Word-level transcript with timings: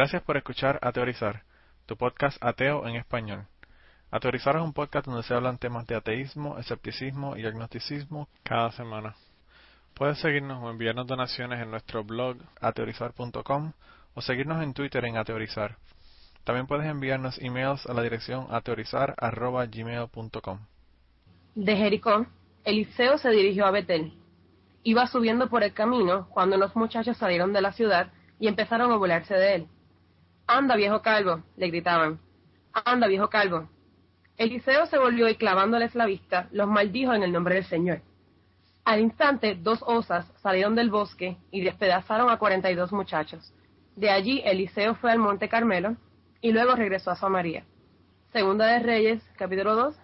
Gracias 0.00 0.22
por 0.22 0.38
escuchar 0.38 0.78
Ateorizar, 0.80 1.42
tu 1.84 1.94
podcast 1.94 2.42
ateo 2.42 2.88
en 2.88 2.96
español. 2.96 3.44
Ateorizar 4.10 4.56
es 4.56 4.62
un 4.62 4.72
podcast 4.72 5.04
donde 5.04 5.22
se 5.24 5.34
hablan 5.34 5.58
temas 5.58 5.86
de 5.86 5.94
ateísmo, 5.94 6.58
escepticismo 6.58 7.36
y 7.36 7.44
agnosticismo 7.44 8.26
cada 8.42 8.72
semana. 8.72 9.14
Puedes 9.92 10.18
seguirnos 10.18 10.64
o 10.64 10.70
enviarnos 10.70 11.06
donaciones 11.06 11.60
en 11.60 11.70
nuestro 11.70 12.02
blog 12.02 12.38
ateorizar.com 12.62 13.72
o 14.14 14.22
seguirnos 14.22 14.62
en 14.62 14.72
Twitter 14.72 15.04
en 15.04 15.18
ateorizar. 15.18 15.76
También 16.44 16.66
puedes 16.66 16.86
enviarnos 16.86 17.38
emails 17.38 17.84
a 17.84 17.92
la 17.92 18.00
dirección 18.00 18.46
ateorizar.gmail.com. 18.48 20.58
De 21.56 21.76
Jericó, 21.76 22.24
Eliseo 22.64 23.18
se 23.18 23.28
dirigió 23.28 23.66
a 23.66 23.70
Betel. 23.70 24.14
Iba 24.82 25.06
subiendo 25.08 25.50
por 25.50 25.62
el 25.62 25.74
camino 25.74 26.26
cuando 26.30 26.56
los 26.56 26.74
muchachos 26.74 27.18
salieron 27.18 27.52
de 27.52 27.60
la 27.60 27.72
ciudad 27.72 28.10
y 28.38 28.48
empezaron 28.48 28.90
a 28.92 28.96
burlarse 28.96 29.34
de 29.34 29.56
él. 29.56 29.68
Anda, 30.52 30.74
viejo 30.74 31.00
calvo, 31.00 31.44
le 31.56 31.68
gritaban. 31.68 32.18
Anda, 32.72 33.06
viejo 33.06 33.30
calvo. 33.30 33.68
Eliseo 34.36 34.84
se 34.86 34.98
volvió 34.98 35.28
y 35.28 35.36
clavándoles 35.36 35.94
la 35.94 36.06
vista, 36.06 36.48
los 36.50 36.66
maldijo 36.66 37.14
en 37.14 37.22
el 37.22 37.30
nombre 37.30 37.54
del 37.54 37.66
Señor. 37.66 38.00
Al 38.84 38.98
instante, 38.98 39.54
dos 39.54 39.80
osas 39.86 40.26
salieron 40.42 40.74
del 40.74 40.90
bosque 40.90 41.36
y 41.52 41.60
despedazaron 41.60 42.30
a 42.30 42.38
cuarenta 42.38 42.68
y 42.68 42.74
dos 42.74 42.90
muchachos. 42.90 43.54
De 43.94 44.10
allí, 44.10 44.42
Eliseo 44.44 44.96
fue 44.96 45.12
al 45.12 45.20
monte 45.20 45.48
Carmelo 45.48 45.94
y 46.40 46.50
luego 46.50 46.74
regresó 46.74 47.12
a 47.12 47.16
Samaria. 47.16 47.64
Segunda 48.32 48.66
de 48.66 48.80
Reyes, 48.80 49.22
capítulo 49.36 49.76
2, 49.76 49.96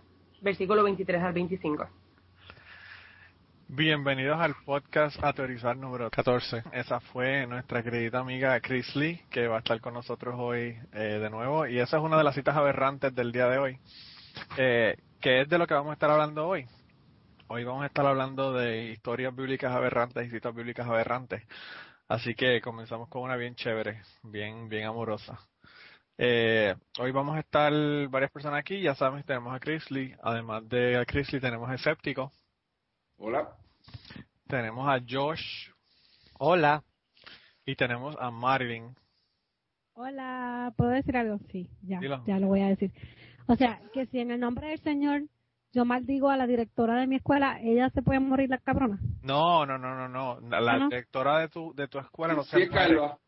versículo 0.42 0.84
23 0.84 1.24
al 1.24 1.32
25. 1.32 1.88
Bienvenidos 3.68 4.40
al 4.40 4.54
podcast 4.64 5.22
Ateorizar 5.24 5.76
número 5.76 6.08
14. 6.08 6.62
Esa 6.70 7.00
fue 7.00 7.48
nuestra 7.48 7.82
querida 7.82 8.20
amiga 8.20 8.60
Chris 8.60 8.94
Lee, 8.94 9.20
que 9.28 9.48
va 9.48 9.56
a 9.56 9.58
estar 9.58 9.80
con 9.80 9.92
nosotros 9.92 10.36
hoy 10.38 10.78
eh, 10.92 11.18
de 11.20 11.28
nuevo. 11.30 11.66
Y 11.66 11.80
esa 11.80 11.96
es 11.96 12.02
una 12.04 12.16
de 12.16 12.22
las 12.22 12.36
citas 12.36 12.56
aberrantes 12.56 13.12
del 13.12 13.32
día 13.32 13.48
de 13.48 13.58
hoy, 13.58 13.80
eh, 14.56 14.96
que 15.20 15.40
es 15.40 15.48
de 15.48 15.58
lo 15.58 15.66
que 15.66 15.74
vamos 15.74 15.90
a 15.90 15.94
estar 15.94 16.08
hablando 16.08 16.46
hoy. 16.46 16.64
Hoy 17.48 17.64
vamos 17.64 17.82
a 17.82 17.86
estar 17.86 18.06
hablando 18.06 18.52
de 18.52 18.92
historias 18.92 19.34
bíblicas 19.34 19.72
aberrantes 19.72 20.28
y 20.28 20.30
citas 20.30 20.54
bíblicas 20.54 20.86
aberrantes. 20.86 21.42
Así 22.06 22.36
que 22.36 22.60
comenzamos 22.60 23.08
con 23.08 23.22
una 23.22 23.34
bien 23.34 23.56
chévere, 23.56 24.00
bien, 24.22 24.68
bien 24.68 24.86
amorosa. 24.86 25.40
Eh, 26.16 26.72
hoy 27.00 27.10
vamos 27.10 27.36
a 27.36 27.40
estar 27.40 27.72
varias 28.10 28.30
personas 28.30 28.60
aquí, 28.60 28.80
ya 28.80 28.94
saben, 28.94 29.24
tenemos 29.24 29.52
a 29.52 29.58
Chris 29.58 29.84
además 30.22 30.68
de 30.68 30.98
a 30.98 31.04
Chris 31.04 31.32
Lee 31.32 31.40
tenemos 31.40 31.68
a 31.68 31.74
Escéptico. 31.74 32.30
Hola. 33.18 33.48
Tenemos 34.46 34.88
a 34.88 35.00
Josh. 35.08 35.70
Hola. 36.38 36.82
Y 37.64 37.74
tenemos 37.76 38.16
a 38.20 38.30
Marvin. 38.30 38.94
Hola, 39.94 40.72
¿puedo 40.76 40.90
decir 40.90 41.16
algo? 41.16 41.38
Sí, 41.50 41.68
ya, 41.82 41.98
Dilo. 41.98 42.22
ya 42.26 42.38
lo 42.38 42.48
voy 42.48 42.60
a 42.60 42.68
decir. 42.68 42.92
O 43.46 43.56
sea, 43.56 43.80
que 43.92 44.06
si 44.06 44.20
en 44.20 44.30
el 44.30 44.40
nombre 44.40 44.68
del 44.68 44.80
Señor 44.80 45.22
yo 45.72 45.84
maldigo 45.84 46.30
a 46.30 46.36
la 46.36 46.46
directora 46.46 47.00
de 47.00 47.06
mi 47.06 47.16
escuela, 47.16 47.58
ella 47.60 47.90
se 47.90 48.02
puede 48.02 48.20
morir 48.20 48.50
la 48.50 48.58
cabrona. 48.58 48.98
No, 49.22 49.66
no, 49.66 49.78
no, 49.78 49.94
no, 49.94 50.08
no. 50.08 50.40
La 50.48 50.72
Ah, 50.74 50.78
¿no? 50.78 50.88
directora 50.88 51.40
de 51.40 51.48
tu, 51.48 51.74
de 51.74 51.88
tu 51.88 51.98
escuela 51.98 52.34
no 52.34 52.44
Sí, 52.44 52.66
se. 52.66 52.70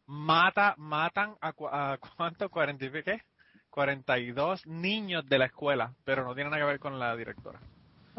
Mata, 0.06 0.74
matan 0.78 1.34
a, 1.40 1.48
a 1.92 1.98
cuánto, 2.16 2.48
cuarenta 2.50 2.84
y 2.84 2.90
qué? 3.02 3.22
42 3.70 4.66
niños 4.66 5.26
de 5.26 5.38
la 5.38 5.46
escuela, 5.46 5.94
pero 6.04 6.24
no 6.24 6.34
tiene 6.34 6.50
nada 6.50 6.62
que 6.62 6.66
ver 6.66 6.78
con 6.78 6.98
la 6.98 7.16
directora. 7.16 7.60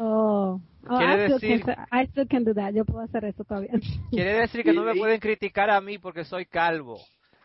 Oh, 0.02 0.58
oh 0.88 0.96
Quiere 0.98 1.26
I, 1.26 1.26
still 1.26 1.38
decir- 1.40 1.62
can, 1.64 1.86
I 1.92 2.06
still 2.06 2.26
can 2.26 2.42
do 2.44 2.54
that. 2.54 2.72
Yo 2.72 2.84
puedo 2.86 3.00
hacer 3.04 3.22
eso 3.26 3.44
todavía. 3.44 3.70
Quiere 4.10 4.32
decir 4.40 4.64
que 4.64 4.72
no 4.72 4.82
me 4.82 4.94
Sí. 4.94 4.98
pueden 4.98 5.20
criticar 5.20 5.68
a 5.70 5.78
mí 5.82 5.98
porque 5.98 6.24
soy 6.24 6.46
calvo. 6.46 6.98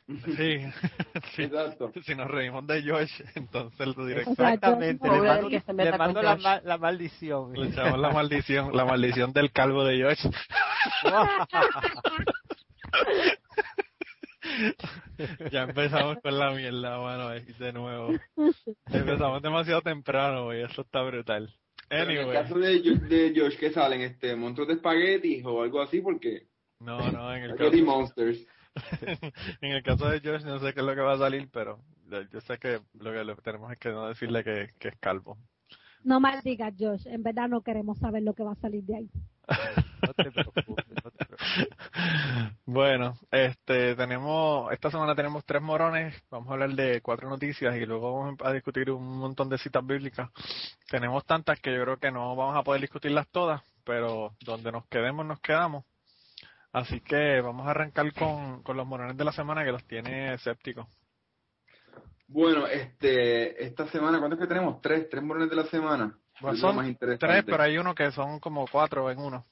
Sí, 0.08 0.16
sí. 1.36 1.44
Exacto. 1.44 1.92
Si 2.06 2.16
nos 2.16 2.30
reímos 2.32 2.66
de 2.68 2.82
Josh, 2.88 3.22
entonces 3.36 3.78
el 3.82 3.94
director 4.08 4.32
O 4.34 4.36
sea, 4.36 4.46
yo- 4.50 4.54
Exactamente. 4.54 5.10
Le 5.10 5.22
mando, 5.22 5.50
que 5.50 5.60
se 5.60 5.74
meta 5.74 5.92
le 5.92 5.98
mando 5.98 6.22
la, 6.22 6.38
ma- 6.38 6.62
la 6.64 6.78
maldición. 6.78 7.52
le 7.54 7.68
echamos 7.68 8.00
la 8.00 8.10
maldición, 8.12 8.70
la 8.74 8.86
maldición 8.86 9.34
del 9.34 9.52
calvo 9.52 9.84
de 9.84 10.02
Josh. 10.04 10.26
ya 15.52 15.64
empezamos 15.64 16.18
con 16.22 16.38
la 16.38 16.52
mierda, 16.52 17.00
mano, 17.00 17.30
de 17.30 17.74
nuevo. 17.74 18.12
Empezamos 18.92 19.42
demasiado 19.42 19.82
temprano, 19.82 20.54
y 20.54 20.62
eso 20.62 20.82
está 20.84 21.02
brutal. 21.02 21.52
En 21.90 22.10
el 22.10 22.32
caso 22.32 22.58
de, 22.60 22.80
Jo- 22.80 23.08
de 23.08 23.34
Josh, 23.36 23.58
¿qué 23.58 23.72
salen? 23.72 24.02
Este, 24.02 24.36
¿Monstruos 24.36 24.68
de 24.68 24.74
espagueti 24.76 25.42
o 25.46 25.62
algo 25.62 25.82
así? 25.82 26.02
Porque 26.02 26.48
no, 26.80 27.12
no, 27.12 27.34
en 27.36 27.44
el 27.44 27.56
caso, 27.56 27.78
Monsters. 27.84 28.46
en 29.62 29.72
el 29.72 29.84
caso 29.84 30.10
de 30.10 30.20
Josh 30.20 30.44
no 30.44 30.60
sé 30.60 30.74
qué 30.74 30.80
es 30.82 30.86
lo 30.86 30.96
que 30.96 31.02
va 31.02 31.14
a 31.14 31.18
salir, 31.18 31.50
pero 31.52 31.80
yo 32.32 32.42
sé 32.42 32.58
que 32.58 32.82
lo 33.00 33.12
que 33.12 33.24
lo 33.24 33.36
que 33.36 33.42
tenemos 33.42 33.72
es 33.72 33.80
que 33.80 33.90
no 33.90 34.08
decirle 34.08 34.44
que, 34.44 34.72
que 34.80 34.90
es 34.90 34.96
calvo. 35.00 35.38
No 36.04 36.20
maldigas, 36.20 36.74
Josh. 36.78 37.08
En 37.08 37.24
verdad 37.24 37.48
no 37.50 37.62
queremos 37.62 37.98
saber 37.98 38.24
lo 38.24 38.34
que 38.34 38.44
va 38.44 38.52
a 38.52 38.56
salir 38.56 38.84
de 38.84 38.96
ahí. 38.98 39.10
No 40.02 40.14
te 40.14 40.32
preocupes, 40.32 40.66
no 40.68 40.76
te 40.76 41.26
preocupes. 41.26 41.26
Bueno, 42.66 43.18
este 43.32 43.96
tenemos 43.96 44.72
esta 44.72 44.92
semana 44.92 45.16
tenemos 45.16 45.46
tres 45.46 45.62
morones, 45.62 46.16
vamos 46.30 46.50
a 46.50 46.54
hablar 46.54 46.72
de 46.72 47.02
cuatro 47.02 47.30
noticias 47.30 47.76
y 47.76 47.86
luego 47.86 48.20
vamos 48.20 48.40
a 48.44 48.52
discutir 48.52 48.92
un 48.92 49.18
montón 49.18 49.50
de 49.50 49.58
citas 49.58 49.86
bíblicas. 49.86 50.30
Tenemos 50.90 51.26
tantas 51.26 51.60
que 51.60 51.74
yo 51.74 51.82
creo 51.84 51.98
que 51.98 52.12
no 52.12 52.36
vamos 52.36 52.58
a 52.58 52.64
poder 52.64 52.82
discutirlas 52.82 53.28
todas, 53.30 53.62
pero 53.84 54.36
donde 54.42 54.72
nos 54.72 54.86
quedemos 54.88 55.26
nos 55.26 55.40
quedamos. 55.40 55.86
Así 56.74 57.00
que 57.00 57.40
vamos 57.42 57.68
a 57.68 57.72
arrancar 57.72 58.12
con, 58.14 58.62
con 58.64 58.76
los 58.76 58.86
morones 58.86 59.16
de 59.16 59.24
la 59.24 59.32
semana 59.32 59.64
que 59.64 59.72
los 59.72 59.86
tiene 59.86 60.34
escépticos. 60.34 60.88
Bueno, 62.28 62.68
este, 62.68 63.64
esta 63.64 63.88
semana, 63.88 64.20
¿cuántos 64.20 64.40
que 64.40 64.48
tenemos? 64.48 64.82
Tres, 64.82 65.08
tres 65.10 65.24
morones 65.24 65.50
de 65.50 65.56
la 65.56 65.66
semana. 65.66 66.18
Bueno, 66.42 66.56
Es 66.56 66.62
lo 66.62 66.68
son 66.70 66.76
más. 66.78 66.98
Tres, 67.20 67.44
pero 67.46 67.64
hay 67.64 67.78
uno 67.78 67.94
que 67.96 68.12
son 68.12 68.40
como 68.40 68.66
cuatro 68.72 69.10
en 69.12 69.20
uno. 69.20 69.46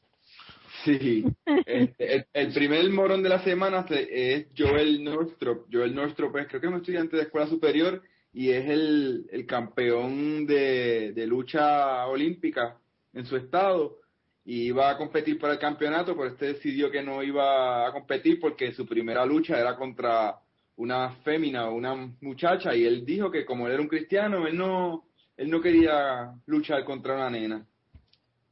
Sí. 0.83 1.24
Este, 1.65 2.15
el, 2.15 2.25
el 2.33 2.53
primer 2.53 2.89
morón 2.89 3.24
de 3.24 3.30
la 3.30 3.39
semana 3.44 3.88
se- 3.88 4.33
es 4.35 4.47
Joel 4.57 5.03
Northrop. 5.03 5.68
Joel 5.71 5.95
Northrop 5.95 6.35
es, 6.38 6.47
creo 6.47 6.59
que 6.62 6.68
es 6.68 6.74
un 6.74 6.80
estudiante 6.80 7.15
de 7.15 7.24
escuela 7.24 7.47
superior 7.47 8.01
y 8.33 8.50
es 8.50 8.69
el, 8.69 9.25
el 9.31 9.45
campeón 9.45 10.45
de, 10.45 11.13
de 11.13 11.27
lucha 11.27 12.06
olímpica 12.07 12.77
en 13.13 13.25
su 13.25 13.38
estado. 13.38 13.97
Y 14.45 14.63
iba 14.68 14.89
a 14.89 14.97
competir 14.97 15.39
para 15.39 15.53
el 15.53 15.59
campeonato, 15.59 16.18
pero 16.18 16.27
este 16.29 16.47
decidió 16.47 16.91
que 16.91 17.01
no 17.01 17.24
iba 17.24 17.88
a 17.88 17.91
competir 17.94 18.41
porque 18.41 18.74
su 18.74 18.86
primera 18.86 19.25
lucha 19.25 19.57
era 19.57 19.77
contra 19.77 20.36
una 20.75 21.12
fémina 21.24 21.69
o 21.69 21.75
una 21.75 21.95
muchacha 22.19 22.75
y 22.75 22.83
él 22.83 23.06
dijo 23.06 23.31
que 23.31 23.45
como 23.45 23.68
él 23.68 23.74
era 23.74 23.81
un 23.81 23.88
cristiano, 23.88 24.45
él 24.47 24.57
no, 24.57 25.06
él 25.38 25.50
no 25.50 25.62
quería 25.62 26.33
luchar 26.45 26.83
contra 26.85 27.15
una 27.15 27.30
nena. 27.30 27.65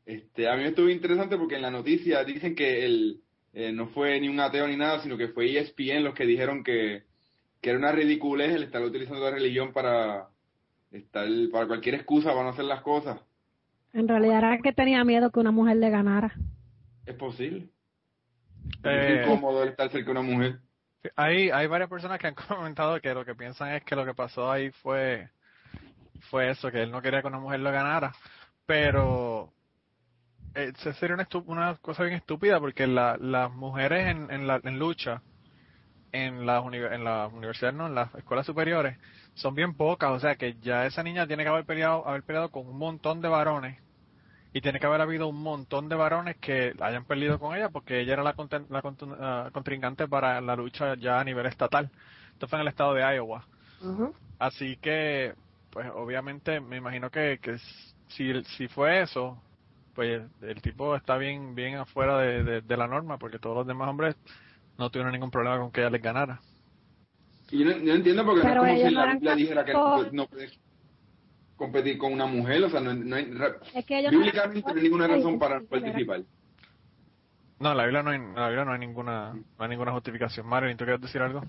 Este, 0.06 0.50
a 0.50 0.56
mí 0.56 0.64
me 0.64 0.70
estuvo 0.70 0.90
interesante 0.90 1.38
porque 1.38 1.56
en 1.56 1.62
la 1.62 1.72
noticia 1.72 2.24
dicen 2.24 2.56
que 2.56 2.86
él 2.86 3.22
eh, 3.54 3.72
no 3.72 3.88
fue 3.88 4.20
ni 4.20 4.30
un 4.30 4.40
ateo 4.40 4.68
ni 4.68 4.76
nada, 4.76 5.00
sino 5.00 5.18
que 5.18 5.30
fue 5.30 5.58
ESPN 5.58 6.04
los 6.04 6.16
que 6.16 6.26
dijeron 6.26 6.64
que, 6.64 7.04
que 7.62 7.70
era 7.70 7.80
una 7.80 7.92
ridiculez 7.92 8.54
el 8.54 8.64
estar 8.64 8.82
utilizando 8.82 9.24
la 9.24 9.32
religión 9.32 9.72
para 9.74 10.30
estar 10.92 11.28
para 11.52 11.68
cualquier 11.68 11.96
excusa 11.96 12.30
para 12.32 12.44
no 12.44 12.50
hacer 12.50 12.66
las 12.66 12.82
cosas. 12.82 13.20
En 13.94 14.08
realidad 14.08 14.40
era 14.40 14.58
que 14.60 14.74
tenía 14.74 15.04
miedo 15.04 15.32
que 15.32 15.40
una 15.40 15.52
mujer 15.52 15.78
le 15.78 15.90
ganara. 15.90 16.34
Es 17.06 17.16
posible. 17.16 17.70
Eh, 18.84 19.20
es 19.20 19.28
incómodo 19.28 19.64
estar 19.64 19.90
cerca 19.90 20.06
de 20.06 20.12
una 20.12 20.22
mujer. 20.22 20.60
Hay, 21.16 21.50
hay 21.50 21.68
varias 21.68 21.90
personas 21.90 22.20
que 22.20 22.28
han 22.28 22.36
comentado 22.48 23.00
que 23.02 23.14
lo 23.14 23.26
que 23.26 23.36
piensan 23.36 23.74
es 23.74 23.84
que 23.84 23.96
lo 23.96 24.06
que 24.06 24.14
pasó 24.14 24.52
ahí 24.52 24.72
fue, 24.72 25.30
fue 26.30 26.50
eso, 26.52 26.72
que 26.72 26.84
él 26.84 26.92
no 26.92 27.02
quería 27.02 27.22
que 27.22 27.28
una 27.28 27.40
mujer 27.40 27.60
lo 27.60 27.72
ganara. 27.72 28.14
Pero 28.66 29.52
eh, 30.56 30.74
se 30.78 30.94
sería 30.94 31.16
una, 31.16 31.28
una 31.46 31.76
cosa 31.78 32.04
bien 32.04 32.16
estúpida 32.16 32.60
porque 32.60 32.88
la, 32.88 33.18
las 33.20 33.52
mujeres 33.52 34.08
en, 34.08 34.32
en, 34.32 34.48
la, 34.48 34.60
en 34.64 34.80
lucha, 34.80 35.22
en 36.12 36.46
las, 36.46 36.64
en 36.66 37.04
las 37.04 37.32
universidades, 37.32 37.76
no, 37.78 37.88
en 37.88 37.96
las 37.96 38.14
escuelas 38.16 38.46
superiores, 38.46 38.98
son 39.34 39.56
bien 39.56 39.74
pocas. 39.76 40.12
O 40.12 40.20
sea 40.20 40.36
que 40.36 40.56
ya 40.62 40.86
esa 40.86 41.04
niña 41.04 41.28
tiene 41.28 41.44
que 41.44 41.50
haber 41.50 41.66
peleado, 41.66 42.08
haber 42.08 42.24
peleado 42.24 42.50
con 42.50 42.68
un 42.68 42.78
montón 42.78 43.22
de 43.22 43.30
varones. 43.30 43.80
Y 44.54 44.60
tiene 44.60 44.82
que 44.82 44.86
haber 44.86 45.00
habido 45.00 45.30
un 45.30 45.42
montón 45.42 45.88
de 45.88 45.96
varones 45.96 46.36
que 46.38 46.74
hayan 46.82 47.06
perdido 47.06 47.40
con 47.40 47.56
ella 47.56 47.70
porque 47.70 48.02
ella 48.02 48.14
era 48.14 48.24
la, 48.24 48.36
conten- 48.36 48.68
la 48.70 48.82
ah, 49.22 49.50
contrincante 49.54 50.10
para 50.10 50.42
la 50.42 50.58
lucha 50.58 50.96
ya 50.96 51.22
a 51.22 51.24
nivel 51.24 51.46
estatal. 51.46 51.90
Esto 52.34 52.50
fue 52.50 52.58
en 52.60 52.64
el 52.64 52.68
estado 52.68 52.94
de 52.94 53.16
Iowa. 53.16 53.46
Así 54.40 54.76
que, 54.78 55.36
pues 55.72 55.88
obviamente 55.96 56.60
me 56.60 56.78
imagino 56.78 57.10
que, 57.10 57.40
que 57.42 57.58
si, 58.10 58.32
si 58.58 58.68
fue 58.68 59.02
eso, 59.02 59.42
pues 59.96 60.22
el 60.42 60.62
tipo 60.62 60.96
está 60.96 61.18
bien 61.18 61.56
bien 61.56 61.76
afuera 61.76 62.20
de, 62.20 62.44
de, 62.44 62.62
de 62.62 62.78
la 62.78 62.88
norma 62.88 63.18
porque 63.18 63.40
todos 63.40 63.56
los 63.56 63.68
demás 63.68 63.90
hombres 63.90 64.16
no 64.78 64.90
tuvieron 64.90 65.14
ningún 65.14 65.32
problema 65.32 65.60
con 65.60 65.72
que 65.72 65.82
ella 65.82 65.90
les 65.90 66.02
ganara. 66.02 66.42
Y 67.50 67.60
yo 67.60 67.66
no, 67.66 67.78
yo 67.78 67.86
no 67.86 67.94
entiendo 67.94 68.26
porque 68.26 68.42
Pero 68.42 68.62
no 68.62 68.66
es 68.68 68.80
como 68.80 68.90
si 68.90 68.96
no 68.96 69.06
la 69.06 69.14
Biblia 69.14 69.36
dijera 69.36 69.66
que 69.66 69.74
no, 69.74 70.28
puedes 70.28 70.60
competir 71.56 71.98
con 71.98 72.14
una 72.14 72.26
mujer, 72.26 72.64
o 72.64 72.70
sea, 72.70 72.80
no, 72.80 72.94
no 72.94 73.16
hay, 73.16 73.32
Es 73.76 73.86
que 73.86 74.10
bíblicamente 74.10 74.72
no 74.72 74.78
hay 74.78 74.84
ninguna 74.84 75.08
razón 75.08 75.38
para 75.38 75.62
participar. 75.62 76.22
No, 77.60 77.72
en 77.72 77.78
la 77.78 77.84
Biblia 77.84 78.04
no 78.04 78.10
hay, 78.10 78.16
en 78.16 78.36
la 78.36 78.48
Biblia 78.48 78.66
no 78.66 78.72
hay 78.74 78.80
ninguna 78.80 79.34
no 79.34 79.64
hay 79.64 79.70
ninguna 79.70 79.92
justificación. 79.92 80.48
Marilyn, 80.48 80.78
¿tú 80.78 80.86
quieres 80.86 81.02
decir 81.02 81.22
algo? 81.22 81.44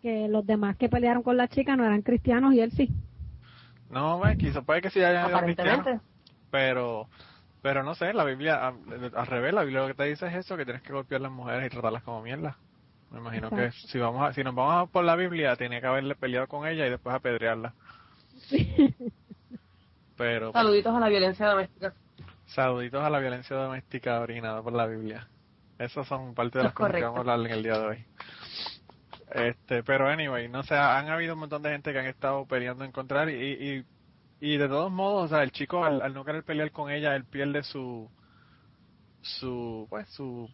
que 0.00 0.28
los 0.28 0.46
demás 0.46 0.76
que 0.76 0.88
pelearon 0.88 1.22
con 1.22 1.36
la 1.36 1.48
chica 1.48 1.76
no 1.76 1.84
eran 1.84 2.02
cristianos 2.02 2.54
y 2.54 2.60
él 2.60 2.70
sí. 2.72 2.90
No, 3.90 4.18
bueno, 4.18 4.36
quizás 4.36 4.64
puede 4.64 4.82
que 4.82 4.90
sí 4.90 5.02
hayan 5.02 5.26
sido 5.26 5.40
cristianos, 5.40 6.02
pero 6.50 7.08
pero 7.62 7.82
no 7.82 7.94
sé, 7.94 8.12
la 8.12 8.24
Biblia, 8.24 8.68
al 8.68 9.26
revés, 9.26 9.52
la 9.52 9.62
Biblia 9.62 9.80
lo 9.82 9.88
que 9.88 9.94
te 9.94 10.04
dice 10.04 10.26
es 10.28 10.34
eso, 10.34 10.56
que 10.56 10.64
tienes 10.64 10.82
que 10.82 10.92
golpear 10.92 11.20
a 11.20 11.24
las 11.24 11.32
mujeres 11.32 11.66
y 11.66 11.70
tratarlas 11.70 12.02
como 12.02 12.22
mierda. 12.22 12.56
Me 13.10 13.18
imagino 13.18 13.50
que 13.50 13.72
si 13.72 13.98
vamos 13.98 14.28
a, 14.28 14.32
si 14.32 14.44
nos 14.44 14.54
vamos 14.54 14.88
a 14.88 14.92
por 14.92 15.04
la 15.04 15.16
Biblia, 15.16 15.56
tiene 15.56 15.80
que 15.80 15.86
haberle 15.86 16.14
peleado 16.14 16.46
con 16.46 16.66
ella 16.66 16.86
y 16.86 16.90
después 16.90 17.14
apedrearla. 17.14 17.74
Pero 20.16 20.52
pues, 20.52 20.62
Saluditos 20.62 20.94
a 20.94 21.00
la 21.00 21.08
violencia 21.08 21.46
doméstica. 21.46 21.94
saluditos 22.46 23.02
a 23.02 23.10
la 23.10 23.18
violencia 23.18 23.56
doméstica 23.56 24.20
orinada 24.20 24.62
por 24.62 24.72
la 24.72 24.86
Biblia. 24.86 25.26
Esas 25.78 26.06
son 26.06 26.34
parte 26.34 26.58
de 26.58 26.62
Es 26.62 26.64
las 26.66 26.74
cosas 26.74 26.94
que 26.94 27.02
vamos 27.02 27.18
a 27.18 27.20
hablar 27.20 27.40
en 27.40 27.52
el 27.52 27.62
día 27.62 27.78
de 27.78 27.86
hoy. 27.86 28.04
Este, 29.32 29.82
pero 29.82 30.08
anyway, 30.08 30.48
no 30.48 30.62
sé, 30.62 30.74
han 30.74 31.08
habido 31.08 31.34
un 31.34 31.40
montón 31.40 31.62
de 31.62 31.70
gente 31.70 31.92
que 31.92 31.98
han 31.98 32.06
estado 32.06 32.46
peleando 32.46 32.84
en 32.84 32.90
encontrar 32.90 33.28
y, 33.28 33.34
y, 33.34 33.84
y 34.40 34.56
de 34.56 34.68
todos 34.68 34.90
modos, 34.90 35.26
o 35.26 35.28
sea, 35.28 35.42
el 35.42 35.52
chico 35.52 35.84
al, 35.84 36.00
al 36.00 36.14
no 36.14 36.24
querer 36.24 36.44
pelear 36.44 36.70
con 36.70 36.90
ella, 36.90 37.14
él 37.14 37.24
pierde 37.24 37.62
su, 37.62 38.10
su, 39.20 39.86
pues, 39.90 40.08
su, 40.10 40.48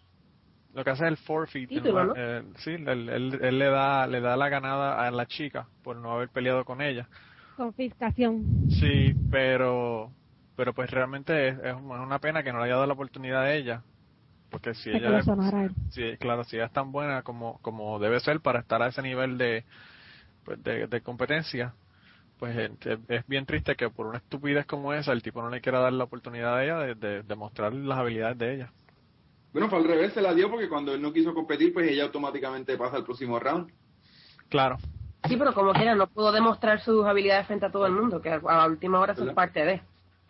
lo 0.74 0.82
que 0.84 0.90
hace 0.90 1.04
es 1.04 1.10
el 1.10 1.16
forfeit. 1.18 1.68
Título, 1.68 2.04
¿no? 2.04 2.04
¿no? 2.06 2.14
Eh, 2.16 2.42
sí, 2.56 2.72
él, 2.72 3.08
él, 3.08 3.38
él 3.40 3.58
le 3.58 3.66
da, 3.66 4.06
le 4.06 4.20
da 4.20 4.36
la 4.36 4.48
ganada 4.48 5.06
a 5.06 5.10
la 5.10 5.26
chica 5.26 5.68
por 5.82 5.96
no 5.96 6.12
haber 6.12 6.30
peleado 6.30 6.64
con 6.64 6.80
ella. 6.80 7.08
Confiscación. 7.56 8.68
Sí, 8.80 9.14
pero 9.30 10.10
pero 10.56 10.72
pues 10.72 10.90
realmente 10.90 11.48
es, 11.48 11.58
es 11.58 11.74
una 11.74 12.18
pena 12.18 12.42
que 12.42 12.52
no 12.52 12.58
le 12.58 12.64
haya 12.64 12.74
dado 12.74 12.86
la 12.86 12.94
oportunidad 12.94 13.42
a 13.42 13.54
ella, 13.54 13.82
porque 14.54 14.74
si 14.74 14.90
ella, 14.90 15.18
él. 15.18 15.24
sí, 15.90 16.16
claro, 16.18 16.44
si 16.44 16.56
ella 16.56 16.66
es 16.66 16.72
tan 16.72 16.92
buena 16.92 17.22
como 17.22 17.58
como 17.60 17.98
debe 17.98 18.20
ser 18.20 18.40
para 18.40 18.60
estar 18.60 18.82
a 18.82 18.88
ese 18.88 19.02
nivel 19.02 19.36
de 19.38 19.64
pues, 20.44 20.62
de, 20.62 20.86
de 20.86 21.00
competencia, 21.02 21.74
pues 22.38 22.56
es, 22.56 22.98
es 23.08 23.26
bien 23.26 23.46
triste 23.46 23.76
que 23.76 23.90
por 23.90 24.06
una 24.06 24.18
estupidez 24.18 24.66
como 24.66 24.92
esa 24.92 25.12
el 25.12 25.22
tipo 25.22 25.42
no 25.42 25.50
le 25.50 25.60
quiera 25.60 25.80
dar 25.80 25.92
la 25.92 26.04
oportunidad 26.04 26.56
a 26.56 26.64
ella 26.64 26.78
de, 26.78 26.94
de, 26.94 27.22
de 27.22 27.34
mostrar 27.36 27.74
las 27.74 27.98
habilidades 27.98 28.38
de 28.38 28.54
ella. 28.54 28.72
Bueno, 29.52 29.68
fue 29.68 29.78
al 29.78 29.84
revés, 29.84 30.12
se 30.12 30.20
la 30.22 30.34
dio 30.34 30.50
porque 30.50 30.68
cuando 30.68 30.94
él 30.94 31.00
no 31.02 31.12
quiso 31.12 31.32
competir, 31.32 31.72
pues 31.72 31.90
ella 31.90 32.04
automáticamente 32.04 32.76
pasa 32.76 32.96
al 32.96 33.04
próximo 33.04 33.38
round. 33.38 33.72
Claro, 34.48 34.78
Sí, 35.28 35.36
pero 35.38 35.54
como 35.54 35.72
quiera, 35.72 35.94
no 35.94 36.06
pudo 36.06 36.32
demostrar 36.32 36.80
sus 36.80 37.06
habilidades 37.06 37.46
frente 37.46 37.64
a 37.66 37.70
todo 37.72 37.86
el 37.86 37.92
mundo, 37.92 38.20
que 38.20 38.28
a 38.30 38.40
la 38.40 38.66
última 38.66 39.00
hora 39.00 39.14
es 39.14 39.18
¿Verdad? 39.18 39.34
parte 39.34 39.64
de. 39.64 39.82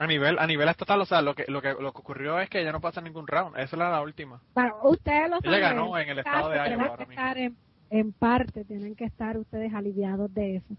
A 0.04 0.08
nivel 0.08 0.38
a 0.38 0.46
nivel 0.46 0.68
estatal, 0.68 1.00
o 1.00 1.04
sea, 1.04 1.20
lo 1.22 1.34
que 1.34 1.44
lo 1.48 1.60
que 1.60 1.70
lo 1.72 1.92
que 1.92 1.98
ocurrió 1.98 2.38
es 2.38 2.48
que 2.48 2.60
ella 2.60 2.72
no 2.72 2.80
pasa 2.80 3.00
ningún 3.00 3.26
round, 3.26 3.56
esa 3.58 3.76
era 3.76 3.90
la 3.90 4.00
última. 4.02 4.40
Bueno, 4.54 4.76
ustedes 4.84 5.28
lo 5.30 5.36
Ella 5.36 5.42
saben. 5.42 5.60
ganó 5.60 5.98
en 5.98 6.08
el 6.08 6.18
estado 6.20 6.48
de 6.50 6.56
Iowa 6.70 6.86
ahora 6.86 7.06
mismo. 7.06 7.22
en, 7.36 7.56
en 7.90 8.12
parte, 8.12 8.64
tienen 8.64 8.94
que 8.94 9.04
estar 9.04 9.36
ustedes 9.38 9.72
aliviados 9.74 10.32
de 10.34 10.56
eso. 10.56 10.74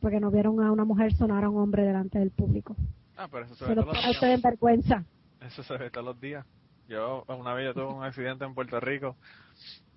Porque 0.00 0.18
no 0.20 0.30
vieron 0.30 0.62
a 0.62 0.72
una 0.72 0.84
mujer 0.84 1.12
sonar 1.12 1.44
a 1.44 1.48
un 1.50 1.58
hombre 1.58 1.82
delante 1.84 2.18
del 2.18 2.30
público. 2.30 2.74
Ah, 3.16 3.28
pero 3.30 3.44
eso 3.44 3.54
se 3.54 3.64
ve 3.64 3.70
Se 3.70 3.74
todos 3.74 3.86
los 3.86 3.96
días. 4.02 4.10
ustedes 4.14 4.34
en 4.36 4.42
vergüenza. 4.42 5.04
Eso 5.42 5.62
se 5.62 5.76
ve 5.76 5.90
todos 5.90 6.06
los 6.06 6.20
días. 6.20 6.46
Yo 6.88 7.24
una 7.28 7.52
vez 7.54 7.66
yo 7.66 7.74
tuve 7.74 7.94
un 7.94 8.02
accidente 8.04 8.44
en 8.44 8.54
Puerto 8.54 8.80
Rico 8.80 9.16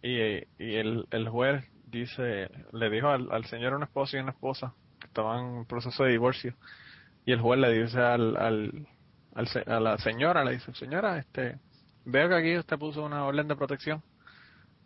y, 0.02 0.18
y 0.60 0.76
el, 0.76 1.08
el 1.12 1.30
juez 1.30 1.64
dice, 1.88 2.50
le 2.74 2.90
dijo 2.90 3.08
al, 3.08 3.32
al 3.32 3.46
señor 3.46 3.74
un 3.74 3.84
esposo 3.84 4.18
y 4.18 4.20
una 4.20 4.32
esposa 4.32 4.74
que 5.00 5.08
estaban 5.08 5.58
en 5.58 5.66
proceso 5.66 6.04
de 6.04 6.12
divorcio 6.12 6.54
y 7.26 7.32
el 7.32 7.42
juez 7.42 7.60
le 7.60 7.84
dice 7.84 8.00
al, 8.00 8.38
al, 8.38 8.88
a 9.36 9.80
la 9.80 9.98
señora, 9.98 10.44
le 10.44 10.54
dice, 10.54 10.74
señora, 10.74 11.18
este, 11.18 11.60
veo 12.06 12.30
que 12.30 12.36
aquí 12.36 12.58
usted 12.58 12.78
puso 12.78 13.04
una 13.04 13.26
orden 13.26 13.48
de 13.48 13.56
protección 13.56 14.04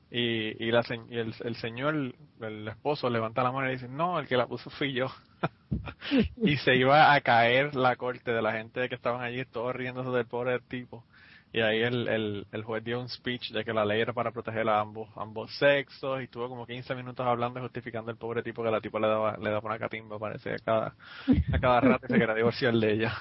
y, 0.10 0.66
y, 0.66 0.72
la, 0.72 0.84
y 1.10 1.18
el, 1.18 1.34
el 1.44 1.56
señor, 1.56 2.14
el 2.42 2.68
esposo 2.68 3.10
levanta 3.10 3.44
la 3.44 3.52
mano 3.52 3.70
y 3.70 3.74
dice, 3.74 3.88
no, 3.90 4.20
el 4.20 4.28
que 4.28 4.38
la 4.38 4.48
puso 4.48 4.70
fui 4.70 4.94
yo. 4.94 5.08
y 6.38 6.58
se 6.58 6.76
iba 6.76 7.14
a 7.14 7.22
caer 7.22 7.76
la 7.76 7.96
corte 7.96 8.32
de 8.32 8.42
la 8.42 8.54
gente 8.54 8.88
que 8.88 8.96
estaban 8.96 9.22
allí, 9.22 9.44
todos 9.46 9.76
riéndose 9.76 10.10
del 10.12 10.26
pobre 10.26 10.60
tipo. 10.62 11.04
Y 11.58 11.62
ahí 11.62 11.82
el, 11.82 12.08
el, 12.08 12.48
el 12.52 12.64
juez 12.64 12.84
dio 12.84 13.02
un 13.02 13.10
speech 13.10 13.50
de 13.50 13.66
que 13.66 13.74
la 13.74 13.84
ley 13.84 14.00
era 14.00 14.14
para 14.14 14.30
proteger 14.30 14.70
a 14.70 14.80
ambos 14.80 15.10
ambos 15.16 15.52
sexos 15.58 16.22
y 16.22 16.26
estuvo 16.26 16.48
como 16.48 16.68
15 16.68 16.94
minutos 16.94 17.26
hablando 17.26 17.60
y 17.60 17.64
justificando 17.64 18.12
al 18.12 18.18
pobre 18.18 18.44
tipo 18.44 18.64
que 18.64 18.70
la 18.70 18.80
tipo 18.80 19.00
le 19.00 19.08
daba 19.08 19.38
le 19.38 19.50
daba 19.50 19.68
una 19.68 19.80
catimba 19.80 20.20
parece 20.20 20.54
a 20.54 20.60
cada 20.60 20.94
a 21.52 21.60
cada 21.60 21.82
rato 21.82 22.06
y 22.06 22.14
se 22.14 22.20
quería 22.20 22.36
divorciar 22.36 22.76
de 22.76 22.94
ella. 22.94 23.12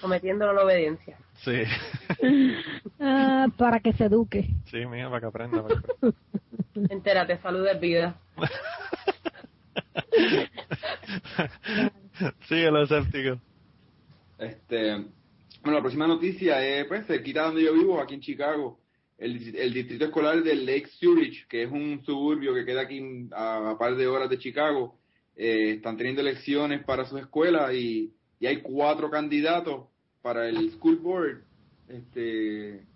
Sometiéndolo 0.00 0.52
a 0.52 0.54
la 0.54 0.64
obediencia. 0.64 1.18
Sí. 1.34 1.64
Ah, 3.00 3.46
para 3.56 3.78
que 3.78 3.92
se 3.92 4.04
eduque. 4.04 4.48
Sí, 4.66 4.84
mija, 4.86 5.08
para 5.08 5.20
que 5.20 5.26
aprenda. 5.26 5.62
para 5.62 5.80
que 5.80 5.80
aprenda. 5.80 6.94
Entérate, 6.94 7.38
salud 7.38 7.64
de 7.64 7.74
vida. 7.74 8.16
Síguelo, 12.48 12.82
escéptico. 12.82 13.40
Este, 14.38 15.04
bueno, 15.68 15.80
la 15.80 15.82
próxima 15.82 16.06
noticia 16.06 16.66
es, 16.66 16.86
pues, 16.86 17.06
cerquita 17.06 17.42
donde 17.42 17.62
yo 17.62 17.74
vivo, 17.74 18.00
aquí 18.00 18.14
en 18.14 18.22
Chicago, 18.22 18.80
el, 19.18 19.54
el 19.54 19.74
distrito 19.74 20.06
escolar 20.06 20.42
de 20.42 20.54
Lake 20.54 20.86
Zurich, 20.98 21.46
que 21.46 21.64
es 21.64 21.70
un 21.70 22.02
suburbio 22.06 22.54
que 22.54 22.64
queda 22.64 22.80
aquí 22.80 23.28
a, 23.32 23.72
a 23.72 23.78
par 23.78 23.94
de 23.94 24.06
horas 24.06 24.30
de 24.30 24.38
Chicago, 24.38 24.96
eh, 25.36 25.72
están 25.72 25.98
teniendo 25.98 26.22
elecciones 26.22 26.82
para 26.84 27.04
sus 27.04 27.20
escuelas 27.20 27.74
y, 27.74 28.14
y 28.40 28.46
hay 28.46 28.62
cuatro 28.62 29.10
candidatos 29.10 29.88
para 30.22 30.48
el 30.48 30.70
school 30.70 30.96
board, 30.96 31.42
este, 31.86 32.86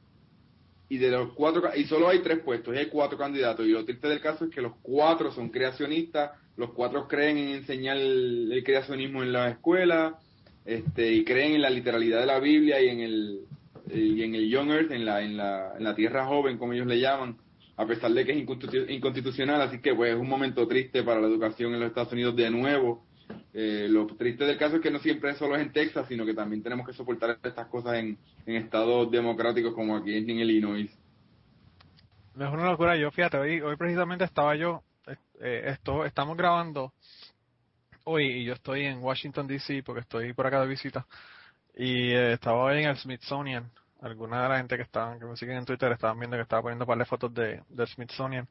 y 0.89 0.97
de 0.97 1.11
los 1.11 1.35
cuatro, 1.35 1.69
y 1.77 1.85
solo 1.85 2.09
hay 2.09 2.21
tres 2.21 2.39
puestos, 2.39 2.75
y 2.75 2.79
hay 2.79 2.87
cuatro 2.87 3.19
candidatos, 3.19 3.67
y 3.67 3.73
lo 3.73 3.85
triste 3.85 4.09
del 4.09 4.23
caso 4.23 4.47
es 4.47 4.51
que 4.51 4.63
los 4.63 4.77
cuatro 4.81 5.31
son 5.31 5.51
creacionistas, 5.51 6.31
los 6.57 6.73
cuatro 6.73 7.07
creen 7.07 7.37
en 7.37 7.49
enseñar 7.49 7.99
el 7.99 8.63
creacionismo 8.65 9.23
en 9.23 9.33
la 9.33 9.51
escuela, 9.51 10.19
este, 10.65 11.13
y 11.13 11.25
creen 11.25 11.55
en 11.55 11.63
la 11.63 11.71
literalidad 11.71 12.21
de 12.21 12.27
la 12.27 12.39
Biblia 12.39 12.81
y 12.81 12.89
en 12.89 13.01
el 13.01 13.41
y 13.95 14.23
en 14.23 14.35
el 14.35 14.49
Young 14.49 14.71
Earth, 14.71 14.91
en 14.93 15.05
la, 15.05 15.21
en 15.23 15.37
la, 15.37 15.73
en 15.77 15.85
la 15.85 15.95
tierra 15.95 16.25
joven, 16.25 16.57
como 16.57 16.73
ellos 16.73 16.87
le 16.87 16.99
llaman, 16.99 17.37
a 17.77 17.85
pesar 17.85 18.11
de 18.13 18.25
que 18.25 18.33
es 18.33 18.39
inconstitu- 18.39 18.89
inconstitucional, 18.89 19.61
así 19.61 19.81
que 19.81 19.95
pues 19.95 20.15
es 20.15 20.19
un 20.19 20.29
momento 20.29 20.67
triste 20.67 21.03
para 21.03 21.21
la 21.21 21.27
educación 21.27 21.75
en 21.75 21.81
los 21.81 21.89
Estados 21.89 22.13
Unidos 22.13 22.35
de 22.37 22.49
nuevo. 22.49 23.05
Eh, 23.53 23.89
lo 23.91 24.07
triste 24.07 24.45
del 24.45 24.57
caso 24.57 24.77
es 24.77 24.83
que 24.83 24.91
no 24.91 24.99
siempre 24.99 25.35
solo 25.35 25.57
es 25.57 25.63
en 25.63 25.73
Texas, 25.73 26.07
sino 26.09 26.25
que 26.25 26.33
también 26.33 26.63
tenemos 26.63 26.87
que 26.87 26.95
soportar 26.95 27.39
estas 27.43 27.67
cosas 27.67 27.95
en, 27.95 28.17
en 28.47 28.57
estados 28.57 29.11
democráticos 29.11 29.75
como 29.75 29.97
aquí 29.97 30.17
en 30.17 30.31
Illinois. 30.31 30.91
Es 32.35 32.49
una 32.51 32.71
locura. 32.71 32.97
Yo, 32.97 33.11
fíjate, 33.11 33.37
hoy, 33.37 33.61
hoy 33.61 33.77
precisamente 33.77 34.25
estaba 34.25 34.57
yo, 34.57 34.83
eh, 35.41 35.65
esto, 35.67 36.07
estamos 36.07 36.37
grabando 36.37 36.95
hoy 38.05 38.25
y 38.27 38.45
yo 38.45 38.55
estoy 38.55 38.85
en 38.87 39.03
Washington, 39.03 39.47
D.C. 39.47 39.83
porque 39.85 40.01
estoy 40.03 40.33
por 40.33 40.47
acá 40.47 40.61
de 40.61 40.67
visita. 40.69 41.07
Y 41.77 42.13
eh, 42.13 42.35
estaba 42.35 42.65
hoy 42.65 42.83
en 42.83 42.89
el 42.91 42.97
Smithsonian. 42.99 43.71
Alguna 44.01 44.43
de 44.45 44.49
la 44.49 44.59
gente 44.59 44.77
que 44.77 44.83
estaban, 44.83 45.19
que 45.21 45.27
me 45.27 45.37
siguen 45.37 45.59
en 45.59 45.65
Twitter 45.67 45.93
estaban 45.93 46.19
viendo 46.19 46.37
que 46.37 46.43
estaba 46.43 46.63
poniendo 46.63 46.87
par 46.87 46.99
de 46.99 47.05
fotos 47.07 47.33
de, 47.35 47.63
del 47.69 47.87
Smithsonian. 47.89 48.49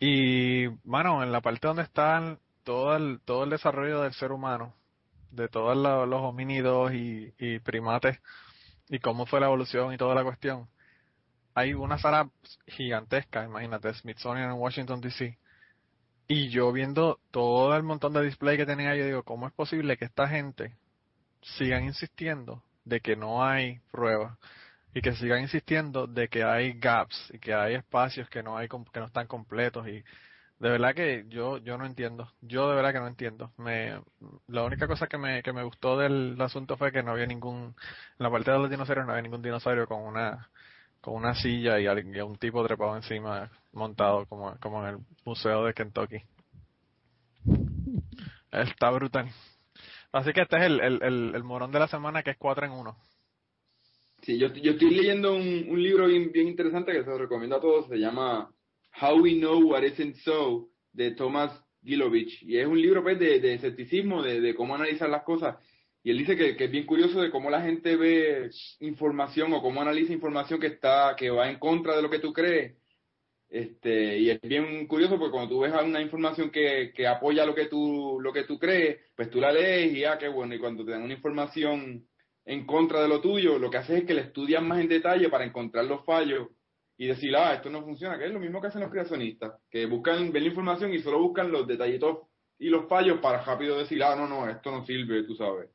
Y, 0.00 0.66
bueno, 0.84 1.22
en 1.22 1.32
la 1.32 1.40
parte 1.40 1.66
donde 1.68 1.82
están 1.84 2.38
todo 2.64 2.96
el, 2.96 3.20
todo 3.24 3.44
el 3.44 3.50
desarrollo 3.50 4.02
del 4.02 4.12
ser 4.14 4.32
humano, 4.32 4.74
de 5.30 5.48
todos 5.48 5.76
lo- 5.76 6.06
los 6.06 6.22
homínidos 6.22 6.92
y, 6.94 7.32
y 7.38 7.58
primates, 7.60 8.18
y 8.88 8.98
cómo 9.00 9.26
fue 9.26 9.40
la 9.40 9.46
evolución 9.46 9.92
y 9.94 9.98
toda 9.98 10.14
la 10.14 10.24
cuestión, 10.24 10.68
hay 11.54 11.74
una 11.74 11.98
sala 11.98 12.30
gigantesca, 12.66 13.44
imagínate, 13.44 13.92
Smithsonian 13.94 14.50
en 14.50 14.56
Washington 14.58 15.00
DC. 15.00 15.38
Y 16.26 16.48
yo 16.48 16.72
viendo 16.72 17.20
todo 17.30 17.76
el 17.76 17.82
montón 17.82 18.12
de 18.14 18.22
display 18.22 18.56
que 18.56 18.66
tenía, 18.66 18.94
yo 18.96 19.04
digo, 19.04 19.22
¿cómo 19.24 19.46
es 19.46 19.52
posible 19.52 19.96
que 19.96 20.06
esta 20.06 20.28
gente 20.28 20.74
sigan 21.42 21.84
insistiendo 21.84 22.62
de 22.84 23.00
que 23.00 23.16
no 23.16 23.44
hay 23.44 23.80
pruebas 23.90 24.38
y 24.94 25.02
que 25.02 25.12
sigan 25.14 25.40
insistiendo 25.42 26.06
de 26.06 26.28
que 26.28 26.44
hay 26.44 26.74
gaps 26.78 27.30
y 27.34 27.38
que 27.38 27.52
hay 27.54 27.74
espacios 27.74 28.28
que 28.30 28.42
no 28.42 28.56
hay 28.56 28.68
que 28.68 29.00
no 29.00 29.06
están 29.06 29.26
completos 29.26 29.86
y 29.88 30.04
de 30.58 30.70
verdad 30.70 30.94
que 30.94 31.24
yo 31.28 31.58
yo 31.58 31.76
no 31.78 31.84
entiendo. 31.86 32.32
Yo 32.40 32.68
de 32.70 32.76
verdad 32.76 32.92
que 32.92 33.00
no 33.00 33.08
entiendo. 33.08 33.52
Me 33.58 34.00
la 34.48 34.64
única 34.64 34.86
cosa 34.86 35.06
que 35.08 35.18
me 35.18 35.42
que 35.42 35.52
me 35.52 35.64
gustó 35.64 35.98
del 35.98 36.40
asunto 36.40 36.76
fue 36.76 36.92
que 36.92 37.02
no 37.02 37.12
había 37.12 37.26
ningún 37.26 37.74
en 38.18 38.24
la 38.24 38.30
parte 38.30 38.50
de 38.50 38.58
los 38.58 38.70
dinosaurios 38.70 39.06
no 39.06 39.12
había 39.12 39.22
ningún 39.22 39.42
dinosaurio 39.42 39.86
con 39.86 40.02
una 40.02 40.50
con 41.04 41.16
una 41.16 41.34
silla 41.34 41.78
y, 41.78 41.84
y 41.84 42.20
un 42.22 42.38
tipo 42.38 42.64
trepado 42.64 42.96
encima 42.96 43.50
montado 43.74 44.24
como, 44.24 44.56
como 44.58 44.82
en 44.82 44.94
el 44.94 45.00
museo 45.26 45.66
de 45.66 45.74
Kentucky. 45.74 46.22
Está 48.50 48.90
brutal. 48.90 49.30
Así 50.12 50.32
que 50.32 50.40
este 50.40 50.56
es 50.56 50.62
el, 50.62 50.80
el, 50.80 51.02
el, 51.02 51.34
el 51.34 51.44
morón 51.44 51.70
de 51.72 51.80
la 51.80 51.88
semana 51.88 52.22
que 52.22 52.30
es 52.30 52.38
4 52.38 52.64
en 52.64 52.72
1. 52.72 52.96
Sí, 54.22 54.38
yo, 54.38 54.48
yo 54.54 54.72
estoy 54.72 54.94
leyendo 54.94 55.34
un, 55.34 55.66
un 55.68 55.82
libro 55.82 56.06
bien, 56.06 56.32
bien 56.32 56.48
interesante 56.48 56.92
que 56.92 57.04
se 57.04 57.10
lo 57.10 57.18
recomiendo 57.18 57.56
a 57.56 57.60
todos, 57.60 57.86
se 57.86 57.98
llama 57.98 58.50
How 59.02 59.20
We 59.20 59.34
Know 59.34 59.72
What 59.72 59.82
Isn't 59.82 60.16
So, 60.16 60.68
de 60.94 61.10
Thomas 61.10 61.52
Gilovich, 61.82 62.42
y 62.44 62.56
es 62.56 62.66
un 62.66 62.80
libro 62.80 63.02
pues 63.02 63.18
de, 63.18 63.40
de 63.40 63.52
escepticismo, 63.52 64.22
de, 64.22 64.40
de 64.40 64.54
cómo 64.54 64.74
analizar 64.74 65.10
las 65.10 65.22
cosas, 65.24 65.58
y 66.04 66.10
él 66.12 66.18
dice 66.18 66.36
que, 66.36 66.56
que 66.56 66.66
es 66.66 66.70
bien 66.70 66.86
curioso 66.86 67.20
de 67.22 67.30
cómo 67.32 67.50
la 67.50 67.62
gente 67.62 67.96
ve 67.96 68.50
información 68.80 69.52
o 69.54 69.62
cómo 69.62 69.82
analiza 69.82 70.12
información 70.12 70.60
que 70.60 70.68
está, 70.68 71.16
que 71.16 71.30
va 71.30 71.50
en 71.50 71.58
contra 71.58 71.96
de 71.96 72.02
lo 72.02 72.10
que 72.10 72.20
tú 72.20 72.32
crees, 72.32 72.76
Este, 73.48 74.18
y 74.18 74.30
es 74.30 74.40
bien 74.42 74.86
curioso 74.88 75.18
porque 75.18 75.30
cuando 75.32 75.50
tú 75.50 75.60
ves 75.60 75.72
una 75.72 76.00
información 76.00 76.50
que, 76.50 76.92
que 76.94 77.06
apoya 77.06 77.46
lo 77.46 77.54
que 77.54 77.66
tú 77.66 78.18
lo 78.20 78.32
que 78.32 78.44
tú 78.44 78.58
crees, 78.58 78.98
pues 79.16 79.30
tú 79.30 79.40
la 79.40 79.52
lees 79.52 79.94
y 79.94 80.04
ah, 80.04 80.18
qué 80.18 80.28
bueno, 80.28 80.54
y 80.54 80.58
cuando 80.58 80.84
te 80.84 80.90
dan 80.92 81.02
una 81.02 81.14
información 81.14 82.08
en 82.44 82.66
contra 82.66 83.02
de 83.02 83.08
lo 83.08 83.20
tuyo, 83.20 83.58
lo 83.58 83.70
que 83.70 83.78
haces 83.78 83.98
es 84.00 84.04
que 84.04 84.14
le 84.14 84.22
estudias 84.22 84.62
más 84.62 84.80
en 84.80 84.88
detalle 84.88 85.28
para 85.30 85.44
encontrar 85.44 85.84
los 85.86 86.04
fallos 86.04 86.48
y 86.98 87.06
decir, 87.08 87.34
ah, 87.36 87.54
esto 87.54 87.70
no 87.70 87.82
funciona, 87.84 88.18
que 88.18 88.26
es 88.26 88.32
lo 88.32 88.40
mismo 88.40 88.60
que 88.60 88.68
hacen 88.68 88.82
los 88.82 88.90
creacionistas, 88.90 89.52
que 89.70 89.86
buscan 89.86 90.32
ver 90.32 90.42
la 90.42 90.48
información 90.48 90.92
y 90.94 91.00
solo 91.00 91.20
buscan 91.20 91.50
los 91.52 91.66
detallitos 91.66 92.28
y 92.58 92.68
los 92.70 92.88
fallos 92.88 93.20
para 93.20 93.42
rápido 93.44 93.78
decir, 93.78 94.02
ah, 94.02 94.16
no, 94.16 94.26
no, 94.28 94.48
esto 94.48 94.70
no 94.70 94.84
sirve, 94.86 95.24
tú 95.24 95.34
sabes. 95.36 95.73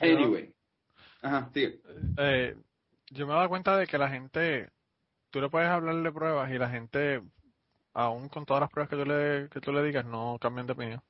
Anyway. 0.00 0.54
Ajá, 1.22 1.50
sigue. 1.52 1.80
Eh, 2.16 2.56
yo 3.10 3.26
me 3.26 3.32
he 3.32 3.36
dado 3.36 3.48
cuenta 3.48 3.76
de 3.76 3.86
que 3.86 3.98
la 3.98 4.08
gente, 4.08 4.70
tú 5.30 5.40
le 5.40 5.48
puedes 5.48 5.68
hablar 5.68 5.96
de 5.96 6.12
pruebas 6.12 6.50
y 6.50 6.58
la 6.58 6.70
gente, 6.70 7.22
aún 7.94 8.28
con 8.28 8.44
todas 8.44 8.60
las 8.60 8.70
pruebas 8.70 8.90
que 8.90 8.96
tú 8.96 9.04
le, 9.04 9.48
que 9.48 9.60
tú 9.60 9.72
le 9.72 9.82
digas, 9.82 10.04
no 10.04 10.38
cambian 10.40 10.66
de 10.66 10.72
opinión. 10.72 11.02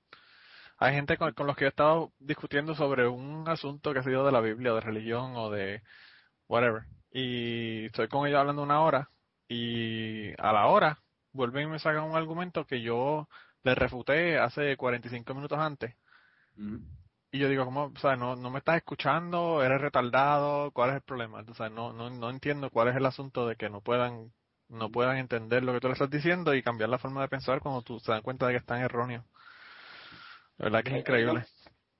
Hay 0.79 0.95
gente 0.95 1.17
con, 1.17 1.33
con 1.33 1.47
los 1.47 1.57
que 1.57 1.65
he 1.65 1.69
estado 1.69 2.13
discutiendo 2.19 2.75
sobre 2.75 3.09
un 3.09 3.49
asunto 3.49 3.93
que 3.93 3.99
ha 3.99 4.05
sido 4.05 4.25
de 4.25 4.33
la 4.33 4.41
Biblia, 4.41 4.73
de 4.73 4.81
religión 4.81 5.35
o 5.37 5.51
de 5.51 5.83
whatever. 6.49 6.85
Y 7.11 7.87
estoy 7.87 8.09
con 8.09 8.27
ellos 8.27 8.39
hablando 8.39 8.63
una 8.63 8.81
hora 8.81 9.11
y 9.49 10.31
a 10.41 10.53
la 10.53 10.67
hora 10.67 11.03
vuelven 11.33 11.69
y 11.69 11.73
me 11.73 11.79
sacan 11.79 12.05
un 12.05 12.17
argumento 12.17 12.67
que 12.67 12.81
yo 12.81 13.29
les 13.65 13.77
refuté 13.77 14.39
hace 14.39 14.77
45 14.77 15.35
minutos 15.35 15.59
antes. 15.59 15.95
Ujú. 16.57 16.81
Y 17.31 17.39
yo 17.39 17.49
digo, 17.49 17.65
¿cómo? 17.67 17.93
O 17.95 17.99
sea, 17.99 18.17
no, 18.17 18.37
no 18.37 18.51
me 18.51 18.59
estás 18.59 18.77
escuchando, 18.77 19.63
eres 19.63 19.81
retardado, 19.81 20.71
¿cuál 20.71 20.91
es 20.91 20.97
el 20.97 21.03
problema? 21.03 21.45
O 21.47 21.55
sea, 21.55 21.69
no, 21.69 21.93
no, 21.93 22.09
no 22.09 22.31
entiendo 22.31 22.71
cuál 22.71 22.89
es 22.89 22.97
el 22.97 23.05
asunto 23.05 23.47
de 23.47 23.57
que 23.57 23.69
no 23.69 23.83
puedan, 23.83 24.33
no 24.69 24.91
puedan 24.91 25.19
entender 25.19 25.63
lo 25.63 25.75
que 25.75 25.81
tú 25.81 25.89
le 25.89 25.93
estás 25.93 26.11
diciendo 26.11 26.55
y 26.55 26.63
cambiar 26.63 26.89
la 26.89 26.99
forma 26.99 27.21
de 27.21 27.29
pensar 27.29 27.61
cuando 27.61 27.83
tú 27.83 28.01
se 28.01 28.13
dan 28.13 28.23
cuenta 28.23 28.47
de 28.47 28.55
que 28.55 28.59
están 28.59 28.81
erróneos. 28.81 29.25
La 30.57 30.65
verdad 30.65 30.83
que 30.83 30.91
es 30.91 30.99
increíble. 31.01 31.45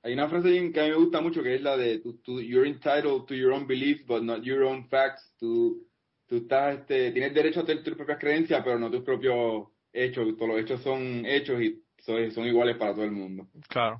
Hay 0.01 0.13
una 0.13 0.29
frase 0.29 0.71
que 0.71 0.79
a 0.79 0.83
mí 0.83 0.89
me 0.89 0.95
gusta 0.95 1.21
mucho 1.21 1.43
que 1.43 1.55
es 1.55 1.61
la 1.61 1.77
de 1.77 2.01
you're 2.25 2.67
entitled 2.67 3.25
to 3.27 3.35
your 3.35 3.51
own 3.51 3.67
beliefs 3.67 4.05
but 4.07 4.23
not 4.23 4.41
your 4.41 4.63
own 4.63 4.87
facts. 4.87 5.35
Tú, 5.37 5.85
tú 6.25 6.37
estás, 6.37 6.79
este, 6.79 7.11
tienes 7.11 7.33
derecho 7.33 7.59
a 7.59 7.65
tener 7.65 7.83
tus 7.83 7.95
propias 7.95 8.17
creencias 8.17 8.63
pero 8.63 8.79
no 8.79 8.89
tus 8.89 9.03
propios 9.03 9.67
hechos. 9.93 10.35
Todos 10.37 10.49
los 10.49 10.59
hechos 10.59 10.81
son 10.81 11.23
hechos 11.25 11.61
y 11.61 11.83
son, 11.99 12.31
son 12.31 12.47
iguales 12.47 12.77
para 12.77 12.93
todo 12.93 13.03
el 13.03 13.11
mundo. 13.11 13.47
Claro. 13.67 13.99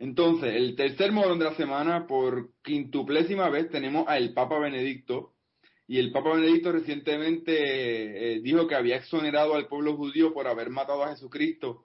Entonces, 0.00 0.54
el 0.54 0.76
tercer 0.76 1.12
morón 1.12 1.38
de 1.38 1.44
la 1.44 1.54
semana, 1.56 2.06
por 2.06 2.54
quintuplésima 2.62 3.50
vez, 3.50 3.68
tenemos 3.68 4.08
al 4.08 4.32
Papa 4.32 4.58
Benedicto. 4.58 5.34
Y 5.86 5.98
el 5.98 6.10
Papa 6.10 6.36
Benedicto 6.36 6.72
recientemente 6.72 7.52
eh, 8.32 8.40
dijo 8.40 8.66
que 8.66 8.76
había 8.76 8.96
exonerado 8.96 9.54
al 9.54 9.68
pueblo 9.68 9.96
judío 9.96 10.32
por 10.32 10.46
haber 10.48 10.70
matado 10.70 11.04
a 11.04 11.10
Jesucristo. 11.10 11.84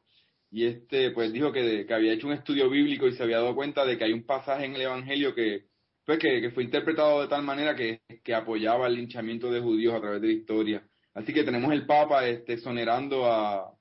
Y 0.50 0.66
este, 0.66 1.12
pues 1.12 1.34
dijo 1.34 1.52
que, 1.52 1.86
que 1.86 1.94
había 1.94 2.14
hecho 2.14 2.28
un 2.28 2.34
estudio 2.34 2.70
bíblico 2.70 3.06
y 3.06 3.12
se 3.18 3.24
había 3.24 3.40
dado 3.40 3.54
cuenta 3.54 3.86
de 3.86 3.98
que 3.98 4.06
hay 4.06 4.14
un 4.14 4.26
pasaje 4.26 4.64
en 4.64 4.76
el 4.76 4.82
Evangelio 4.84 5.36
que, 5.36 5.66
pues, 6.06 6.18
que, 6.18 6.52
fue 6.52 6.64
interpretado 6.64 7.22
de 7.22 7.28
tal 7.28 7.44
manera 7.44 7.76
que, 7.76 8.00
que 8.24 8.34
apoyaba 8.34 8.88
el 8.88 8.96
linchamiento 8.96 9.52
de 9.52 9.60
judíos 9.60 9.94
a 9.94 10.00
través 10.00 10.22
de 10.22 10.28
la 10.28 10.34
historia. 10.34 10.88
Así 11.14 11.34
que 11.34 11.44
tenemos 11.44 11.74
el 11.74 11.86
Papa 11.86 12.26
este, 12.26 12.54
exonerando 12.54 13.26
a, 13.26 13.75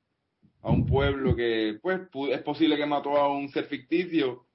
a 0.65 0.71
un 0.71 0.87
pueblo 0.87 1.37
que, 1.37 1.79
pues, 1.83 2.01
pu- 2.11 2.33
es 2.33 2.43
posible 2.43 2.77
que 2.77 2.87
mató 2.87 3.17
a 3.17 3.29
un 3.33 3.49
ser 3.51 3.67
ficticio. 3.67 4.47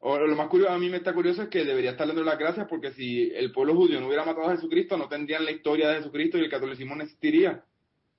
O 0.00 0.18
lo 0.18 0.36
más 0.36 0.48
curioso, 0.48 0.72
a 0.72 0.78
mí 0.78 0.88
me 0.90 0.96
está 0.98 1.12
curioso 1.14 1.42
es 1.42 1.48
que 1.48 1.64
debería 1.64 1.92
estar 1.92 2.06
dando 2.06 2.22
las 2.24 2.38
gracias 2.38 2.66
porque 2.68 2.92
si 2.92 3.30
el 3.34 3.52
pueblo 3.52 3.74
judío 3.74 4.00
no 4.00 4.06
hubiera 4.08 4.24
matado 4.24 4.48
a 4.48 4.56
Jesucristo, 4.56 4.96
no 4.98 5.08
tendrían 5.08 5.44
la 5.44 5.52
historia 5.52 5.88
de 5.88 5.96
Jesucristo 5.98 6.38
y 6.38 6.42
el 6.44 6.50
catolicismo 6.50 6.94
no 6.96 7.02
existiría. 7.04 7.64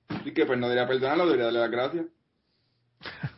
Así 0.08 0.32
que, 0.32 0.46
pues, 0.46 0.58
no 0.58 0.68
debería 0.68 0.88
perdonarlo, 0.88 1.24
debería 1.26 1.44
darle 1.46 1.60
las 1.60 1.70
gracias. 1.70 2.06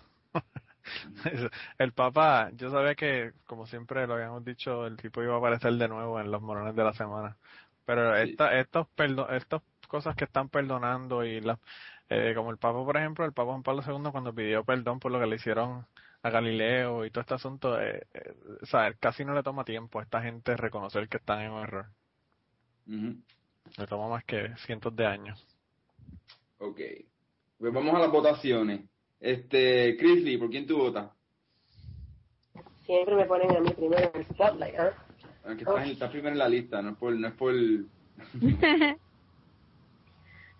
El 1.78 1.92
Papa, 1.92 2.50
yo 2.54 2.70
sabía 2.70 2.94
que, 2.94 3.32
como 3.46 3.66
siempre 3.66 4.06
lo 4.06 4.14
habíamos 4.14 4.44
dicho, 4.44 4.86
el 4.86 4.96
tipo 4.96 5.22
iba 5.22 5.34
a 5.34 5.38
aparecer 5.38 5.72
de 5.74 5.88
nuevo 5.88 6.20
en 6.20 6.30
los 6.30 6.40
morones 6.42 6.74
de 6.76 6.84
la 6.84 6.92
semana. 6.94 7.36
Pero 7.84 8.14
Sí. 8.22 8.30
esta, 8.30 8.58
estos 8.58 8.88
perdo, 8.88 9.28
estas 9.30 9.62
cosas 9.88 10.16
que 10.16 10.24
están 10.24 10.48
perdonando 10.48 11.24
y 11.24 11.40
las, 11.40 11.58
eh, 12.08 12.32
como 12.34 12.50
el 12.50 12.58
Papa, 12.58 12.84
por 12.84 12.96
ejemplo, 12.96 13.24
el 13.24 13.32
Papa 13.32 13.50
Juan 13.50 13.62
Pablo 13.62 13.82
II 13.86 14.10
cuando 14.12 14.34
pidió 14.34 14.64
perdón 14.64 14.98
por 15.00 15.10
lo 15.12 15.18
que 15.20 15.26
le 15.26 15.36
hicieron 15.36 15.86
a 16.22 16.30
Galileo 16.30 17.04
y 17.04 17.10
todo 17.10 17.20
este 17.22 17.34
asunto, 17.34 17.80
eh, 17.80 18.06
eh, 18.14 18.34
o 18.62 18.66
sea, 18.66 18.92
casi 18.94 19.24
no 19.24 19.34
le 19.34 19.42
toma 19.42 19.64
tiempo 19.64 19.98
a 20.00 20.02
esta 20.02 20.20
gente 20.22 20.56
reconocer 20.56 21.08
que 21.08 21.18
están 21.18 21.40
en 21.42 21.52
un 21.52 21.62
error. 21.62 21.86
Ujú. 22.88 23.16
Le 23.78 23.86
toma 23.86 24.08
más 24.08 24.24
que 24.24 24.54
cientos 24.66 24.94
de 24.96 25.06
años. 25.06 25.44
Ok. 26.58 26.80
Pues 27.58 27.72
vamos 27.72 27.94
a 27.94 27.98
las 28.00 28.10
votaciones. 28.10 28.82
Este, 29.20 29.96
Chrisley, 29.98 30.36
¿por 30.36 30.50
quién 30.50 30.66
tú 30.66 30.78
votas? 30.78 31.10
Siempre 32.84 33.16
me 33.16 33.24
ponen 33.24 33.56
a 33.56 33.60
mí 33.60 33.70
primero 33.70 34.10
en 34.14 34.20
el 34.20 34.26
spotlight, 34.26 34.78
¿ah? 34.78 34.92
Aunque 35.44 35.64
estás, 35.64 35.84
en- 35.84 35.92
estás 35.92 36.10
primero 36.10 36.32
en 36.32 36.38
la 36.38 36.48
lista, 36.48 36.82
no 36.82 36.90
es 36.90 36.96
por, 36.96 37.12
no 37.14 37.28
es 37.28 37.34
por, 37.34 37.52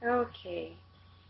Ok. 0.03 0.77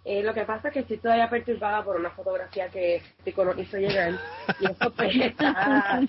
Eh, 0.08 0.22
lo 0.22 0.32
que 0.32 0.42
pasa 0.44 0.68
es 0.68 0.74
que 0.74 0.80
estoy 0.80 0.98
todavía 0.98 1.28
perturbada 1.28 1.82
por 1.82 1.96
una 1.96 2.10
fotografía 2.10 2.68
que 2.68 3.02
Pico 3.24 3.44
nos 3.44 3.58
hizo 3.58 3.76
llegar. 3.76 4.12
Y 4.60 4.66
eso 4.66 4.92
pues 4.94 5.16
está... 5.20 6.00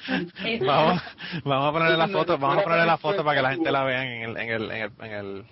está- 0.46 0.66
Vamos, 0.66 1.02
vamos 1.44 1.70
a 1.70 1.72
ponerle 1.72 1.98
la 1.98 2.08
foto, 2.08 2.38
vamos 2.38 2.60
a 2.60 2.64
ponerle 2.64 2.86
la 2.86 2.98
foto 3.00 3.24
para 3.24 3.38
que 3.38 3.42
la 3.42 3.52
gente 3.54 3.72
la 3.72 3.84
vea 3.84 4.06
en 4.06 4.22
el, 4.22 4.38
en 4.38 4.50
el, 4.52 4.72
en 4.72 4.82
el, 4.84 4.92
en 5.00 5.12
el, 5.12 5.46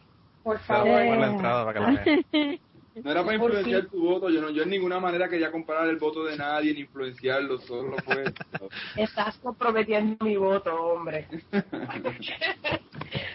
Por 0.44 0.60
favor. 0.60 0.86
poner 0.86 1.08
en 1.14 1.22
la 1.22 1.28
entrada 1.28 1.66
para 1.66 1.74
que 1.74 1.86
la 1.86 2.04
vean. 2.04 2.60
No 3.04 3.12
era 3.12 3.24
para 3.24 3.36
influenciar 3.36 3.88
tu 3.88 4.00
voto, 4.00 4.30
yo 4.30 4.40
no, 4.42 4.50
yo 4.52 4.64
en 4.64 4.70
ninguna 4.70 5.02
manera 5.02 5.28
quería 5.28 5.52
comparar 5.52 5.90
el 5.90 5.98
voto 5.98 6.24
de 6.24 6.38
nadie 6.38 6.74
ni 6.74 6.80
influenciarlo, 6.82 7.60
solo 7.60 7.98
fue. 8.06 8.24
Estás 8.96 9.38
comprometiendo 9.40 10.24
mi 10.24 10.38
voto, 10.38 10.74
hombre. 10.74 11.28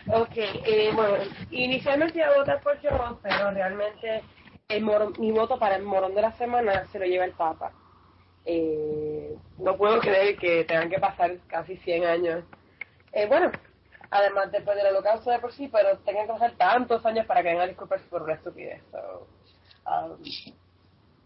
ok, 0.07 0.33
eh, 0.37 0.91
bueno, 0.95 1.17
inicialmente 1.51 2.19
iba 2.19 2.29
a 2.29 2.39
votar 2.39 2.63
por 2.63 2.79
John, 2.83 3.19
pero 3.23 3.51
realmente 3.51 4.23
el 4.71 4.85
morón- 4.85 5.19
mi 5.19 5.31
voto 5.33 5.59
para 5.59 5.77
el 5.77 5.83
morón 5.83 6.15
de 6.15 6.23
la 6.23 6.33
semana 6.33 6.87
se 6.93 6.99
lo 6.99 7.05
lleva 7.07 7.25
el 7.25 7.33
Papa. 7.33 7.73
Eh, 8.45 9.37
no 9.59 9.77
puedo 9.77 10.01
creer 10.01 10.37
que 10.37 10.65
tengan 10.65 10.89
que 10.91 10.99
pasar 10.99 11.37
casi 11.49 11.77
100 11.79 12.05
años. 12.05 12.45
Eh, 13.13 13.27
bueno, 13.27 13.51
además 14.11 14.51
después 14.53 14.77
del 14.77 14.87
holocausto 14.87 15.31
de 15.31 15.39
por 15.41 15.53
sí, 15.53 15.69
pero 15.69 15.99
tengan 15.99 16.27
que 16.27 16.33
pasar 16.33 16.53
tantos 16.57 17.05
años 17.05 17.27
para 17.27 17.43
que 17.43 17.49
vengan 17.49 17.65
a 17.65 17.69
disculparse 17.69 18.07
por 18.09 18.23
una 18.23 18.35
estupidez. 18.35 18.83
So, 18.91 19.27
um, 19.87 20.23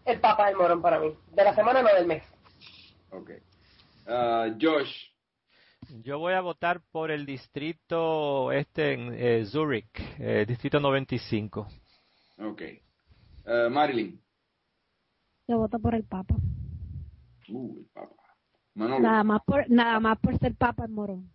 el 0.05 0.19
Papa 0.19 0.45
es 0.45 0.51
el 0.51 0.57
morón 0.57 0.81
para 0.81 0.99
mí. 0.99 1.15
De 1.31 1.43
la 1.43 1.53
semana, 1.55 1.81
no 1.81 1.93
del 1.93 2.05
mes. 2.07 2.23
Ok. 3.11 3.31
Ah, 4.07 4.47
Josh, 4.61 5.07
Yo 6.03 6.19
voy 6.19 6.33
a 6.33 6.41
votar 6.41 6.81
por 6.91 7.11
el 7.11 7.25
distrito 7.25 8.51
este 8.51 8.93
en 8.93 9.13
eh, 9.15 9.45
Zurich, 9.45 9.87
eh, 10.19 10.45
distrito 10.47 10.79
95. 10.79 11.67
ok. 12.39 12.61
Ah, 13.45 13.67
Marilyn, 13.69 14.19
Yo 15.47 15.57
voto 15.57 15.79
por 15.79 15.93
el 15.95 16.03
Papa. 16.03 16.35
uh, 17.49 17.77
el 17.79 17.85
Papa. 17.93 18.15
Manolo, 18.73 18.99
Nada 19.01 19.23
más 19.23 19.41
por, 19.45 19.69
nada 19.69 19.99
más 19.99 20.17
por 20.19 20.37
ser 20.39 20.55
Papa 20.55 20.85
en 20.85 20.93
morón. 20.93 21.31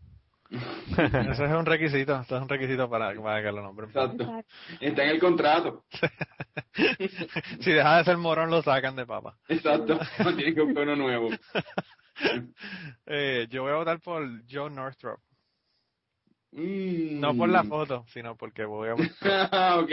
Ese 0.51 1.45
es 1.45 1.53
un 1.53 1.65
requisito, 1.65 2.21
eso 2.21 2.37
es 2.37 2.43
un 2.43 2.49
requisito 2.49 2.91
para, 2.91 3.15
para 3.23 3.41
que 3.43 3.53
lo 3.53 3.63
nombren. 3.63 3.89
exacto. 3.91 4.25
Exacto. 4.25 4.53
Está 4.81 5.05
en 5.05 5.11
el 5.11 5.21
contrato, 5.21 5.85
si 7.61 7.71
deja 7.71 7.99
de 7.99 8.05
ser 8.05 8.17
morón, 8.17 8.51
lo 8.51 8.61
sacan 8.61 8.97
de 8.97 9.07
papa. 9.07 9.39
exacto. 9.49 9.99
No 10.25 10.35
tiene 10.35 10.53
que 10.55 10.61
buscar 10.63 10.83
uno 10.83 10.97
nuevo. 10.97 11.31
Eh, 13.07 13.47
yo 13.49 13.63
voy 13.63 13.73
a 13.73 13.77
votar 13.77 14.01
por 14.01 14.23
Joe 14.51 14.71
Northrop. 14.71 15.21
Mm. 16.53 17.21
No 17.21 17.35
por 17.37 17.49
la 17.49 17.63
foto, 17.63 18.05
sino 18.09 18.37
porque 18.37 18.65
voy 18.65 18.89
a... 18.89 18.95
Ah, 19.53 19.79
ok. 19.81 19.91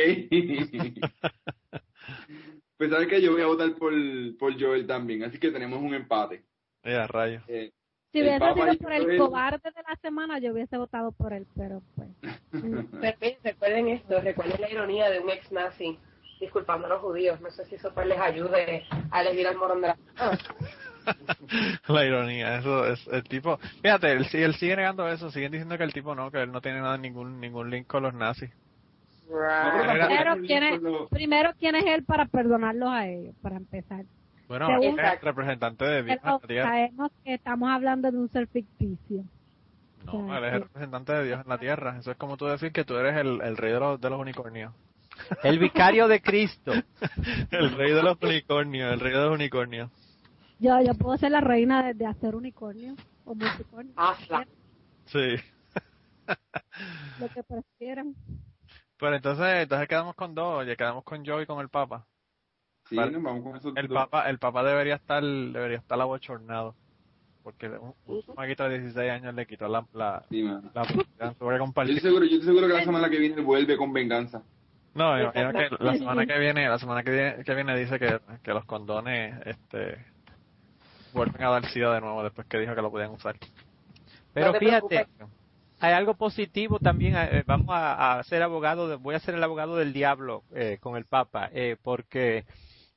Pues 2.78 2.90
sabes 2.92 3.08
que 3.08 3.22
yo 3.22 3.32
voy 3.32 3.42
a 3.42 3.48
votar 3.48 3.74
por, 3.76 3.94
por 4.38 4.60
Joel 4.60 4.86
también, 4.88 5.24
así 5.24 5.40
que 5.40 5.52
tenemos 5.52 5.82
un 5.82 5.94
empate. 5.94 6.44
Ya, 6.84 7.08
rayo. 7.08 7.42
Eh, 7.48 7.72
Si 8.14 8.22
hubiese 8.22 8.38
sido 8.54 8.78
por 8.80 8.94
el 8.94 9.04
Joel. 9.06 9.18
cobarde 9.18 9.72
de 9.76 9.82
la 9.88 9.96
semana, 10.02 10.40
yo 10.40 10.54
hubiese 10.54 10.78
votado 10.78 11.12
por 11.12 11.34
él, 11.34 11.46
pero 11.56 11.82
pues. 11.96 12.10
Recuerden, 13.44 13.88
esto, 13.90 14.20
recuerden 14.22 14.62
la 14.62 14.70
ironía 14.72 15.10
de 15.10 15.20
un 15.20 15.30
ex 15.30 15.52
nazi 15.52 15.98
disculpando 16.40 16.86
a 16.86 16.90
los 16.90 17.02
judíos. 17.02 17.42
No 17.42 17.50
sé 17.52 17.66
si 17.66 17.76
eso 17.76 17.92
pues 17.94 18.08
les 18.08 18.18
ayude 18.20 18.84
a 19.12 19.22
elegir 19.22 19.48
al 19.48 19.58
morón 19.58 19.82
de 19.82 19.88
la. 19.88 19.98
Ah, 20.18 20.38
La 21.88 22.06
ironía, 22.06 22.58
eso 22.60 22.86
es 22.86 23.08
el 23.08 23.24
tipo. 23.24 23.58
Fíjate, 23.82 24.12
él, 24.12 24.26
si- 24.26 24.42
él 24.44 24.54
sigue 24.56 24.76
negando 24.76 25.08
eso, 25.08 25.32
siguen 25.32 25.52
diciendo 25.54 25.78
que 25.78 25.84
el 25.86 25.94
tipo 25.94 26.14
no, 26.16 26.30
que 26.32 26.42
él 26.42 26.52
no 26.52 26.60
tiene 26.62 26.82
nada, 26.82 26.98
ningún 26.98 27.40
ningún 27.40 27.70
link 27.70 27.88
con 27.88 28.04
los 28.04 28.14
nazis. 28.14 28.50
Right. 29.30 30.08
Primero, 30.08 30.36
¿quién 30.46 30.64
es, 30.64 30.82
lo- 30.82 31.08
primero, 31.10 31.52
¿quién 31.60 31.76
es 31.76 31.86
él 31.86 32.04
para 32.04 32.26
perdonarlos 32.26 32.90
a 32.90 33.08
ellos, 33.08 33.36
para 33.42 33.58
empezar? 33.58 34.06
Bueno, 34.48 34.68
Según- 34.68 35.00
es 35.00 35.12
el 35.14 35.20
representante 35.22 35.86
de 35.86 36.04
Dios 36.04 36.18
en 36.24 36.32
la 36.32 36.40
tierra. 36.40 36.70
sabemos 36.70 37.12
que 37.24 37.34
estamos 37.34 37.70
hablando 37.70 38.12
de 38.12 38.18
un 38.18 38.30
ser 38.30 38.48
ficticio. 38.48 39.24
No, 40.06 40.28
sea, 40.28 40.38
él 40.38 40.44
es 40.46 40.54
el 40.54 40.62
representante 40.62 41.12
de 41.14 41.24
Dios 41.26 41.42
en 41.44 41.50
la 41.50 41.58
tierra. 41.58 41.98
Eso 42.00 42.12
es 42.12 42.18
como 42.18 42.38
tú 42.38 42.46
decir 42.46 42.72
que 42.72 42.86
tú 42.86 42.96
eres 42.96 43.18
el, 43.18 43.42
el 43.42 43.58
rey 43.58 43.74
de 43.74 43.80
los, 43.80 44.00
de 44.00 44.10
los 44.10 44.20
unicornios. 44.20 44.74
El 45.44 45.60
vicario 45.60 46.08
de 46.08 46.22
Cristo. 46.22 46.72
el 47.52 47.72
rey 47.76 47.92
de 47.92 48.04
los 48.04 48.18
unicornios, 48.22 48.94
el 48.94 49.00
rey 49.02 49.12
de 49.12 49.20
los 49.20 49.34
unicornios. 49.34 49.90
yo, 50.60 50.80
yo 50.82 50.94
puedo 50.94 51.18
ser 51.18 51.32
la 51.32 51.42
reina 51.42 51.84
de, 51.84 51.94
de 51.96 52.06
hacer 52.06 52.36
unicornio 52.36 52.96
o 53.26 53.36
multicornio. 53.36 53.92
Hazla. 53.98 54.48
Sí. 55.06 55.36
Lo 57.20 57.28
que 57.30 57.44
prefieran. 57.44 58.16
Pero 59.00 59.16
entonces, 59.16 59.46
entonces 59.64 59.88
quedamos 59.88 60.16
con 60.16 60.34
dos, 60.34 60.66
ya 60.66 60.76
quedamos 60.76 61.04
con 61.04 61.26
Joe 61.26 61.44
y 61.44 61.46
con 61.46 61.60
el 61.60 61.70
Papa. 61.70 62.06
Sí, 62.90 62.96
Vale. 62.96 63.12
nos 63.12 63.24
vamos 63.24 63.44
con 63.44 63.56
esos 63.58 63.76
El 63.76 63.88
dos. 63.88 63.98
Papa, 63.98 64.30
el 64.30 64.40
Papa 64.40 64.64
debería 64.64 64.96
estar, 64.96 65.22
debería 65.24 65.78
estar 65.78 66.00
abochornado. 66.00 66.74
Porque 67.44 67.70
un, 67.70 67.94
un 68.08 68.24
maguito 68.36 68.64
de 68.68 68.80
16 68.80 69.10
años 69.12 69.34
le 69.34 69.46
quitó 69.46 69.68
la, 69.68 69.86
la, 69.94 70.24
Sí, 70.30 70.42
la 70.42 70.84
Yo 70.84 71.02
estoy 71.30 71.58
compartir. 71.60 72.02
seguro, 72.02 72.26
yo 72.26 72.36
estoy 72.38 72.48
seguro 72.48 72.68
que 72.68 72.74
la 72.74 72.84
semana 72.84 73.10
que 73.10 73.20
viene 73.20 73.42
vuelve 73.42 73.78
con 73.78 73.94
venganza. 73.94 74.42
No, 74.94 75.14
me 75.14 75.24
imagino 75.24 75.54
que 75.54 75.70
la 75.80 75.94
semana 75.94 76.26
que 76.26 76.40
viene, 76.40 76.68
la 76.68 76.80
semana 76.80 77.04
que 77.04 77.12
viene, 77.12 77.44
que 77.44 77.56
viene 77.56 77.78
dice 77.78 78.00
que, 78.00 78.20
que 78.44 78.52
los 78.54 78.66
condones, 78.66 79.36
este, 79.46 80.06
vuelven 81.14 81.44
a 81.44 81.50
dar 81.52 81.66
sida 81.70 81.94
de 81.94 82.02
nuevo 82.02 82.24
después 82.24 82.48
que 82.48 82.58
dijo 82.60 82.74
que 82.76 82.82
lo 82.82 82.92
podían 82.92 83.12
usar. 83.12 83.36
Pero 84.34 84.54
No 84.54 84.60
fíjate, 84.60 84.88
preocupes. 84.88 85.37
Hay 85.80 85.94
algo 85.94 86.16
positivo 86.16 86.80
también. 86.80 87.16
eh, 87.18 87.44
vamos 87.46 87.68
a, 87.70 88.22
ser 88.24 88.42
abogado, 88.44 88.88
de- 88.88 88.96
voy 88.96 89.16
a 89.16 89.20
ser 89.20 89.36
el 89.36 89.44
abogado 89.44 89.76
del 89.78 89.94
diablo 89.94 90.44
eh, 90.54 90.78
con 90.82 90.98
el 90.98 91.06
Papa, 91.06 91.50
eh, 91.54 91.78
porque 91.84 92.46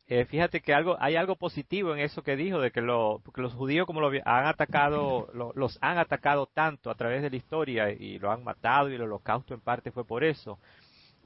eh, 0.08 0.24
fíjate 0.26 0.60
que 0.60 0.74
algo, 0.74 0.96
hay 1.00 1.16
algo 1.16 1.36
positivo 1.36 1.92
en 1.94 2.00
eso 2.00 2.22
que 2.22 2.36
dijo, 2.36 2.60
de 2.60 2.70
que, 2.72 2.80
lo, 2.80 3.22
los 3.36 3.54
judíos 3.54 3.86
como 3.86 4.00
lo 4.00 4.10
han 4.24 4.46
atacado, 4.46 5.28
lo- 5.34 5.52
los 5.54 5.78
han 5.82 5.98
atacado 5.98 6.46
tanto 6.46 6.90
a 6.90 6.94
través 6.96 7.22
de 7.22 7.30
la 7.30 7.36
historia 7.36 7.90
y 7.92 8.18
lo 8.18 8.30
han 8.32 8.42
matado 8.44 8.90
y 8.90 8.94
el 8.94 9.02
holocausto 9.02 9.54
en 9.54 9.60
parte 9.60 9.92
fue 9.92 10.04
por 10.04 10.24
eso, 10.24 10.58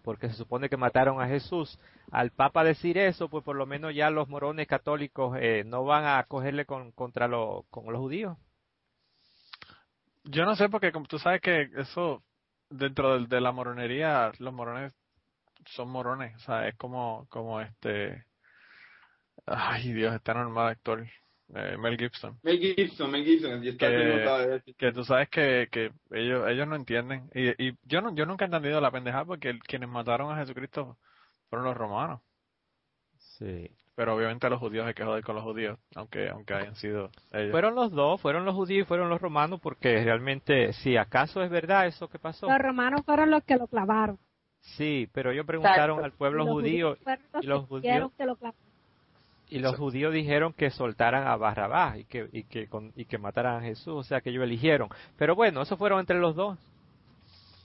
porque 0.03 0.29
se 0.29 0.35
supone 0.35 0.69
que 0.69 0.77
mataron 0.77 1.21
a 1.23 1.29
Jesús. 1.29 1.79
Al 2.11 2.31
Papa 2.31 2.63
decir 2.65 2.99
eso, 2.99 3.29
pues 3.29 3.43
por 3.45 3.57
lo 3.57 3.65
menos 3.67 3.95
ya 3.95 4.11
los 4.11 4.29
morones 4.29 4.67
católicos 4.67 5.37
eh, 5.41 5.63
no 5.67 5.85
van 5.85 6.05
a 6.05 6.23
cogerle 6.25 6.67
con, 6.67 6.93
contra 6.93 7.29
con 7.71 7.87
los 7.93 8.01
judíos. 8.01 8.37
Yo 10.25 10.45
no 10.45 10.57
sé 10.57 10.69
porque 10.69 10.93
como 10.93 11.07
tú 11.07 11.19
sabes 11.19 11.41
que 11.41 11.69
eso, 11.77 12.23
dentro 12.71 13.21
de, 13.27 13.41
la 13.41 13.53
moronería, 13.53 14.33
los 14.39 14.53
morones 14.53 14.95
son 15.67 15.89
morones, 15.89 16.35
o 16.37 16.39
sea, 16.41 16.67
es 16.69 16.77
como, 16.77 17.27
como 17.31 17.61
este, 17.61 18.25
ay 19.47 19.93
Dios, 19.93 20.15
este 20.15 20.35
normal 20.35 20.69
actor, 20.69 21.07
eh, 21.55 21.77
Mel 21.79 21.99
Gibson. 21.99 22.39
Mel 22.43 22.59
Gibson, 22.59 23.11
Mel 23.11 23.25
Gibson, 23.25 23.63
y 23.65 23.69
está 23.69 23.89
Que- 23.89 24.75
que 24.77 24.93
tú 24.93 25.05
sabes 25.05 25.29
que, 25.29 25.69
que 25.71 25.93
ellos 26.11 26.49
ellos 26.49 26.67
no 26.67 26.77
entienden 26.77 27.31
y, 27.35 27.69
y 27.69 27.77
yo 27.85 28.01
no 28.01 28.15
yo 28.15 28.25
nunca 28.27 28.45
he 28.45 28.47
entendido 28.47 28.81
la 28.81 28.91
pendejada 28.91 29.25
porque 29.25 29.51
el- 29.51 29.63
quienes 29.63 29.89
mataron 29.89 30.33
a 30.33 30.39
Jesucristo 30.41 30.99
fueron 31.51 31.67
los 31.67 31.77
romanos 31.77 32.21
Sí. 33.19 33.71
Pero 33.95 34.15
obviamente 34.17 34.49
los 34.51 34.59
judíos 34.59 34.87
hay 34.87 34.95
que 34.95 35.05
joder 35.05 35.23
con 35.23 35.37
los 35.37 35.45
judíos 35.45 35.79
aunque 35.95 36.29
aunque 36.29 36.55
hayan 36.55 36.75
sido 36.77 37.11
ellos 37.33 37.51
Fueron 37.53 37.75
los 37.75 37.93
dos, 37.93 38.21
fueron 38.21 38.45
los 38.45 38.55
judíos 38.55 38.85
y 38.85 38.89
fueron 38.89 39.09
los 39.09 39.21
romanos, 39.21 39.61
porque 39.63 40.03
realmente, 40.03 40.73
si 40.75 40.97
acaso 40.97 41.43
es 41.43 41.51
verdad 41.51 41.87
eso 41.87 42.09
que 42.09 42.19
pasó, 42.19 42.49
Los 42.49 42.59
romanos 42.59 43.03
fueron 43.05 43.31
los 43.31 43.43
que 43.45 43.57
lo 43.57 43.67
clavaron. 43.67 44.19
sí, 44.61 45.09
pero 45.13 45.31
ellos 45.31 45.47
preguntaron 45.47 45.99
Exacto. 45.99 46.05
al 46.05 46.13
pueblo 46.13 46.43
Y 46.43 46.47
los 46.47 46.55
judío 46.55 46.97
y 47.41 47.47
los 47.47 47.67
judíos- 47.67 48.13
que 48.17 48.25
lo 48.27 48.37
y 49.51 49.59
los 49.59 49.77
judíos 49.77 50.13
dijeron 50.13 50.53
que 50.55 50.71
soltaran 50.71 51.27
a 51.29 51.37
Barrabás 51.37 51.99
y 51.99 52.05
que 52.07 52.29
y 52.33 52.45
que 52.45 52.67
con- 52.67 52.93
y 52.97 53.05
que 53.05 53.19
mataran 53.19 53.57
a 53.59 53.61
Jesús, 53.61 53.95
o 53.95 54.03
sea 54.03 54.21
que 54.21 54.31
ellos 54.31 54.43
eligieron. 54.43 54.89
Pero 55.19 55.35
bueno, 55.37 55.63
eso 55.63 55.77
fueron 55.77 56.01
entre 56.01 56.19
los 56.19 56.35
dos. 56.35 56.59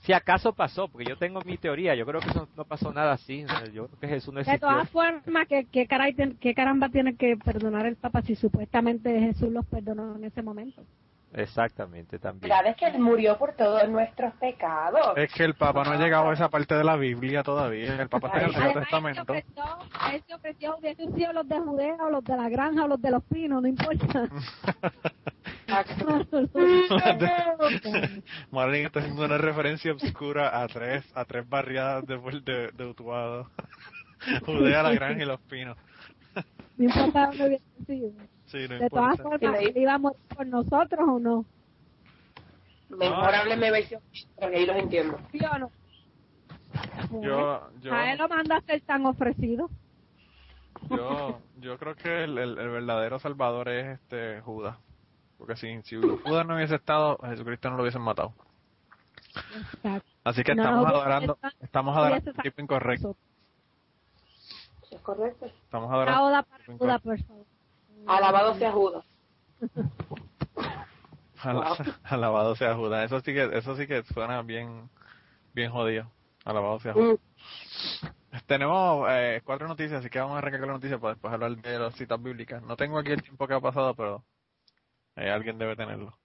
Si 0.00 0.14
acaso 0.14 0.54
pasó, 0.54 0.88
porque 0.88 1.08
yo 1.08 1.16
tengo 1.16 1.40
mi 1.44 1.58
teoría, 1.58 1.94
yo 1.94 2.06
creo 2.06 2.20
que 2.20 2.30
eso 2.30 2.48
no 2.56 2.64
pasó 2.64 2.92
nada 2.92 3.12
así, 3.12 3.44
yo 3.72 3.86
creo 3.86 4.00
que 4.00 4.08
Jesús 4.08 4.32
no 4.32 4.38
De 4.38 4.42
existió. 4.42 4.68
todas 4.68 4.88
formas, 4.90 5.46
¿qué, 5.46 5.66
qué, 5.70 5.86
caray, 5.86 6.14
qué 6.40 6.54
caramba 6.54 6.88
tiene 6.88 7.16
que 7.16 7.36
perdonar 7.36 7.84
el 7.84 7.96
Papa 7.96 8.22
si 8.22 8.34
supuestamente 8.34 9.20
Jesús 9.20 9.52
los 9.52 9.66
perdonó 9.66 10.16
en 10.16 10.24
ese 10.24 10.42
momento? 10.42 10.82
Exactamente, 11.32 12.18
también. 12.18 12.50
¿Sabes 12.50 12.76
que 12.76 12.86
Él 12.86 12.98
murió 12.98 13.38
por 13.38 13.52
todos 13.54 13.88
nuestros 13.88 14.34
pecados? 14.34 15.16
es 15.16 15.32
que 15.32 15.44
el 15.44 15.54
Papa 15.54 15.84
no 15.84 15.92
ha 15.92 15.96
llegado 15.96 16.30
a 16.30 16.34
esa 16.34 16.48
parte 16.48 16.74
de 16.74 16.82
la 16.82 16.96
Biblia 16.96 17.42
todavía 17.44 17.94
el 18.00 18.08
Papa 18.08 18.28
está 18.28 18.40
en 18.40 18.46
el 18.46 18.52
Nuevo 18.52 18.70
Además, 18.70 18.76
él 18.76 19.14
se 19.14 19.20
Testamento 19.20 19.32
ofreció, 19.32 20.12
él 20.12 20.22
se 20.26 20.34
ofreció, 20.34 20.76
hubiesen 20.78 21.14
sido 21.14 21.32
los 21.32 21.48
de 21.48 21.58
Judea 21.60 21.96
o 22.00 22.10
los 22.10 22.24
de 22.24 22.36
la 22.36 22.48
granja 22.48 22.84
o 22.84 22.88
los 22.88 23.00
de 23.00 23.10
los 23.10 23.22
pinos, 23.24 23.62
no 23.62 23.68
importa. 23.68 24.28
Marlene 28.50 28.86
está 28.86 29.00
haciendo 29.00 29.24
una 29.24 29.38
referencia 29.38 29.92
obscura 29.92 30.60
a 30.62 30.66
tres 30.66 31.04
a 31.14 31.24
tres 31.24 31.48
barriadas 31.48 32.06
de, 32.06 32.18
de, 32.44 32.70
de 32.72 32.86
Utuado 32.86 33.48
Judea, 34.46 34.82
la 34.82 34.92
Granja 34.92 35.22
y 35.22 35.26
los 35.26 35.40
Pinos 35.42 35.76
no 36.80 36.86
importa 36.86 37.26
dónde 37.26 37.46
hubiesen 37.46 37.86
sido. 37.86 38.10
sí, 38.46 38.66
no 38.68 38.78
De 38.78 38.88
todas 38.88 39.20
formas, 39.20 39.60
él 39.60 39.72
iba 39.76 39.94
a 39.94 39.98
morir 39.98 40.18
por 40.34 40.46
nosotros 40.46 41.00
o 41.06 41.18
no. 41.18 41.44
Mejor 42.88 43.34
hábleme 43.34 43.70
versión, 43.70 44.00
porque 44.38 44.56
ahí 44.56 44.66
los 44.66 44.76
entiendo. 44.76 45.18
¿Sí 45.30 45.38
o 45.44 45.58
no? 45.58 45.70
yo 47.20 47.70
yo 47.82 47.92
A 47.92 48.12
él 48.12 48.18
lo 48.18 48.28
manda 48.28 48.56
a 48.56 48.60
ser 48.62 48.80
tan 48.82 49.04
ofrecido. 49.04 49.68
Yo, 50.88 51.38
yo 51.58 51.78
creo 51.78 51.94
que 51.94 52.24
el, 52.24 52.38
el, 52.38 52.58
el 52.58 52.68
verdadero 52.70 53.18
salvador 53.18 53.68
es 53.68 54.00
este 54.00 54.40
Judas. 54.40 54.78
Porque 55.40 55.56
si, 55.56 55.82
si 55.84 55.96
Judas 55.96 56.46
no 56.46 56.54
hubiese 56.54 56.74
estado, 56.74 57.18
a 57.24 57.30
Jesucristo 57.30 57.70
no 57.70 57.76
lo 57.76 57.82
hubiesen 57.82 58.02
matado. 58.02 58.34
Exacto. 59.54 60.10
Así 60.22 60.44
que 60.44 60.54
No, 60.54 60.62
estamos 60.62 60.82
no, 60.86 60.88
adorando, 60.90 61.38
estamos 61.60 61.96
adorando 61.96 62.30
al 62.36 62.42
tipo 62.42 62.60
incorrecto. 62.60 63.16
¿Es 64.90 65.00
correcto? 65.00 65.46
Estamos 65.46 65.90
adorando. 65.90 66.22
oda 66.24 66.42
para 66.42 66.98
por 66.98 67.18
favor. 67.22 67.46
Alabado 68.06 68.54
sea 68.56 68.70
Judas. 68.70 69.04
Ala- 71.42 71.76
Alabado 72.04 72.54
sea 72.54 72.74
Judas. 72.74 73.06
Eso 73.06 73.20
sí 73.20 73.32
que, 73.32 73.44
eso 73.56 73.76
sí 73.76 73.86
que 73.86 74.02
suena 74.04 74.42
bien, 74.42 74.90
bien 75.54 75.70
jodido. 75.72 76.10
Alabado 76.44 76.80
sea 76.80 76.92
Judas. 76.92 77.18
Mm, 78.02 78.36
Tenemos 78.46 79.06
eh, 79.10 79.40
cuatro 79.44 79.66
noticias, 79.68 80.00
así 80.00 80.10
que 80.10 80.18
vamos 80.20 80.34
a 80.34 80.38
arrancar 80.38 80.60
con 80.60 80.68
las 80.68 80.76
noticias 80.76 81.00
para 81.00 81.14
después 81.14 81.32
hablar 81.32 81.56
de 81.56 81.78
las 81.78 81.94
citas 81.94 82.22
bíblicas. 82.22 82.62
No 82.62 82.76
tengo 82.76 82.98
aquí 82.98 83.10
el 83.12 83.22
tiempo 83.22 83.46
que 83.48 83.54
ha 83.54 83.60
pasado, 83.60 83.94
pero 83.94 84.22
alguien 85.28 85.58
debe 85.58 85.76
tenerlo. 85.76 86.18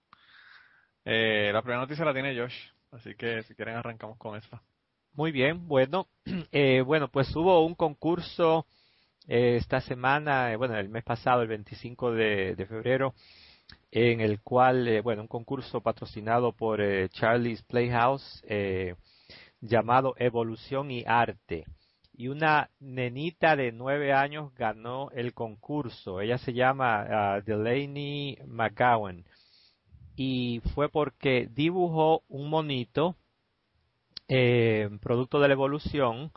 Eh, 1.04 1.52
la 1.54 1.62
primera 1.62 1.82
noticia 1.82 2.06
la 2.06 2.14
tiene 2.14 2.38
Josh, 2.38 2.56
así 2.92 3.16
que 3.16 3.44
si 3.44 3.56
quieren 3.56 3.76
arrancamos 3.76 4.18
con 4.18 4.38
esa. 4.38 4.62
Muy 5.14 5.32
bien, 5.32 5.68
bueno, 5.68 6.08
eh, 6.52 6.82
bueno, 6.82 7.10
pues 7.10 7.36
hubo 7.36 7.66
un 7.66 7.76
concurso 7.76 8.66
eh, 9.28 9.58
esta 9.58 9.82
semana, 9.82 10.52
eh, 10.52 10.56
bueno, 10.56 10.78
el 10.78 10.90
mes 10.90 11.04
pasado, 11.04 11.42
el 11.42 11.48
25 11.48 12.12
de, 12.12 12.56
de 12.56 12.66
febrero, 12.66 13.16
en 13.92 14.22
el 14.22 14.42
cual, 14.42 14.88
eh, 14.88 15.02
bueno, 15.02 15.24
un 15.24 15.28
concurso 15.28 15.82
patrocinado 15.82 16.52
por 16.52 16.80
Charlie's 17.10 17.64
Playhouse 17.64 18.44
llamado 19.62 20.14
Evolución 20.18 20.92
y 20.92 21.04
Arte. 21.08 21.66
Y 22.18 22.30
una 22.30 22.70
nenita 22.80 23.56
de 23.56 23.74
nueve 23.74 24.14
años 24.14 24.54
ganó 24.56 25.10
el 25.12 25.34
concurso. 25.34 26.22
Ella 26.22 26.38
se 26.38 26.54
llama 26.54 27.06
ah, 27.10 27.42
Delaney 27.42 28.38
McGowan. 28.48 29.26
Y 30.16 30.62
fue 30.74 30.88
porque 30.88 31.50
dibujó 31.52 32.24
un 32.30 32.50
monito 32.50 33.18
eh, 34.30 34.90
producto 35.02 35.40
de 35.40 35.50
la 35.50 35.54
evolución, 35.54 36.32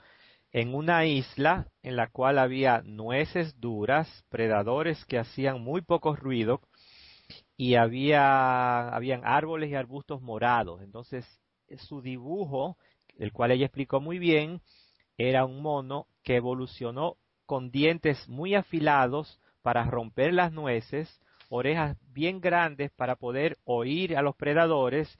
en 0.52 0.74
una 0.74 1.06
isla 1.06 1.68
en 1.82 1.96
la 1.96 2.08
cual 2.08 2.38
había 2.38 2.82
nueces 2.82 3.60
duras, 3.60 4.24
predadores 4.30 5.04
que 5.06 5.18
hacían 5.18 5.60
muy 5.62 5.82
poco 5.82 6.16
ruido 6.16 6.60
y 7.56 7.74
había 7.74 8.88
habían 8.88 9.22
árboles 9.24 9.70
y 9.70 9.74
arbustos 9.74 10.22
morados. 10.22 10.82
Entonces, 10.82 11.24
su 11.78 12.02
dibujo, 12.02 12.78
el 13.18 13.32
cual 13.32 13.52
ella 13.52 13.66
explicó 13.66 14.00
muy 14.00 14.18
bien, 14.18 14.60
era 15.18 15.44
un 15.44 15.60
mono 15.60 16.06
que 16.22 16.36
evolucionó 16.36 17.16
con 17.44 17.70
dientes 17.70 18.28
muy 18.28 18.54
afilados 18.54 19.40
para 19.62 19.84
romper 19.84 20.32
las 20.32 20.52
nueces, 20.52 21.20
orejas 21.48 21.96
bien 22.12 22.40
grandes 22.40 22.90
para 22.92 23.16
poder 23.16 23.58
oír 23.64 24.16
a 24.16 24.22
los 24.22 24.36
predadores 24.36 25.18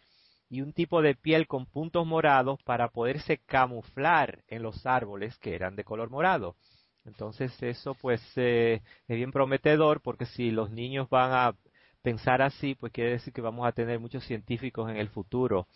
y 0.48 0.62
un 0.62 0.72
tipo 0.72 1.02
de 1.02 1.14
piel 1.14 1.46
con 1.46 1.66
puntos 1.66 2.06
morados 2.06 2.62
para 2.62 2.88
poderse 2.88 3.38
camuflar 3.38 4.42
en 4.48 4.62
los 4.62 4.86
árboles 4.86 5.36
que 5.38 5.54
eran 5.54 5.76
de 5.76 5.84
color 5.84 6.10
morado. 6.10 6.56
Entonces 7.04 7.52
eso 7.62 7.94
pues 7.94 8.22
eh, 8.36 8.82
es 9.08 9.16
bien 9.16 9.32
prometedor 9.32 10.00
porque 10.00 10.26
si 10.26 10.50
los 10.50 10.70
niños 10.70 11.08
van 11.08 11.32
a 11.32 11.54
pensar 12.02 12.42
así, 12.42 12.74
pues 12.74 12.92
quiere 12.92 13.12
decir 13.12 13.32
que 13.32 13.40
vamos 13.40 13.66
a 13.66 13.72
tener 13.72 13.98
muchos 13.98 14.24
científicos 14.24 14.90
en 14.90 14.96
el 14.96 15.08
futuro. 15.08 15.66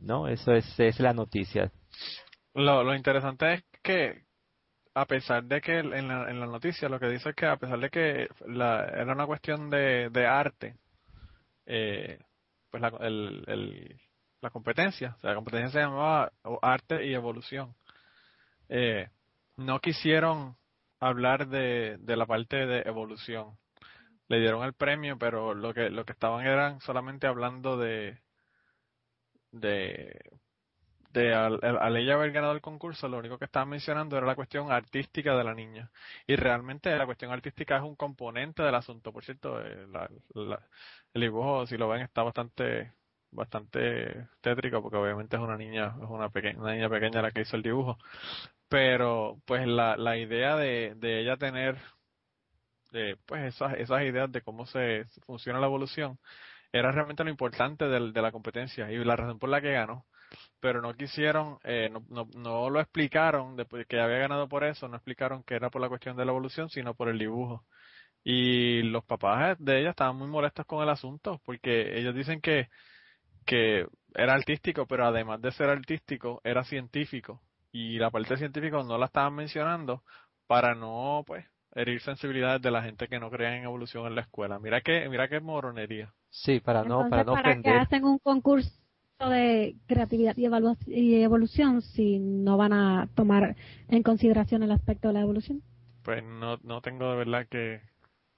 ¿No? 0.00 0.26
Eso 0.26 0.52
es, 0.52 0.66
es 0.80 0.98
la 0.98 1.12
noticia. 1.12 1.70
Lo, 2.54 2.84
lo 2.84 2.94
interesante 2.94 3.54
es 3.54 3.64
que, 3.82 4.24
a 4.94 5.06
pesar 5.06 5.44
de 5.44 5.60
que 5.60 5.78
en 5.78 6.08
la, 6.08 6.30
en 6.30 6.40
la 6.40 6.46
noticia 6.46 6.88
lo 6.88 7.00
que 7.00 7.08
dice 7.08 7.30
es 7.30 7.36
que 7.36 7.46
a 7.46 7.56
pesar 7.56 7.80
de 7.80 7.90
que 7.90 8.28
la, 8.46 8.84
era 8.86 9.12
una 9.12 9.26
cuestión 9.26 9.70
de, 9.70 10.08
de 10.10 10.26
arte, 10.26 10.76
eh, 11.66 12.18
pues 12.70 12.80
la, 12.80 12.88
el, 13.00 13.44
el, 13.48 14.00
la 14.40 14.50
competencia, 14.50 15.16
la 15.22 15.34
competencia 15.34 15.70
se 15.70 15.80
llamaba 15.80 16.32
arte 16.62 17.06
y 17.06 17.14
evolución. 17.14 17.74
Eh, 18.68 19.08
no 19.56 19.80
quisieron 19.80 20.56
hablar 21.00 21.48
de, 21.48 21.96
de 22.00 22.16
la 22.16 22.26
parte 22.26 22.66
de 22.66 22.82
evolución. 22.82 23.58
Le 24.28 24.40
dieron 24.40 24.64
el 24.64 24.74
premio, 24.74 25.18
pero 25.18 25.54
lo 25.54 25.74
que 25.74 25.90
lo 25.90 26.04
que 26.04 26.12
estaban 26.12 26.46
eran 26.46 26.80
solamente 26.80 27.26
hablando 27.26 27.76
de 27.76 28.18
de 29.52 30.18
de 31.14 31.32
al, 31.32 31.60
al, 31.62 31.96
ella 31.96 32.14
haber 32.14 32.32
ganado 32.32 32.52
el 32.52 32.60
concurso, 32.60 33.08
lo 33.08 33.18
único 33.18 33.38
que 33.38 33.44
estaban 33.46 33.68
mencionando 33.68 34.16
era 34.18 34.26
la 34.26 34.34
cuestión 34.34 34.72
artística 34.72 35.36
de 35.36 35.44
la 35.44 35.54
niña. 35.54 35.90
Y 36.26 36.36
realmente 36.36 36.96
la 36.96 37.06
cuestión 37.06 37.32
artística 37.32 37.76
es 37.76 37.82
un 37.82 37.96
componente 37.96 38.62
del 38.62 38.74
asunto. 38.74 39.12
Por 39.12 39.24
cierto, 39.24 39.60
eh, 39.64 39.86
el 41.14 41.20
dibujo, 41.20 41.66
si 41.66 41.76
lo 41.76 41.88
ven, 41.88 42.02
está 42.02 42.22
bastante 42.22 42.92
bastante 43.30 44.28
tétrico 44.40 44.80
porque 44.80 44.96
obviamente 44.96 45.34
es 45.36 45.42
una 45.42 45.56
niña 45.56 45.96
es 46.00 46.08
una 46.08 46.28
pequeña 46.30 46.60
una 46.60 46.72
niña 46.74 46.88
pequeña 46.88 47.20
la 47.20 47.32
que 47.32 47.40
hizo 47.40 47.56
el 47.56 47.64
dibujo 47.64 47.98
pero 48.68 49.40
pues 49.44 49.66
la, 49.66 49.96
la 49.96 50.16
idea 50.16 50.56
de, 50.56 50.94
de 50.96 51.20
ella 51.20 51.36
tener 51.36 51.76
eh, 52.92 53.16
pues 53.26 53.42
esas 53.54 53.74
esas 53.74 54.02
ideas 54.02 54.30
de 54.30 54.42
cómo 54.42 54.66
se 54.66 55.06
funciona 55.26 55.58
la 55.58 55.66
evolución 55.66 56.18
era 56.72 56.92
realmente 56.92 57.24
lo 57.24 57.30
importante 57.30 57.86
de, 57.88 58.12
de 58.12 58.22
la 58.22 58.30
competencia 58.30 58.90
y 58.92 59.04
la 59.04 59.16
razón 59.16 59.40
por 59.40 59.48
la 59.50 59.60
que 59.60 59.72
ganó 59.72 60.06
pero 60.60 60.80
no 60.80 60.94
quisieron, 60.94 61.58
eh, 61.64 61.88
no, 61.90 62.02
no, 62.08 62.28
no, 62.36 62.70
lo 62.70 62.80
explicaron, 62.80 63.56
después 63.56 63.86
que 63.86 64.00
había 64.00 64.18
ganado 64.18 64.48
por 64.48 64.64
eso, 64.64 64.88
no 64.88 64.96
explicaron 64.96 65.42
que 65.42 65.54
era 65.54 65.70
por 65.70 65.80
la 65.82 65.88
cuestión 65.88 66.16
de 66.16 66.24
la 66.24 66.32
evolución, 66.32 66.68
sino 66.70 66.94
por 66.94 67.08
el 67.08 67.18
dibujo. 67.18 67.64
Y 68.22 68.82
los 68.82 69.04
papás 69.04 69.56
de 69.58 69.80
ella 69.80 69.90
estaban 69.90 70.16
muy 70.16 70.28
molestos 70.28 70.64
con 70.66 70.82
el 70.82 70.88
asunto, 70.88 71.40
porque 71.44 71.98
ellos 71.98 72.14
dicen 72.14 72.40
que, 72.40 72.68
que 73.44 73.86
era 74.14 74.34
artístico, 74.34 74.86
pero 74.86 75.06
además 75.06 75.42
de 75.42 75.52
ser 75.52 75.68
artístico, 75.68 76.40
era 76.44 76.64
científico. 76.64 77.42
Y 77.70 77.98
la 77.98 78.10
parte 78.10 78.36
científica 78.36 78.82
no 78.82 78.96
la 78.96 79.06
estaban 79.06 79.34
mencionando 79.34 80.02
para 80.46 80.74
no, 80.74 81.24
pues, 81.26 81.44
herir 81.74 82.00
sensibilidades 82.00 82.62
de 82.62 82.70
la 82.70 82.82
gente 82.82 83.08
que 83.08 83.18
no 83.18 83.30
cree 83.30 83.58
en 83.58 83.64
evolución 83.64 84.06
en 84.06 84.14
la 84.14 84.22
escuela. 84.22 84.58
Mira 84.58 84.80
que, 84.80 85.08
mira 85.08 85.28
qué 85.28 85.40
moronería. 85.40 86.14
Sí, 86.30 86.60
para 86.60 86.82
no, 86.84 87.02
Entonces, 87.02 87.10
para 87.10 87.24
no 87.24 87.32
¿para 87.32 87.50
ofender. 87.50 87.72
qué 87.74 87.78
hacen 87.80 88.04
un 88.04 88.18
concurso 88.18 88.83
de 89.28 89.76
creatividad 89.86 90.34
y, 90.36 90.46
y 90.86 91.22
evolución 91.22 91.82
si 91.82 92.18
no 92.18 92.56
van 92.56 92.72
a 92.72 93.08
tomar 93.14 93.56
en 93.88 94.02
consideración 94.02 94.62
el 94.62 94.72
aspecto 94.72 95.08
de 95.08 95.14
la 95.14 95.20
evolución? 95.20 95.62
Pues 96.02 96.22
no, 96.22 96.58
no 96.62 96.80
tengo 96.80 97.10
de 97.10 97.16
verdad 97.16 97.46
que, 97.48 97.80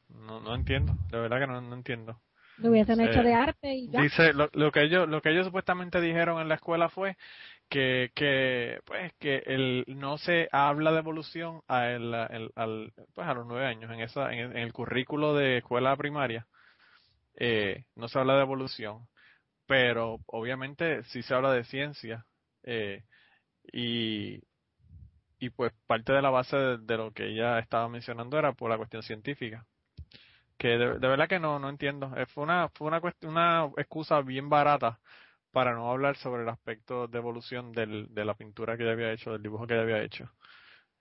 no, 0.08 0.40
no 0.40 0.54
entiendo, 0.54 0.94
de 1.10 1.18
verdad 1.18 1.40
que 1.40 1.46
no, 1.46 1.60
no 1.60 1.74
entiendo. 1.74 2.20
Lo 2.58 2.70
hubiesen 2.70 3.00
hecho 3.00 3.22
de 3.22 3.34
arte 3.34 3.74
y 3.74 3.88
ya. 3.88 4.02
Dice, 4.02 4.32
lo, 4.32 4.48
lo 4.52 4.72
que 4.72 4.82
ellos, 4.82 5.08
lo 5.08 5.20
que 5.20 5.30
ellos 5.30 5.46
supuestamente 5.46 6.00
dijeron 6.00 6.40
en 6.40 6.48
la 6.48 6.54
escuela 6.56 6.88
fue 6.88 7.16
que, 7.68 8.12
que, 8.14 8.80
pues, 8.84 9.12
que 9.18 9.42
el, 9.46 9.84
no 9.88 10.18
se 10.18 10.48
habla 10.52 10.92
de 10.92 10.98
evolución 10.98 11.60
a, 11.68 11.88
el, 11.88 12.14
el- 12.14 12.52
al, 12.54 12.92
pues, 13.14 13.26
a 13.28 13.34
los 13.34 13.46
nueve 13.46 13.66
años, 13.66 13.90
en 13.90 14.00
esa, 14.00 14.32
en, 14.32 14.52
en 14.52 14.58
el 14.58 14.72
currículo 14.72 15.34
de 15.34 15.58
escuela 15.58 15.96
primaria, 15.96 16.46
eh, 17.36 17.84
no 17.96 18.08
se 18.08 18.18
habla 18.18 18.34
de 18.36 18.42
evolución, 18.42 19.06
pero 19.66 20.18
obviamente 20.26 21.02
sí 21.04 21.22
se 21.22 21.34
habla 21.34 21.52
de 21.52 21.64
ciencia, 21.64 22.26
eh, 22.64 23.04
y, 23.72 24.42
y 25.38 25.50
pues 25.50 25.72
parte 25.86 26.12
de 26.12 26.22
la 26.22 26.30
base 26.30 26.56
de, 26.56 26.96
lo 26.96 27.12
que 27.12 27.28
ella 27.28 27.58
estaba 27.58 27.88
mencionando 27.88 28.38
era 28.38 28.52
por 28.52 28.70
la 28.70 28.76
cuestión 28.78 29.02
científica 29.02 29.66
que 30.58 30.68
de, 30.68 30.98
verdad 30.98 31.28
que 31.28 31.38
no 31.40 31.58
no 31.58 31.68
entiendo. 31.68 32.12
Eh, 32.16 32.26
fue 32.26 32.44
una 32.44 32.68
fue 32.70 32.88
una 32.88 33.00
una 33.22 33.70
excusa 33.76 34.20
bien 34.22 34.48
barata 34.48 35.00
para 35.52 35.74
no 35.74 35.90
hablar 35.90 36.16
sobre 36.16 36.42
el 36.42 36.48
aspecto 36.48 37.08
de 37.08 37.18
evolución 37.18 37.72
del, 37.72 38.12
de 38.14 38.24
la 38.24 38.34
pintura 38.34 38.76
que 38.76 38.84
ella 38.84 38.92
había 38.92 39.12
hecho 39.12 39.32
del 39.32 39.42
dibujo 39.42 39.66
que 39.66 39.74
ella 39.74 39.82
había 39.82 40.02
hecho. 40.02 40.30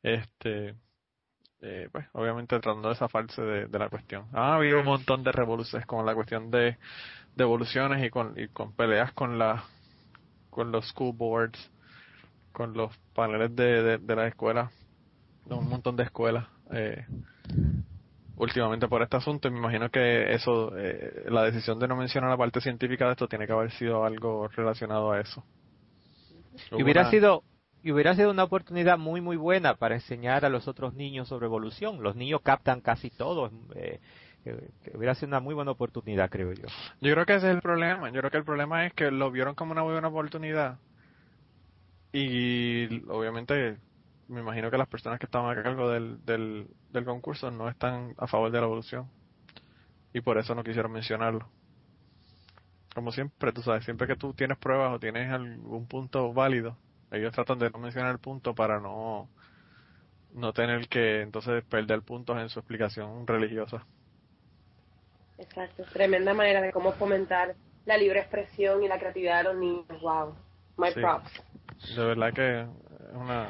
Este 0.04 0.76
eh, 1.62 1.90
pues 1.92 2.06
obviamente 2.14 2.60
tratando 2.60 2.90
de 2.90 2.96
zafarse 2.96 3.42
de, 3.42 3.68
de 3.68 3.80
la 3.80 3.90
cuestión. 3.90 4.28
Ha 4.34 4.56
habido 4.56 4.80
un 4.80 4.86
montón 4.86 5.24
de 5.24 5.32
revoluciones 5.32 5.88
con 5.88 6.06
la 6.06 6.14
cuestión 6.16 6.52
de, 6.52 6.78
de 7.36 7.44
evoluciones 7.44 8.04
y 8.06 8.10
con 8.10 8.34
y 8.40 8.48
con 8.50 8.74
peleas 8.74 9.12
con 9.14 9.38
la 9.40 9.64
con 10.50 10.72
los 10.72 10.88
school 10.90 11.14
boards 11.16 11.72
con 12.54 12.74
los 12.74 12.96
paneles 13.14 13.56
de, 13.56 13.84
de, 13.84 13.98
de 13.98 14.16
la 14.16 14.28
escuela 14.28 14.72
de 15.46 15.56
un 15.56 15.70
montón 15.70 15.96
de 15.96 16.04
escuelas 16.04 16.48
eh, 16.72 17.06
últimamente 18.38 18.88
por 18.88 19.02
este 19.02 19.18
asunto 19.18 19.48
y 19.48 19.52
me 19.52 19.60
imagino 19.60 19.90
que 19.90 20.34
eso 20.34 20.76
eh, 20.78 21.26
la 21.30 21.44
decisión 21.44 21.80
de 21.80 21.88
no 21.88 21.96
mencionar 21.96 22.30
la 22.30 22.38
parte 22.38 22.62
científica 22.62 23.06
de 23.06 23.12
esto 23.14 23.28
tiene 23.28 23.48
que 23.48 23.54
haber 23.54 23.72
sido 23.72 24.04
algo 24.06 24.48
relacionado 24.50 25.12
a 25.12 25.22
eso 25.22 25.44
Y 26.78 26.84
hubiera 26.84 27.02
Una- 27.02 27.12
sido 27.12 27.44
y 27.84 27.92
hubiera 27.92 28.16
sido 28.16 28.32
una 28.32 28.44
oportunidad 28.44 28.98
muy 28.98 29.22
muy 29.22 29.38
buena 29.38 29.76
para 29.76 29.96
enseñar 29.96 30.44
a 30.44 30.50
los 30.50 30.68
otros 30.68 30.96
niños 30.96 31.28
sobre 31.28 31.46
evolución. 31.46 32.02
Los 32.02 32.16
niños 32.16 32.42
captan 32.44 32.82
casi 32.82 33.12
todo. 33.12 33.52
eh, 33.76 34.00
eh, 34.46 34.70
hubiera 34.94 35.16
sido 35.16 35.28
una 35.28 35.40
muy 35.40 35.54
buena 35.54 35.72
oportunidad, 35.72 36.30
creo 36.30 36.54
yo. 36.54 36.68
Yo 37.02 37.14
creo 37.14 37.26
que 37.26 37.36
ese 37.36 37.50
es 37.50 37.56
el 37.56 37.62
problema. 37.62 38.10
Yo 38.10 38.20
creo 38.20 38.32
que 38.32 38.38
el 38.38 38.46
problema 38.46 38.86
es 38.86 38.94
que 38.94 39.12
lo 39.12 39.32
vieron 39.32 39.56
como 39.56 39.72
una 39.72 39.84
muy 39.84 39.94
buena 39.94 40.08
oportunidad. 40.08 40.80
Y 42.12 43.04
obviamente 43.10 43.78
me 44.28 44.40
imagino 44.40 44.72
que 44.72 44.78
las 44.78 44.88
personas 44.88 45.20
que 45.20 45.26
estaban 45.26 45.58
a 45.58 45.62
cargo 45.62 45.90
del, 45.90 46.24
del, 46.26 46.68
del 46.92 47.06
concurso 47.06 47.52
no 47.52 47.70
están 47.70 48.14
a 48.18 48.28
favor 48.28 48.52
de 48.52 48.60
la 48.60 48.66
evolución. 48.66 49.10
Y 50.14 50.22
por 50.22 50.38
eso 50.38 50.56
no 50.56 50.64
quisieron 50.64 50.92
mencionarlo. 50.92 51.50
Como 52.94 53.12
siempre, 53.12 53.52
tú 53.52 53.62
sabes, 53.62 53.84
siempre 53.84 54.08
que 54.08 54.16
tú 54.16 54.34
tienes 54.34 54.58
pruebas 54.58 54.94
o 54.94 55.00
tienes 55.00 55.30
algún 55.30 55.86
punto 55.88 56.32
válido, 56.32 56.78
ellos 57.12 57.34
tratan 57.34 57.60
de 57.60 57.70
no 57.70 57.80
mencionar 57.80 58.12
el 58.12 58.20
punto 58.20 58.56
para 58.56 58.80
no 58.80 59.30
no 60.36 60.54
tener 60.54 60.88
que 60.90 61.22
entonces 61.22 61.64
perder 61.64 62.02
puntos 62.02 62.38
en 62.38 62.50
su 62.50 62.60
explicación 62.60 63.26
religiosa. 63.26 63.86
Exacto, 65.38 65.84
tremenda 65.92 66.34
manera 66.34 66.62
de 66.62 66.72
cómo 66.72 66.92
fomentar 66.94 67.56
la 67.86 67.98
libre 67.98 68.20
expresión 68.20 68.84
y 68.84 68.88
la 68.88 68.98
creatividad 69.00 69.40
de 69.40 69.44
los 69.54 69.58
niños. 69.58 70.02
Wow, 70.02 70.36
my 70.78 70.88
Sí. 70.92 71.02
props. 71.02 71.32
De 71.96 72.06
verdad 72.06 72.34
que 72.34 72.62
es 72.62 72.68
una 73.16 73.50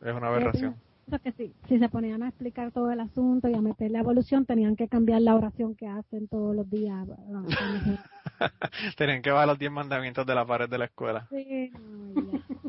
es 0.00 0.14
una 0.14 0.28
aberración. 0.28 0.76
Que 1.22 1.32
sí, 1.32 1.54
si 1.68 1.78
se 1.78 1.88
ponían 1.88 2.22
a 2.22 2.28
explicar 2.28 2.70
todo 2.70 2.90
el 2.90 3.00
asunto 3.00 3.48
y 3.48 3.54
a 3.54 3.62
meterle 3.62 3.98
evolución, 3.98 4.44
tenían 4.44 4.76
que 4.76 4.88
cambiar 4.88 5.22
la 5.22 5.34
oración 5.36 5.74
que 5.74 5.86
hacen 5.86 6.28
todos 6.28 6.54
los 6.54 6.68
días. 6.68 7.08
Tenían 8.96 9.22
que 9.22 9.30
bajar 9.30 9.48
los 9.48 9.58
10 9.58 9.70
mandamientos 9.72 10.26
de 10.26 10.34
la 10.34 10.44
pared 10.44 10.68
de 10.68 10.76
la 10.78 10.84
escuela. 10.84 11.26
Sí. 11.30 11.72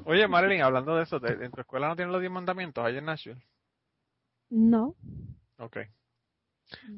Oye, 0.05 0.27
Marilyn, 0.27 0.61
hablando 0.61 0.95
de 0.95 1.03
eso, 1.03 1.19
¿de- 1.19 1.45
¿en 1.45 1.51
tu 1.51 1.59
escuela 1.61 1.89
no 1.89 1.95
tienen 1.97 2.13
los 2.13 2.21
10 2.21 2.31
mandamientos 2.31 2.83
allá 2.85 2.99
en 2.99 3.05
Nashville? 3.05 3.41
no, 4.51 4.95
Ok. 5.59 5.77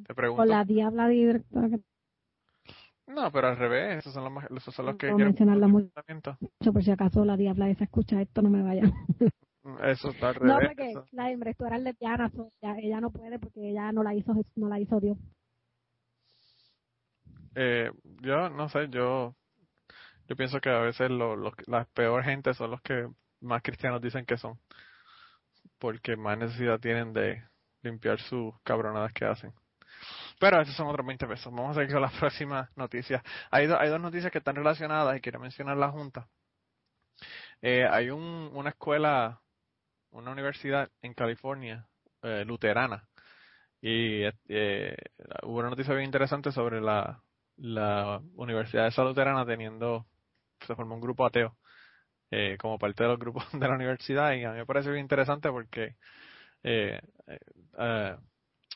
Te 0.05 0.13
o 0.13 0.15
pregunto. 0.15 0.45
la 0.45 0.63
diabla 0.65 1.07
directora 1.07 1.69
que 1.69 1.79
No, 3.07 3.31
pero 3.31 3.47
al 3.49 3.57
revés, 3.57 3.99
esos 3.99 4.13
son 4.13 4.33
los, 4.33 4.43
esos 4.57 4.73
son 4.75 4.85
los 4.85 4.97
que 4.97 5.09
No 5.11 5.17
mencionarla 5.17 5.67
mucho. 5.67 5.85
10 5.85 5.95
mandamientos. 5.95 6.37
Yo, 6.61 6.73
por 6.73 6.83
si 6.83 6.91
acaso 6.91 7.25
la 7.25 7.37
diabla 7.37 7.69
esa 7.69 7.83
escucha 7.83 8.21
esto, 8.21 8.41
no 8.41 8.49
me 8.49 8.63
vaya. 8.63 8.83
Eso 9.83 10.09
está 10.09 10.29
al 10.29 10.35
No, 10.41 10.57
revés. 10.57 10.69
porque 10.69 10.91
eso. 10.91 11.05
la 11.11 11.27
directora 11.27 11.77
es 11.77 11.83
lesbiana, 11.83 12.29
so, 12.29 12.49
ella, 12.61 12.75
ella 12.79 13.01
no 13.01 13.11
puede 13.11 13.37
porque 13.39 13.69
ella 13.69 13.91
no 13.91 14.03
la 14.03 14.15
hizo 14.15 14.33
no 14.55 14.67
la 14.67 14.79
hizo 14.79 14.99
Dios. 14.99 15.17
Eh, 17.55 17.91
yo 18.21 18.49
no 18.49 18.69
sé, 18.69 18.87
yo 18.89 19.35
yo 20.27 20.35
pienso 20.37 20.61
que 20.61 20.69
a 20.69 20.79
veces 20.79 21.09
lo, 21.11 21.35
los- 21.35 21.53
las 21.67 21.87
peor 21.89 22.23
gente 22.23 22.53
son 22.53 22.71
los 22.71 22.81
que 22.81 23.09
más 23.41 23.61
cristianos 23.61 24.01
dicen 24.01 24.25
que 24.25 24.37
son. 24.37 24.57
Porque 25.77 26.15
más 26.15 26.37
necesidad 26.37 26.79
tienen 26.79 27.11
de 27.11 27.43
limpiar 27.81 28.19
sus 28.21 28.53
cabronadas 28.63 29.11
que 29.13 29.25
hacen. 29.25 29.51
Pero 30.41 30.59
esos 30.61 30.75
son 30.75 30.87
otros 30.87 31.05
20 31.05 31.27
pesos. 31.27 31.53
Vamos 31.53 31.77
a 31.77 31.81
seguir 31.81 31.93
con 31.93 32.01
la 32.01 32.09
próxima 32.19 32.69
noticia. 32.75 33.23
Hay, 33.51 33.67
do- 33.67 33.79
hay 33.79 33.89
dos 33.89 34.01
noticias 34.01 34.31
que 34.31 34.39
están 34.39 34.55
relacionadas 34.55 35.15
y 35.17 35.21
quiero 35.21 35.39
mencionar 35.39 35.77
la 35.77 35.91
junta. 35.91 36.27
Eh, 37.61 37.87
hay 37.89 38.09
un, 38.09 38.49
una 38.53 38.69
escuela, 38.71 39.41
una 40.11 40.31
universidad 40.31 40.89
en 41.01 41.13
California, 41.13 41.87
eh, 42.23 42.45
luterana, 42.45 43.07
y 43.81 44.23
eh, 44.49 44.95
hubo 45.43 45.59
una 45.59 45.69
noticia 45.71 45.93
bien 45.95 46.05
interesante 46.05 46.51
sobre 46.51 46.81
la, 46.81 47.23
Universidad 48.35 48.83
de 48.83 48.89
esa 48.89 49.03
luterana 49.03 49.45
teniendo, 49.45 50.07
se 50.65 50.75
formó 50.75 50.95
un 50.95 51.01
grupo 51.01 51.25
ateo 51.25 51.57
eh, 52.31 52.57
como 52.59 52.79
parte 52.79 53.03
de 53.03 53.09
los 53.09 53.19
grupos 53.19 53.45
de 53.53 53.67
la 53.67 53.75
universidad 53.75 54.33
y 54.33 54.43
a 54.45 54.51
mí 54.51 54.57
me 54.59 54.65
parece 54.65 54.89
bien 54.91 55.03
interesante 55.03 55.49
porque 55.51 55.95
eh, 56.63 57.01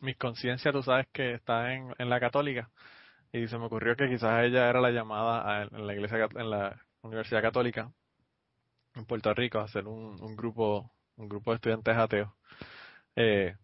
eh, 0.02 0.06
mi 0.06 0.16
conciencia, 0.16 0.72
tú 0.72 0.84
sabes 0.84 1.08
que 1.12 1.34
está 1.36 1.74
en, 1.74 1.94
la 2.10 2.20
católica 2.20 2.70
y 3.34 3.48
se 3.48 3.58
me 3.60 3.66
ocurrió 3.66 3.96
que 3.96 4.10
quizás 4.10 4.46
ella 4.46 4.70
era 4.70 4.82
la 4.82 4.92
llamada 4.92 5.62
a- 5.64 5.64
en 5.64 5.88
la 5.88 5.94
iglesia 5.96 6.30
universidad 7.04 7.42
católica 7.44 7.92
en 8.96 9.06
Puerto 9.06 9.34
Rico 9.34 9.60
a 9.60 9.64
hacer 9.66 9.88
un, 9.88 10.20
un 10.22 10.36
grupo 10.36 10.92
un 11.18 11.30
grupo 11.30 11.52
de 11.52 11.56
estudiantes 11.56 11.96
ateos 11.98 12.30
eh, 13.16 13.56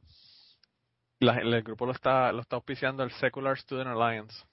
la- 1.20 1.38
el 1.40 1.64
grupo 1.64 1.86
lo 1.86 1.94
está 1.94 2.34
lo 2.34 2.42
está 2.42 2.58
auspiciando 2.58 3.02
el 3.04 3.12
Secular 3.12 3.58
Student 3.58 3.92
Alliance 3.92 4.44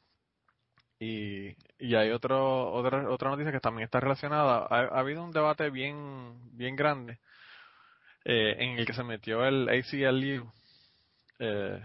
Y, 1.00 1.56
y 1.78 1.94
hay 1.94 2.10
otro, 2.10 2.72
otra, 2.72 3.08
otra 3.10 3.30
noticia 3.30 3.52
que 3.52 3.60
también 3.60 3.84
está 3.84 4.00
relacionada. 4.00 4.66
Ha, 4.70 4.80
ha 4.96 4.98
habido 5.00 5.22
un 5.24 5.30
debate 5.32 5.70
bien, 5.70 6.34
bien 6.56 6.74
grande 6.76 7.18
eh, 8.24 8.56
en 8.58 8.78
el 8.78 8.86
que 8.86 8.92
se 8.92 9.02
metió 9.04 9.44
el 9.46 9.68
ACLU. 9.68 10.52
Eh, 11.38 11.80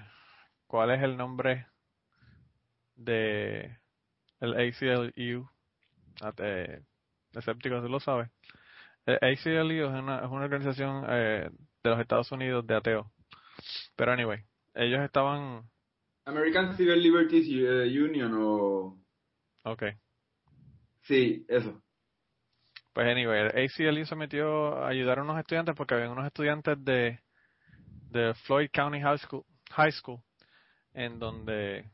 ¿Cuál 0.67 0.91
es 0.91 1.03
el 1.03 1.17
nombre 1.17 1.67
de 2.95 3.77
el 4.39 4.53
ACLU? 4.53 5.49
Eh, 6.37 6.81
escéptico, 7.33 7.81
tú 7.81 7.89
lo 7.89 7.99
sabes. 7.99 8.29
El 9.05 9.15
ACLU 9.15 9.85
es 9.85 10.01
una, 10.01 10.19
es 10.19 10.29
una 10.29 10.45
organización 10.45 11.05
eh, 11.09 11.49
de 11.83 11.89
los 11.89 11.99
Estados 11.99 12.31
Unidos 12.31 12.65
de 12.65 12.75
ateos. 12.75 13.07
Pero 13.95 14.11
anyway, 14.11 14.43
ellos 14.73 15.01
estaban... 15.01 15.69
American 16.25 16.75
Civil 16.75 17.01
Liberties 17.01 17.47
eh, 17.49 18.01
Union 18.01 18.33
o... 18.35 18.97
Ok. 19.65 19.83
Sí, 21.01 21.45
eso. 21.47 21.83
Pues 22.93 23.07
anyway, 23.07 23.41
el 23.41 23.65
ACLU 23.65 24.05
se 24.05 24.15
metió 24.15 24.77
a 24.77 24.87
ayudar 24.87 25.19
a 25.19 25.23
unos 25.23 25.39
estudiantes 25.39 25.75
porque 25.75 25.95
había 25.95 26.09
unos 26.09 26.25
estudiantes 26.25 26.83
de, 26.83 27.19
de 28.13 28.34
Floyd 28.45 28.69
County 28.71 29.02
High 29.02 29.17
School, 29.19 29.45
High 29.71 29.91
School 29.91 30.21
en 30.93 31.19
donde 31.19 31.89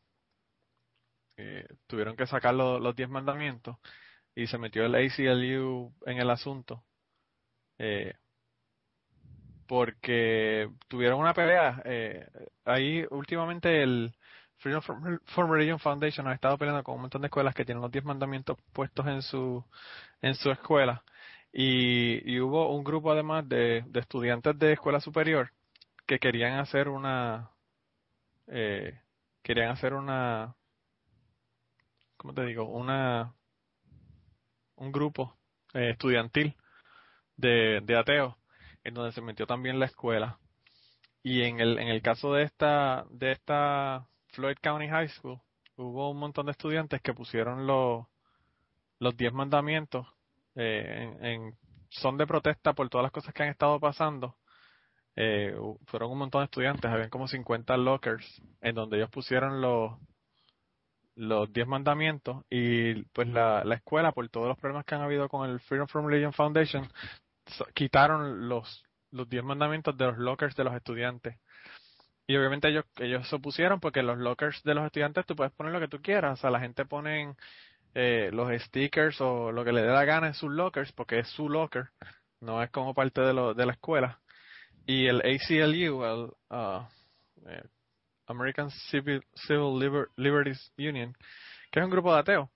eh, 1.38 1.68
tuvieron 1.88 2.16
que 2.16 2.28
sacar 2.28 2.54
lo- 2.54 2.80
los 2.80 2.96
10 2.96 3.10
mandamientos 3.10 3.78
y 4.36 4.48
se 4.48 4.58
metió 4.58 4.86
el 4.86 4.96
ACLU 4.96 5.94
en 6.06 6.18
el 6.20 6.30
asunto 6.30 6.84
eh, 7.80 8.14
porque 9.68 10.70
tuvieron 10.88 11.20
una 11.20 11.34
pelea. 11.34 11.82
Eh, 11.86 12.28
ahí 12.66 13.06
últimamente 13.12 13.84
el 13.84 14.14
Freedom 14.58 14.82
from 14.82 15.52
Religion 15.52 15.80
Foundation 15.80 16.28
ha 16.28 16.34
estado 16.34 16.58
peleando 16.58 16.84
con 16.84 16.96
un 16.96 17.02
montón 17.02 17.22
de 17.22 17.28
escuelas 17.28 17.56
que 17.56 17.66
tienen 17.66 17.82
los 17.82 17.92
10 17.92 18.04
mandamientos 18.04 18.58
puestos 18.74 19.08
en 19.08 19.22
su, 19.22 19.64
en 20.22 20.36
su 20.36 20.52
escuela. 20.52 21.04
Y, 21.54 22.40
hubo 22.40 22.76
un 22.76 22.84
grupo 22.84 23.12
además 23.12 23.48
de, 23.48 23.84
de 23.88 24.00
estudiantes 24.00 24.58
de 24.60 24.74
escuela 24.74 25.00
superior 25.00 25.52
que 26.10 26.18
querían 26.18 26.58
hacer 26.58 26.90
una, 26.90 27.52
eh, 28.48 29.00
querían 29.44 29.70
hacer 29.70 29.94
una, 29.94 30.56
¿cómo 32.18 32.34
te 32.34 32.44
digo? 32.46 32.64
Una, 32.66 33.36
un 34.76 34.92
grupo 34.92 35.38
eh, 35.76 35.92
estudiantil 35.92 36.56
de, 37.38 37.82
de 37.84 37.96
ateos, 37.96 38.34
en 38.84 38.96
donde 38.96 39.12
se 39.12 39.22
metió 39.22 39.46
también 39.46 39.78
la 39.78 39.86
escuela. 39.86 40.40
Y 41.22 41.44
en 41.44 41.60
el, 41.60 41.78
en 41.78 41.90
el 41.90 42.02
caso 42.02 42.34
de 42.34 42.42
esta, 42.42 43.06
de 43.12 43.32
esta 43.34 44.08
Floyd 44.30 44.58
County 44.64 44.88
High 44.88 45.10
School, 45.10 45.40
hubo 45.76 46.10
un 46.10 46.18
montón 46.18 46.48
de 46.48 46.54
estudiantes 46.54 47.04
que 47.04 47.14
pusieron 47.14 47.68
los, 47.68 48.08
los 48.98 49.16
10 49.16 49.34
mandamientos 49.34 50.08
eh, 50.56 51.16
en 51.22 51.56
son 51.92 52.18
de 52.18 52.26
protesta 52.26 52.74
por 52.74 52.90
todas 52.90 53.04
las 53.04 53.12
cosas 53.12 53.32
que 53.32 53.44
han 53.44 53.50
estado 53.50 53.80
pasando. 53.80 54.38
Eh, 55.22 55.54
fueron 55.88 56.12
un 56.12 56.20
montón 56.20 56.42
de 56.42 56.46
estudiantes, 56.46 56.90
habían 56.90 57.10
como 57.10 57.28
50 57.28 57.76
lockers 57.76 58.42
en 58.62 58.74
donde 58.74 58.96
ellos 58.98 59.10
pusieron 59.10 59.60
los 59.60 59.92
los 61.16 61.52
10 61.52 61.68
mandamientos 61.68 62.46
y 62.50 63.04
pues 63.12 63.28
la, 63.28 63.66
la 63.66 63.76
escuela 63.76 64.14
por 64.14 64.30
todos 64.30 64.48
los 64.48 64.58
problemas 64.58 64.86
que 64.86 64.96
han 64.96 65.02
habido 65.02 65.28
con 65.28 65.50
el 65.50 65.60
Freedom 65.60 65.88
from 65.88 66.08
Religion 66.08 66.32
Foundation 66.32 66.88
quitaron 67.74 68.48
los 68.48 68.86
los 69.12 69.28
10 69.28 69.44
mandamientos 69.44 69.98
de 69.98 70.06
los 70.06 70.18
lockers 70.20 70.56
de 70.56 70.64
los 70.64 70.74
estudiantes. 70.74 71.38
Y 72.28 72.38
obviamente 72.38 72.70
ellos, 72.70 72.86
ellos 72.98 73.28
se 73.28 73.36
opusieron 73.36 73.80
porque 73.80 74.04
los 74.04 74.18
lockers 74.18 74.64
de 74.64 74.76
los 74.76 74.86
estudiantes 74.86 75.26
tú 75.26 75.36
puedes 75.36 75.52
poner 75.54 75.74
lo 75.74 75.80
que 75.80 75.88
tú 75.88 76.02
quieras. 76.02 76.40
O 76.40 76.42
sea, 76.42 76.52
la 76.52 76.60
gente 76.60 76.86
pone 76.86 77.36
eh, 77.96 78.30
los 78.32 78.50
stickers 78.62 79.20
o 79.20 79.52
lo 79.52 79.66
que 79.66 79.74
le 79.74 79.82
dé 79.82 79.92
la 79.92 80.06
gana 80.06 80.28
en 80.28 80.34
sus 80.36 80.52
lockers 80.52 80.92
porque 80.94 81.20
es 81.20 81.28
su 81.30 81.50
locker, 81.50 81.90
no 82.40 82.62
es 82.62 82.70
como 82.70 82.94
parte 82.94 83.22
de, 83.22 83.34
lo, 83.34 83.54
de 83.54 83.66
la 83.66 83.74
escuela. 83.74 84.20
Y 84.90 85.06
el 85.06 85.20
ACLU, 85.20 86.04
el 86.04 86.32
uh, 86.50 86.82
eh, 87.46 87.62
American 88.26 88.72
Civil, 88.72 89.24
Civil 89.36 89.78
Liber- 89.78 90.08
Liberties 90.16 90.74
Union, 90.80 91.16
que 91.72 91.80
es 91.80 91.86
un 91.86 91.92
grupo 91.92 92.12
de 92.12 92.22
ateos, 92.22 92.50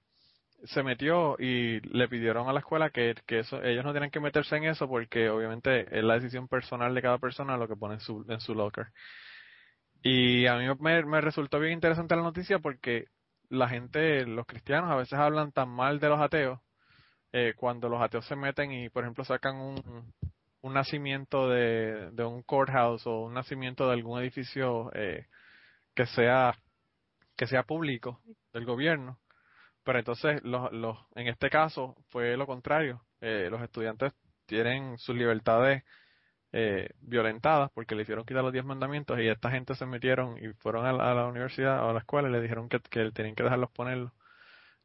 se 0.63 0.81
metió 0.81 1.35
y 1.37 1.79
le 1.81 2.07
pidieron 2.07 2.49
a 2.49 2.53
la 2.53 2.61
escuela 2.61 2.89
que, 2.89 3.13
que 3.27 3.37
eso, 3.37 3.61
ellos 3.61 3.85
no 3.85 3.91
tienen 3.91 4.09
que 4.09 4.19
meterse 4.19 4.55
en 4.55 4.63
eso 4.63 4.89
porque 4.89 5.29
obviamente 5.29 5.81
es 5.95 6.03
la 6.03 6.15
decisión 6.15 6.47
personal 6.47 6.95
de 6.95 7.03
cada 7.03 7.19
persona 7.19 7.55
lo 7.55 7.67
que 7.67 7.75
pone 7.75 7.93
en 7.93 7.99
su, 7.99 8.25
en 8.27 8.39
su 8.39 8.55
locker. 8.55 8.87
Y 10.01 10.47
a 10.47 10.55
mí 10.55 10.65
me, 10.79 11.05
me 11.05 11.21
resultó 11.21 11.59
bien 11.59 11.73
interesante 11.73 12.15
la 12.15 12.23
noticia 12.23 12.57
porque 12.57 13.09
la 13.49 13.69
gente, 13.69 14.25
los 14.25 14.47
cristianos 14.47 14.89
a 14.89 14.95
veces 14.95 15.19
hablan 15.19 15.51
tan 15.51 15.69
mal 15.69 15.99
de 15.99 16.09
los 16.09 16.19
ateos 16.19 16.59
eh, 17.31 17.53
cuando 17.55 17.89
los 17.89 18.01
ateos 18.01 18.25
se 18.25 18.35
meten 18.35 18.71
y 18.71 18.89
por 18.89 19.03
ejemplo 19.03 19.23
sacan 19.23 19.57
un, 19.57 20.13
un 20.63 20.73
nacimiento 20.73 21.49
de, 21.49 22.11
de 22.11 22.23
un 22.25 22.41
courthouse 22.43 23.05
o 23.07 23.21
un 23.25 23.33
nacimiento 23.33 23.87
de 23.87 23.93
algún 23.93 24.19
edificio 24.21 24.91
eh, 24.95 25.27
que 25.95 26.05
sea 26.07 26.55
que 27.35 27.47
sea 27.47 27.63
público 27.63 28.21
del 28.53 28.65
gobierno. 28.65 29.19
Pero 29.83 29.99
entonces 29.99 30.41
los, 30.43 30.71
los 30.73 30.97
en 31.15 31.27
este 31.27 31.49
caso 31.49 31.95
fue 32.09 32.37
lo 32.37 32.47
contrario. 32.47 33.03
Eh, 33.21 33.49
los 33.51 33.61
estudiantes 33.61 34.13
tienen 34.45 34.97
sus 34.99 35.15
libertades 35.15 35.83
eh, 36.53 36.89
violentadas 37.01 37.71
porque 37.73 37.95
le 37.95 38.03
hicieron 38.03 38.25
quitar 38.25 38.43
los 38.43 38.53
diez 38.53 38.65
mandamientos 38.65 39.19
y 39.19 39.27
esta 39.27 39.51
gente 39.51 39.75
se 39.75 39.85
metieron 39.85 40.37
y 40.37 40.53
fueron 40.53 40.85
a 40.85 40.93
la, 40.93 41.11
a 41.11 41.15
la 41.15 41.27
universidad 41.27 41.83
o 41.85 41.89
a 41.89 41.93
la 41.93 41.99
escuela 41.99 42.29
y 42.29 42.31
le 42.31 42.41
dijeron 42.41 42.69
que, 42.69 42.79
que 42.81 43.11
tenían 43.11 43.35
que 43.35 43.43
dejarlos 43.43 43.71
ponerlos 43.71 44.11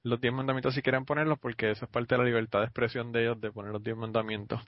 los 0.03 0.21
diez 0.21 0.33
mandamientos 0.33 0.75
si 0.75 0.83
quieren 0.83 1.05
ponerlos 1.05 1.39
porque 1.39 1.73
eso 1.73 1.85
es 1.85 1.91
parte 1.91 2.15
de 2.15 2.19
la 2.21 2.25
libertad 2.25 2.61
de 2.61 2.67
expresión 2.67 3.13
de 3.13 3.23
ellos 3.23 3.41
de 3.41 3.53
poner 3.53 3.73
los 3.73 3.83
diez 3.83 3.97
mandamientos 3.97 4.61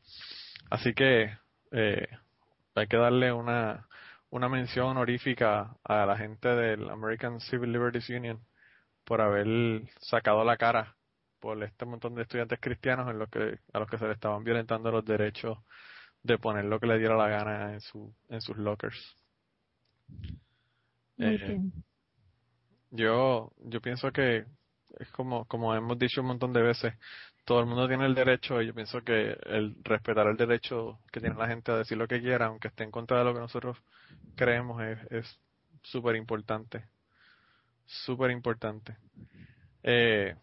así 0.68 0.92
que 0.94 1.32
eh, 1.72 2.08
hay 2.74 2.86
que 2.86 2.96
darle 2.96 3.32
una 3.32 3.86
una 4.30 4.48
mención 4.48 4.86
honorífica 4.86 5.76
a 5.82 6.06
la 6.06 6.16
gente 6.16 6.48
del 6.48 6.88
American 6.88 7.40
Civil 7.40 7.72
Liberties 7.72 8.08
Union 8.10 8.40
por 9.04 9.20
haber 9.20 9.82
sacado 9.98 10.44
la 10.44 10.56
cara 10.56 10.96
por 11.40 11.62
este 11.64 11.84
montón 11.84 12.14
de 12.14 12.22
estudiantes 12.22 12.60
cristianos 12.60 13.10
en 13.10 13.18
los 13.18 13.28
que 13.28 13.58
a 13.72 13.78
los 13.78 13.90
que 13.90 13.98
se 13.98 14.06
le 14.06 14.12
estaban 14.12 14.44
violentando 14.44 14.92
los 14.92 15.04
derechos 15.04 15.58
de 16.22 16.38
poner 16.38 16.66
lo 16.66 16.78
que 16.78 16.86
le 16.86 16.98
diera 16.98 17.16
la 17.16 17.28
gana 17.28 17.72
en 17.72 17.80
su 17.80 18.14
en 18.28 18.40
sus 18.40 18.56
lockers. 18.56 19.16
Eh. 21.18 21.60
Yo 22.90 23.52
yo 23.58 23.80
pienso 23.80 24.12
que 24.12 24.44
es 24.98 25.08
como 25.10 25.44
como 25.46 25.74
hemos 25.74 25.98
dicho 25.98 26.20
un 26.20 26.28
montón 26.28 26.52
de 26.52 26.62
veces, 26.62 26.94
todo 27.50 27.58
el 27.58 27.66
mundo 27.66 27.88
tiene 27.88 28.06
el 28.06 28.14
derecho 28.14 28.62
y 28.62 28.68
yo 28.68 28.74
pienso 28.74 29.02
que 29.02 29.36
el 29.46 29.74
respetar 29.82 30.24
el 30.28 30.36
derecho 30.36 31.00
que 31.10 31.18
tiene 31.18 31.34
la 31.34 31.48
gente 31.48 31.72
a 31.72 31.78
decir 31.78 31.98
lo 31.98 32.06
que 32.06 32.20
quiera, 32.20 32.46
aunque 32.46 32.68
esté 32.68 32.84
en 32.84 32.92
contra 32.92 33.18
de 33.18 33.24
lo 33.24 33.34
que 33.34 33.40
nosotros 33.40 33.76
creemos 34.36 34.80
es 35.10 35.36
súper 35.82 36.14
importante. 36.14 36.84
Súper 37.86 38.30
importante. 38.30 38.96
Eh, 39.82 40.36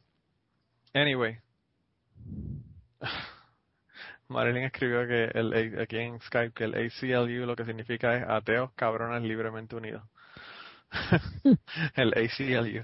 anyway. 0.94 1.40
Marilyn 4.28 4.64
escribió 4.64 5.08
que 5.08 5.32
el, 5.34 5.80
aquí 5.80 6.00
en 6.00 6.20
Skype 6.20 6.52
que 6.52 6.66
el 6.66 6.74
ACLU 6.76 7.46
lo 7.46 7.56
que 7.56 7.64
significa 7.64 8.18
es 8.18 8.26
ateos 8.28 8.74
cabrones 8.74 9.24
libremente 9.24 9.78
unidos. 9.78 10.04
el 11.96 12.10
ACLU. 12.10 12.84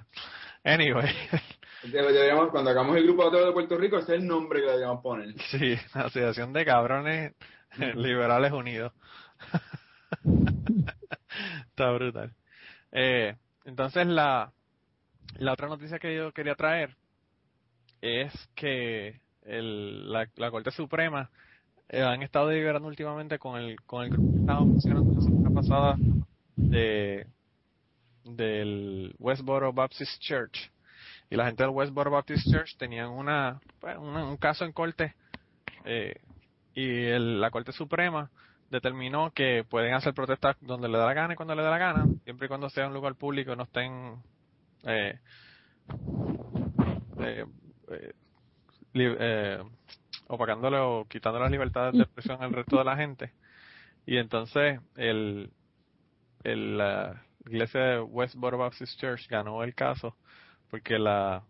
Anyway, 0.63 1.13
Deberíamos, 1.84 2.50
cuando 2.50 2.69
hagamos 2.69 2.96
el 2.96 3.04
grupo 3.04 3.30
de 3.30 3.46
de 3.46 3.52
Puerto 3.52 3.78
Rico, 3.78 3.98
ese 3.98 4.15
es 4.15 4.22
el 4.22 4.28
nombre 4.28 4.60
que 4.60 4.65
le 4.65 4.72
deberíamos 4.72 5.02
poner. 5.02 5.34
sí, 5.52 5.76
Asociación 5.93 6.54
de 6.54 6.65
Cabrones 6.65 7.34
Liberales 7.96 8.52
Unidos. 8.52 8.93
Está 11.69 11.91
brutal. 11.91 12.34
Eh, 12.91 13.36
entonces 13.65 14.06
la, 14.08 14.52
la 15.38 15.54
otra 15.54 15.67
noticia 15.67 16.00
que 16.00 16.15
yo 16.15 16.32
quería 16.32 16.56
traer 16.56 16.96
es 18.02 18.32
que 18.56 19.19
el, 19.43 20.12
la, 20.12 20.30
la 20.36 20.52
Corte 20.52 20.72
Suprema 20.72 21.30
eh, 21.89 22.02
han 22.02 22.22
estado 22.22 22.48
deliberando 22.48 22.88
últimamente 22.88 23.39
con 23.39 23.60
el 23.60 23.80
con 23.82 24.04
el 24.04 24.10
grupo 24.10 24.32
que 24.32 24.39
estábamos 24.39 24.69
mencionando 24.69 25.13
la 25.13 25.22
semana 25.22 25.50
pasada 25.50 25.96
de 26.56 27.28
del 28.24 29.15
Westboro 29.19 29.74
Baptist 29.74 30.19
Church 30.22 30.72
y 31.34 31.36
la 31.36 31.48
gente 31.48 31.63
del 31.63 31.72
Westboro 31.72 32.12
Baptist 32.12 32.48
Church 32.48 32.78
tenían 32.78 33.10
una, 33.10 33.60
pues, 33.80 33.98
una- 33.98 34.24
un 34.24 34.38
caso 34.38 34.65
en 34.65 34.72
corte 34.72 35.15
eh, 35.84 36.13
y 36.76 37.08
la 37.17 37.50
Corte 37.50 37.72
Suprema 37.72 38.30
determinó 38.69 39.32
que 39.32 39.63
pueden 39.67 39.96
hacer 39.96 40.13
protestas 40.13 40.56
donde 40.62 40.88
le 40.89 41.00
da 41.00 41.08
la 41.08 41.13
gana 41.15 41.34
y 41.34 41.36
cuando 41.36 41.56
le 41.56 41.63
da 41.63 41.72
la 41.72 41.80
gana, 41.80 42.06
siempre 42.24 42.46
y 42.46 42.50
cuando 42.50 42.69
sea 42.69 42.86
un 42.86 42.93
lugar 42.93 43.15
público 43.15 43.56
no 43.56 43.63
estén 43.63 44.22
eh, 44.84 45.17
eh, 47.19 47.46
eh, 47.89 48.13
eh, 48.93 49.63
opacándole 50.28 50.78
o 50.78 51.08
quitando 51.10 51.39
las 51.39 51.50
libertades 51.50 51.93
de 51.96 52.04
expresión 52.04 52.43
al 52.43 52.54
resto 52.54 52.78
de 52.78 52.84
la 52.86 52.96
gente. 52.96 53.32
Y 54.06 54.17
entonces 54.17 54.80
el, 54.98 55.50
el, 56.43 56.78
la 56.78 57.24
iglesia 57.48 57.82
de 57.82 58.02
Westboro 58.02 58.60
Baptist 58.60 59.00
Church 59.00 59.28
ganó 59.28 59.63
el 59.63 59.74
caso 59.74 60.15
porque 60.73 60.97
la, 60.97 61.43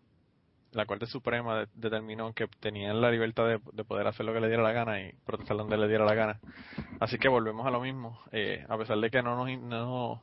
la 0.73 0.85
Corte 0.85 1.05
Suprema 1.05 1.59
de- 1.59 1.67
determinó 1.75 2.33
que 2.33 2.45
tenían 2.59 2.99
la 2.99 3.09
libertad 3.09 3.47
de, 3.47 3.61
de 3.71 3.85
poder 3.85 4.05
hacer 4.05 4.25
lo 4.25 4.33
que 4.33 4.41
le 4.41 4.49
diera 4.49 4.61
la 4.61 4.73
gana 4.73 4.99
y 4.99 5.13
protestar 5.25 5.55
donde 5.55 5.77
le 5.77 5.87
diera 5.87 6.03
la 6.03 6.13
gana. 6.13 6.39
Así 6.99 7.17
que 7.17 7.29
volvemos 7.29 7.65
a 7.65 7.71
lo 7.71 7.79
mismo. 7.79 8.19
Eh, 8.33 8.65
a 8.67 8.77
pesar 8.77 8.97
de 8.97 9.09
que 9.09 9.23
no 9.23 9.37
nos, 9.37 9.57
no, 9.61 10.21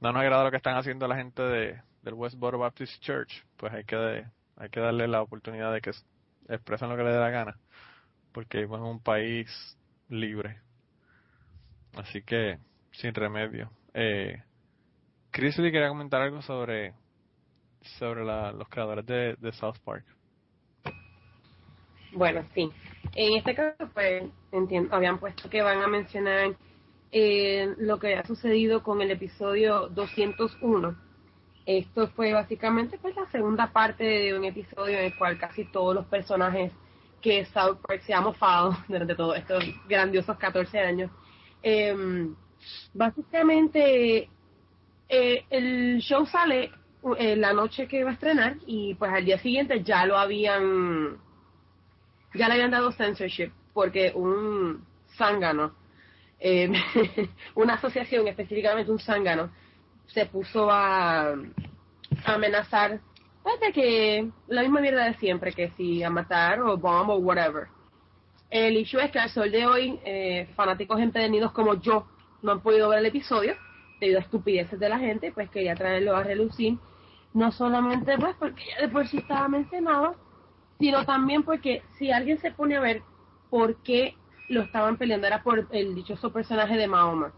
no 0.00 0.12
nos 0.12 0.16
agrada 0.20 0.42
lo 0.42 0.50
que 0.50 0.56
están 0.56 0.76
haciendo 0.76 1.06
la 1.06 1.14
gente 1.14 1.40
de, 1.40 1.80
del 2.02 2.14
Westboro 2.14 2.58
Baptist 2.58 3.00
Church, 3.00 3.44
pues 3.56 3.72
hay 3.72 3.84
que, 3.84 4.24
hay 4.56 4.68
que 4.70 4.80
darle 4.80 5.06
la 5.06 5.22
oportunidad 5.22 5.72
de 5.72 5.80
que 5.80 5.92
expresen 6.48 6.88
lo 6.88 6.96
que 6.96 7.04
le 7.04 7.12
dé 7.12 7.20
la 7.20 7.30
gana. 7.30 7.58
Porque 8.32 8.62
en 8.62 8.72
un 8.72 8.98
país 9.00 9.78
libre. 10.08 10.58
Así 11.94 12.22
que, 12.22 12.58
sin 12.90 13.14
remedio. 13.14 13.70
Eh, 13.94 14.42
Chris 15.30 15.56
Lee 15.58 15.70
quería 15.70 15.90
comentar 15.90 16.20
algo 16.22 16.42
sobre 16.42 16.92
sobre 17.82 18.24
la- 18.24 18.52
los 18.52 18.68
creadores 18.68 19.06
de, 19.06 19.52
South 19.52 19.78
Park. 19.84 20.04
Bueno, 22.12 22.44
sí. 22.54 22.70
En 23.14 23.36
este 23.36 23.54
caso, 23.54 23.88
pues, 23.94 24.24
entiendo, 24.52 24.94
habían 24.94 25.18
puesto 25.18 25.48
que 25.48 25.62
van 25.62 25.80
a 25.82 25.86
mencionar 25.86 26.56
eh, 27.12 27.74
lo 27.78 27.98
que 27.98 28.14
ha 28.14 28.24
sucedido 28.24 28.82
con 28.82 29.00
el 29.00 29.10
episodio 29.10 29.88
201. 29.88 30.96
Esto 31.66 32.08
fue 32.08 32.32
básicamente 32.32 32.98
pues 32.98 33.14
la 33.16 33.30
segunda 33.30 33.72
parte 33.72 34.04
de 34.04 34.36
un 34.36 34.44
episodio 34.44 34.98
en 34.98 35.04
el 35.06 35.16
cual 35.16 35.38
casi 35.38 35.64
todos 35.66 35.94
los 35.94 36.06
personajes 36.06 36.72
que 37.20 37.44
South 37.46 37.78
Park 37.86 38.02
se 38.02 38.14
ha 38.14 38.20
mofado 38.20 38.76
durante 38.88 39.14
todos 39.14 39.36
estos 39.36 39.62
grandiosos 39.88 40.36
14 40.38 40.78
años. 40.78 41.10
em, 41.62 42.34
básicamente, 42.94 44.28
eh, 45.08 45.44
el 45.50 45.98
show 46.00 46.24
sale 46.26 46.70
la 47.02 47.52
noche 47.52 47.88
que 47.88 48.04
va 48.04 48.10
a 48.10 48.14
estrenar 48.14 48.56
y 48.66 48.94
pues 48.94 49.10
al 49.12 49.24
día 49.24 49.38
siguiente 49.38 49.82
ya 49.82 50.04
lo 50.04 50.18
habían 50.18 51.18
ya 52.34 52.46
le 52.48 52.54
habían 52.54 52.70
dado 52.70 52.92
censorship 52.92 53.50
porque 53.72 54.12
un 54.14 54.84
zángano 55.16 55.72
eh, 56.38 56.70
una 57.54 57.74
asociación 57.74 58.28
específicamente 58.28 58.90
un 58.90 58.98
zángano 58.98 59.50
se 60.06 60.26
puso 60.26 60.70
a, 60.70 61.34
amenazar 62.24 63.00
pues, 63.42 63.56
que 63.72 64.28
la 64.48 64.62
misma 64.62 64.80
mierda 64.80 65.04
de 65.04 65.14
siempre 65.14 65.52
que 65.52 65.70
si 65.76 66.02
a 66.02 66.10
matar 66.10 66.60
o 66.60 66.76
bomb 66.76 67.10
o 67.10 67.16
whatever. 67.16 67.68
El 68.50 68.76
issue 68.76 69.00
es 69.00 69.12
que 69.12 69.20
al 69.20 69.30
sol 69.30 69.50
de 69.50 69.66
hoy 69.66 70.00
eh, 70.04 70.48
fanáticos 70.56 71.00
empedernidos 71.00 71.52
como 71.52 71.74
yo 71.74 72.06
no 72.42 72.52
han 72.52 72.60
podido 72.60 72.88
ver 72.88 72.98
el 72.98 73.06
episodio 73.06 73.54
debido 74.00 74.18
a 74.18 74.22
estupideces 74.22 74.80
de 74.80 74.88
la 74.88 74.98
gente 74.98 75.30
pues 75.32 75.48
quería 75.50 75.74
traerlo 75.74 76.16
a 76.16 76.24
relucir 76.24 76.78
no 77.34 77.52
solamente 77.52 78.16
pues 78.18 78.36
porque 78.36 78.62
ya 78.76 78.82
de 78.86 78.88
por 78.92 79.06
sí 79.08 79.18
estaba 79.18 79.48
mencionado, 79.48 80.16
sino 80.78 81.04
también 81.04 81.42
porque 81.42 81.82
si 81.98 82.10
alguien 82.10 82.38
se 82.38 82.52
pone 82.52 82.76
a 82.76 82.80
ver 82.80 83.02
por 83.50 83.76
qué 83.82 84.16
lo 84.48 84.62
estaban 84.62 84.96
peleando 84.96 85.26
era 85.26 85.42
por 85.42 85.68
el 85.70 85.94
dichoso 85.94 86.32
personaje 86.32 86.76
de 86.76 86.88
Mahoma. 86.88 87.32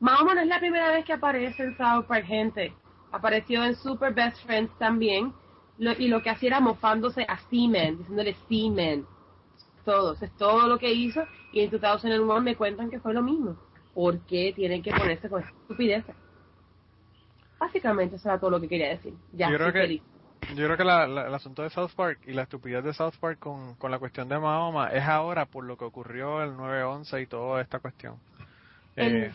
Mahoma 0.00 0.34
no 0.34 0.40
es 0.42 0.46
la 0.48 0.60
primera 0.60 0.90
vez 0.90 1.04
que 1.04 1.12
aparece 1.14 1.64
en 1.64 1.76
South 1.76 2.06
Park, 2.06 2.24
gente. 2.26 2.74
Apareció 3.12 3.64
en 3.64 3.74
Super 3.76 4.14
Best 4.14 4.38
Friends 4.44 4.76
también, 4.78 5.32
lo- 5.78 5.92
y 5.92 6.08
lo 6.08 6.22
que 6.22 6.30
hacía 6.30 6.48
era 6.48 6.60
mofándose 6.60 7.24
a 7.28 7.38
Seaman, 7.38 7.98
diciéndole 7.98 8.34
Seaman. 8.48 9.06
Todo, 9.84 10.14
es 10.20 10.36
todo 10.36 10.68
lo 10.68 10.78
que 10.78 10.92
hizo, 10.92 11.26
y 11.52 11.60
en 11.60 11.70
2001 11.70 12.40
me 12.42 12.56
cuentan 12.56 12.90
que 12.90 13.00
fue 13.00 13.14
lo 13.14 13.22
mismo. 13.22 13.56
¿Por 13.94 14.20
qué 14.26 14.52
tienen 14.54 14.82
que 14.82 14.92
ponerse 14.92 15.28
con 15.28 15.42
esa 15.42 15.50
estupidez? 15.62 16.04
Básicamente 17.58 18.16
eso 18.16 18.28
era 18.28 18.38
todo 18.38 18.50
lo 18.50 18.60
que 18.60 18.68
quería 18.68 18.88
decir. 18.90 19.14
Ya, 19.32 19.50
Yo 19.50 19.56
creo 19.56 19.72
que- 19.72 19.80
feliz. 19.80 20.02
Yo 20.54 20.64
creo 20.64 20.76
que 20.76 20.84
la- 20.84 21.06
la- 21.08 21.26
el 21.26 21.34
asunto 21.34 21.62
de 21.62 21.70
South 21.70 21.90
Park 21.96 22.20
y 22.26 22.32
la 22.32 22.42
estupidez 22.42 22.84
de 22.84 22.94
South 22.94 23.14
Park 23.20 23.38
con, 23.40 23.74
con 23.74 23.90
la 23.90 23.98
cuestión 23.98 24.28
de 24.28 24.38
Mahoma 24.38 24.88
es 24.92 25.02
ahora 25.04 25.46
por 25.46 25.64
lo 25.64 25.76
que 25.76 25.84
ocurrió 25.84 26.42
el 26.42 26.56
9-11 26.56 27.20
y 27.20 27.26
toda 27.26 27.60
esta 27.60 27.80
cuestión. 27.80 28.16
El- 28.96 29.24
Eh, 29.24 29.32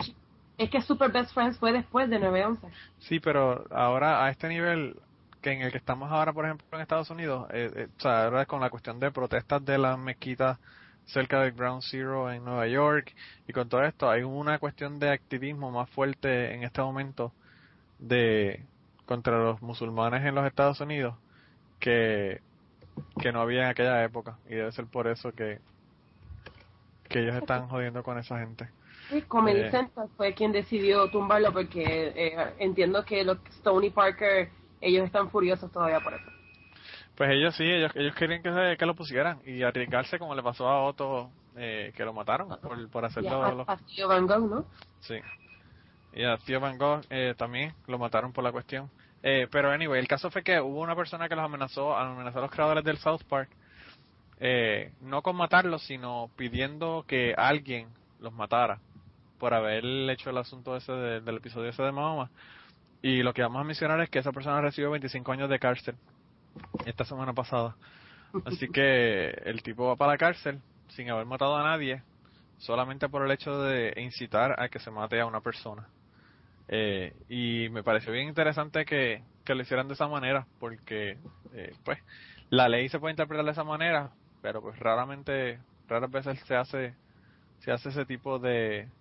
es 0.58 0.70
que 0.70 0.82
Super 0.82 1.12
Best 1.12 1.34
Friends 1.34 1.58
fue 1.60 1.74
después 1.74 2.10
de 2.10 2.20
9-11. 2.20 2.68
sí, 3.00 3.20
pero 3.20 3.66
ahora 3.72 4.24
a 4.26 4.30
este 4.30 4.48
nivel 4.48 4.96
que 5.42 5.52
en 5.52 5.62
el 5.62 5.72
que 5.72 5.78
estamos 5.78 6.10
ahora, 6.10 6.32
por 6.32 6.46
ejemplo, 6.46 6.66
en 6.72 6.80
Estados 6.82 7.10
Unidos, 7.10 7.48
eh, 7.52 7.70
eh, 7.76 7.88
o 7.98 8.00
sea, 8.02 8.24
ahora 8.26 8.46
con 8.46 8.62
la 8.62 8.70
cuestión 8.70 8.98
de 9.00 9.12
protestas 9.12 9.64
de 9.66 9.78
las 9.78 10.00
mezquitas 10.00 10.58
cerca 11.06 11.42
del 11.42 11.52
Ground 11.52 11.84
Zero 11.84 12.32
en 12.32 12.46
Nueva 12.46 12.66
York 12.68 13.14
y 13.46 13.52
con 13.52 13.68
todo 13.68 13.84
esto, 13.84 14.10
hay 14.10 14.24
una 14.24 14.58
cuestión 14.58 15.00
de 15.00 15.12
activismo 15.12 15.70
más 15.70 15.90
fuerte 15.90 16.54
en 16.56 16.64
este 16.64 16.82
momento 16.82 17.34
de 18.08 18.64
contra 19.06 19.38
los 19.38 19.62
musulmanes 19.62 20.24
en 20.26 20.36
los 20.36 20.46
Estados 20.46 20.80
Unidos 20.82 21.16
que, 21.80 22.42
que 23.20 23.32
no 23.32 23.42
había 23.42 23.64
en 23.64 23.70
aquella 23.70 24.04
época 24.04 24.38
y 24.46 24.56
debe 24.56 24.72
ser 24.72 24.86
por 24.86 25.08
eso 25.08 25.32
que 25.34 25.60
que 27.10 27.20
ellos 27.20 27.36
están 27.36 27.68
jodiendo 27.68 28.02
con 28.02 28.18
esa 28.18 28.40
gente. 28.40 28.70
Sí, 29.10 29.22
Comedy 29.24 29.60
Eh. 29.62 29.72
Central 29.72 30.10
fue 30.18 30.34
quien 30.34 30.52
decidió 30.52 31.08
tumbarlo 31.10 31.52
porque 31.54 31.84
eh, 32.16 32.54
entiendo 32.60 33.04
que 33.06 33.24
los 33.24 33.38
Stony 33.58 33.92
Parker, 33.94 34.50
ellos 34.82 35.06
están 35.06 35.30
furiosos 35.30 35.72
todavía 35.72 36.00
por 36.00 36.14
eso. 36.14 36.32
Pues 37.16 37.30
ellos 37.32 37.54
sí, 37.56 37.64
ellos, 37.66 37.92
ellos 37.96 38.16
querían 38.16 38.42
que, 38.42 38.52
se- 38.52 38.78
que 38.78 38.86
lo 38.88 38.96
pusieran 38.96 39.40
y 39.46 39.62
arriesgarse 39.62 40.18
como 40.18 40.34
le 40.34 40.42
pasó 40.42 40.68
a 40.68 40.82
Otto 40.84 41.30
eh, 41.56 41.92
que 41.96 42.04
lo 42.06 42.14
mataron 42.14 42.48
por, 42.60 42.90
por 42.90 43.04
Y 43.04 43.08
hacerlo. 43.08 43.44
a, 43.68 43.78
Van 44.08 44.26
Gogh, 44.28 44.50
¿no? 44.50 44.66
Sí. 45.02 45.16
Y 46.16 46.24
a 46.24 46.38
Tío 46.38 46.60
Van 46.60 46.78
Gogh 46.78 47.02
eh, 47.10 47.34
también 47.38 47.74
lo 47.88 47.98
mataron 47.98 48.32
por 48.34 48.44
la 48.44 48.52
cuestión. 48.52 48.90
Eh, 49.24 49.48
pero 49.52 49.72
anyway, 49.72 50.00
el 50.00 50.08
caso 50.08 50.30
fue 50.30 50.44
que 50.44 50.60
hubo 50.60 50.82
una 50.82 50.96
persona 50.96 51.28
que 51.30 51.36
los 51.36 51.46
amenazó, 51.46 51.96
amenazó 51.96 52.40
a 52.40 52.42
los 52.44 52.52
creadores 52.52 52.84
del 52.84 52.98
South 52.98 53.22
Park, 53.28 53.50
eh, 54.40 54.92
no 55.02 55.22
con 55.22 55.36
matarlos, 55.36 55.84
sino 55.84 56.30
pidiendo 56.36 57.06
que 57.08 57.34
alguien 57.38 57.88
los 58.20 58.34
matara 58.34 58.80
por 59.40 59.54
haber 59.54 59.84
hecho 60.10 60.30
el 60.30 60.38
asunto 60.38 60.76
ese 60.76 60.92
de- 60.92 61.22
del 61.22 61.38
episodio 61.38 61.70
ese 61.70 61.84
de 61.84 61.92
Mahoma. 61.92 62.30
Y 63.02 63.24
lo 63.24 63.34
que 63.34 63.42
vamos 63.42 63.62
a 63.62 63.64
mencionar 63.66 64.00
es 64.02 64.10
que 64.10 64.20
esa 64.20 64.32
persona 64.32 64.62
recibió 64.62 64.92
25 64.92 65.32
años 65.32 65.50
de 65.50 65.60
cárcel 65.60 65.96
esta 66.86 67.06
semana 67.06 67.34
pasada. 67.34 67.76
Así 68.46 68.68
que 68.70 69.30
el 69.46 69.64
tipo 69.64 69.88
va 69.88 69.96
para 69.96 70.14
la 70.14 70.18
cárcel 70.18 70.60
sin 70.90 71.10
haber 71.10 71.26
matado 71.26 71.56
a 71.58 71.64
nadie, 71.64 72.04
solamente 72.58 73.10
por 73.10 73.26
el 73.26 73.32
hecho 73.32 73.62
de 73.62 73.94
incitar 73.98 74.60
a 74.62 74.70
que 74.70 74.80
se 74.80 74.92
mate 74.92 75.20
a 75.20 75.26
una 75.26 75.42
persona. 75.42 75.88
Eh, 76.68 77.16
y 77.28 77.70
me 77.70 77.84
pareció 77.84 78.14
bien 78.14 78.28
interesante 78.30 78.86
que, 78.86 79.28
que 79.44 79.56
lo 79.56 79.62
hicieran 79.64 79.88
de 79.88 79.94
esa 79.96 80.08
manera, 80.08 80.50
porque 80.58 81.20
eh, 81.52 81.78
pues 81.84 82.00
la 82.50 82.70
ley 82.70 82.90
se 82.90 83.00
puede 83.00 83.14
interpretar 83.14 83.46
de 83.46 83.52
esa 83.52 83.64
manera, 83.64 84.18
pero 84.42 84.62
pues 84.62 84.80
raramente, 84.80 85.64
raras 85.88 86.10
veces 86.12 86.40
se 86.46 86.56
hace, 86.56 87.00
se 87.60 87.72
hace 87.72 87.90
ese 87.90 88.06
tipo 88.06 88.40
de 88.40 88.94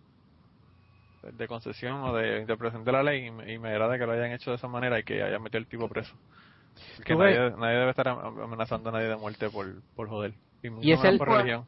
de 1.22 1.46
concesión 1.48 1.94
o 2.02 2.14
de 2.14 2.40
interpretación 2.40 2.84
de 2.84 2.92
la 2.92 3.02
ley 3.02 3.26
y 3.26 3.30
me, 3.30 3.52
y 3.52 3.58
me 3.58 3.70
agrada 3.70 3.98
que 3.98 4.06
lo 4.06 4.12
hayan 4.12 4.32
hecho 4.32 4.50
de 4.50 4.56
esa 4.56 4.68
manera 4.68 4.98
y 4.98 5.04
que 5.04 5.22
hayan 5.22 5.42
metido 5.42 5.58
el 5.60 5.68
tipo 5.68 5.88
preso. 5.88 6.20
Que 7.04 7.16
nadie, 7.16 7.38
nadie 7.52 7.78
debe 7.78 7.90
estar 7.90 8.08
am- 8.08 8.40
amenazando 8.40 8.90
a 8.90 8.92
nadie 8.92 9.08
de 9.08 9.16
muerte 9.16 9.50
por, 9.50 9.84
por 9.94 10.08
joder. 10.08 10.40
Y, 10.82 10.92
es 10.92 11.02
el- 11.04 11.18
por 11.18 11.28
religión. 11.38 11.64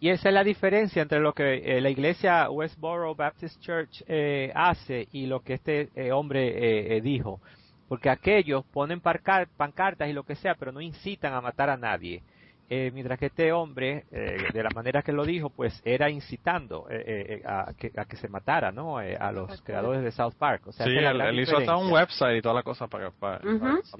Y 0.00 0.08
esa 0.08 0.28
es 0.30 0.34
la 0.34 0.42
diferencia 0.42 1.02
entre 1.02 1.20
lo 1.20 1.32
que 1.34 1.76
eh, 1.76 1.80
la 1.80 1.90
iglesia 1.90 2.50
Westboro 2.50 3.14
Baptist 3.14 3.60
Church 3.60 4.02
eh, 4.08 4.50
hace 4.54 5.06
y 5.12 5.26
lo 5.26 5.40
que 5.40 5.54
este 5.54 5.90
eh, 5.94 6.10
hombre 6.12 6.48
eh, 6.48 6.96
eh, 6.96 7.00
dijo. 7.02 7.40
Porque 7.88 8.08
aquellos 8.08 8.64
ponen 8.66 9.00
parcar- 9.00 9.48
pancartas 9.56 10.08
y 10.08 10.12
lo 10.12 10.22
que 10.22 10.36
sea, 10.36 10.54
pero 10.54 10.72
no 10.72 10.80
incitan 10.80 11.34
a 11.34 11.40
matar 11.40 11.68
a 11.70 11.76
nadie. 11.76 12.22
Eh, 12.70 12.90
mientras 12.94 13.18
que 13.18 13.26
este 13.26 13.52
hombre, 13.52 14.04
eh, 14.12 14.36
de 14.52 14.62
la 14.62 14.70
manera 14.72 15.02
que 15.02 15.12
lo 15.12 15.24
dijo, 15.24 15.50
pues 15.50 15.82
era 15.84 16.08
incitando 16.08 16.86
eh, 16.88 17.40
eh, 17.40 17.42
a, 17.44 17.72
que, 17.76 17.90
a 17.96 18.04
que 18.04 18.16
se 18.16 18.28
matara, 18.28 18.70
¿no? 18.70 19.00
Eh, 19.02 19.16
a 19.16 19.32
los 19.32 19.60
creadores 19.62 20.02
de 20.04 20.12
South 20.12 20.34
Park. 20.38 20.68
O 20.68 20.72
sea, 20.72 20.86
Sí, 20.86 20.92
él, 20.96 21.40
hizo 21.40 21.56
hasta 21.58 21.76
un 21.76 21.92
website 21.92 22.38
y 22.38 22.42
toda 22.42 22.54
la 22.54 22.62
cosa 22.62 22.86
para, 22.86 23.10
para. 23.10 23.40
Sí. 23.84 23.90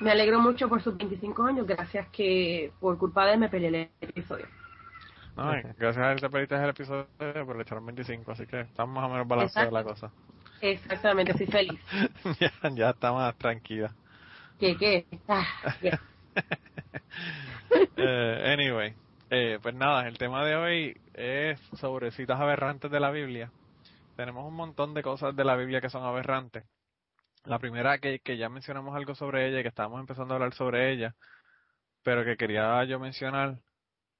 Me 0.00 0.10
alegro 0.10 0.40
mucho 0.40 0.68
por 0.68 0.82
sus 0.82 0.96
25 0.96 1.42
años, 1.44 1.66
gracias 1.66 2.08
que 2.08 2.72
por 2.80 2.98
culpa 2.98 3.26
de 3.26 3.34
él 3.34 3.40
me 3.40 3.48
peleé 3.48 3.90
el 4.00 4.08
episodio. 4.08 4.46
No, 5.36 5.50
gracias 5.78 5.98
a 5.98 6.12
él 6.12 6.20
te 6.20 6.28
perdiste 6.28 6.56
el 6.56 6.70
episodio, 6.70 7.06
pero 7.16 7.54
le 7.54 7.62
echaron 7.62 7.86
25, 7.86 8.32
así 8.32 8.46
que 8.46 8.60
estamos 8.60 8.94
más 8.94 9.04
o 9.04 9.12
menos 9.12 9.26
balanceada 9.26 9.70
la 9.70 9.84
cosa. 9.84 10.10
Exactamente, 10.60 11.32
estoy 11.32 11.46
feliz. 11.46 11.80
ya, 12.40 12.52
ya 12.74 12.90
está 12.90 13.12
más 13.12 13.36
tranquila. 13.36 13.94
¿Qué, 14.58 14.76
qué? 14.76 15.06
Ah. 15.28 15.46
Eh, 17.96 18.52
anyway, 18.52 18.94
eh, 19.30 19.58
pues 19.62 19.74
nada, 19.74 20.06
el 20.06 20.18
tema 20.18 20.44
de 20.44 20.56
hoy 20.56 21.00
es 21.14 21.58
sobre 21.74 22.10
citas 22.10 22.38
aberrantes 22.38 22.90
de 22.90 23.00
la 23.00 23.10
Biblia. 23.10 23.50
Tenemos 24.14 24.46
un 24.46 24.54
montón 24.54 24.92
de 24.92 25.02
cosas 25.02 25.34
de 25.34 25.44
la 25.44 25.56
Biblia 25.56 25.80
que 25.80 25.88
son 25.88 26.04
aberrantes. 26.04 26.64
La 27.44 27.58
primera 27.58 27.98
que, 27.98 28.20
que 28.20 28.36
ya 28.36 28.48
mencionamos 28.48 28.94
algo 28.96 29.14
sobre 29.14 29.48
ella 29.48 29.60
y 29.60 29.62
que 29.62 29.68
estábamos 29.68 30.00
empezando 30.00 30.34
a 30.34 30.36
hablar 30.36 30.54
sobre 30.54 30.92
ella, 30.92 31.14
pero 32.04 32.24
que 32.24 32.36
quería 32.36 32.84
yo 32.84 32.98
mencionar 33.00 33.58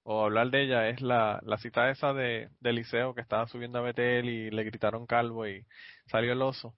o 0.05 0.25
hablar 0.25 0.51
de 0.51 0.63
ella 0.65 0.89
es 0.89 1.01
la, 1.03 1.41
la 1.45 1.59
cita 1.59 1.91
esa 1.91 2.13
de, 2.15 2.51
de 2.61 2.71
Eliseo 2.71 3.15
que 3.15 3.21
estaba 3.23 3.47
subiendo 3.49 3.79
a 3.79 3.83
Betel 3.83 4.29
y 4.29 4.51
le 4.51 4.65
gritaron 4.65 5.07
calvo 5.07 5.47
y 5.47 5.65
salió 6.07 6.33
el 6.33 6.43
oso. 6.43 6.75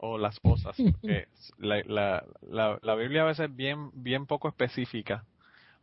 o 0.00 0.18
las 0.18 0.40
osas, 0.44 0.76
porque 0.92 1.28
la, 1.58 1.82
la, 1.86 2.24
la, 2.42 2.78
la 2.82 2.94
Biblia 2.96 3.22
a 3.22 3.26
veces 3.26 3.50
es 3.50 3.56
bien, 3.56 3.90
bien 3.94 4.26
poco 4.26 4.48
específica, 4.48 5.24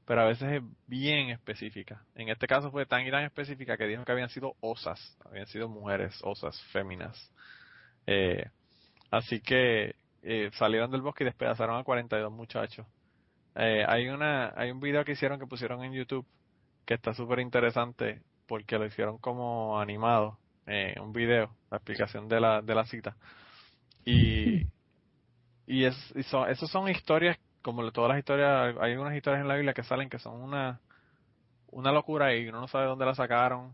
pero 0.05 0.21
a 0.21 0.25
veces 0.25 0.51
es 0.53 0.63
bien 0.87 1.29
específica. 1.29 2.03
En 2.15 2.29
este 2.29 2.47
caso 2.47 2.71
fue 2.71 2.85
tan 2.85 3.05
y 3.07 3.11
tan 3.11 3.23
específica 3.23 3.77
que 3.77 3.87
dijo 3.87 4.05
que 4.05 4.11
habían 4.11 4.29
sido 4.29 4.55
osas, 4.61 5.17
habían 5.25 5.47
sido 5.47 5.69
mujeres, 5.69 6.19
osas, 6.23 6.59
féminas. 6.71 7.31
Eh, 8.07 8.45
así 9.11 9.41
que 9.41 9.95
eh, 10.23 10.49
salieron 10.53 10.89
del 10.89 11.01
bosque 11.01 11.23
y 11.23 11.25
despedazaron 11.25 11.79
a 11.79 11.83
42 11.83 12.31
muchachos. 12.31 12.87
Eh, 13.55 13.85
hay 13.87 14.07
una 14.07 14.53
hay 14.55 14.71
un 14.71 14.79
video 14.79 15.03
que 15.03 15.11
hicieron 15.11 15.39
que 15.39 15.45
pusieron 15.45 15.83
en 15.83 15.93
YouTube 15.93 16.25
que 16.85 16.93
está 16.95 17.13
súper 17.13 17.39
interesante 17.39 18.21
porque 18.47 18.77
lo 18.77 18.85
hicieron 18.85 19.17
como 19.17 19.79
animado, 19.79 20.37
eh, 20.67 20.95
un 21.01 21.13
video, 21.13 21.55
la 21.69 21.77
explicación 21.77 22.27
de 22.27 22.39
la, 22.39 22.61
de 22.61 22.75
la 22.75 22.85
cita. 22.85 23.15
Y, 24.03 24.67
y, 25.67 25.85
es, 25.85 25.95
y 26.15 26.23
son, 26.23 26.49
esos 26.49 26.69
son 26.69 26.89
historias, 26.89 27.37
como 27.61 27.89
todas 27.91 28.09
las 28.09 28.19
historias, 28.19 28.75
hay 28.81 28.95
unas 28.95 29.15
historias 29.15 29.41
en 29.41 29.47
la 29.47 29.55
Biblia 29.55 29.73
que 29.73 29.83
salen 29.83 30.09
que 30.09 30.19
son 30.19 30.41
una, 30.41 30.81
una 31.67 31.91
locura 31.91 32.35
y 32.35 32.47
uno 32.47 32.59
no 32.61 32.67
sabe 32.67 32.87
dónde 32.87 33.05
la 33.05 33.15
sacaron, 33.15 33.73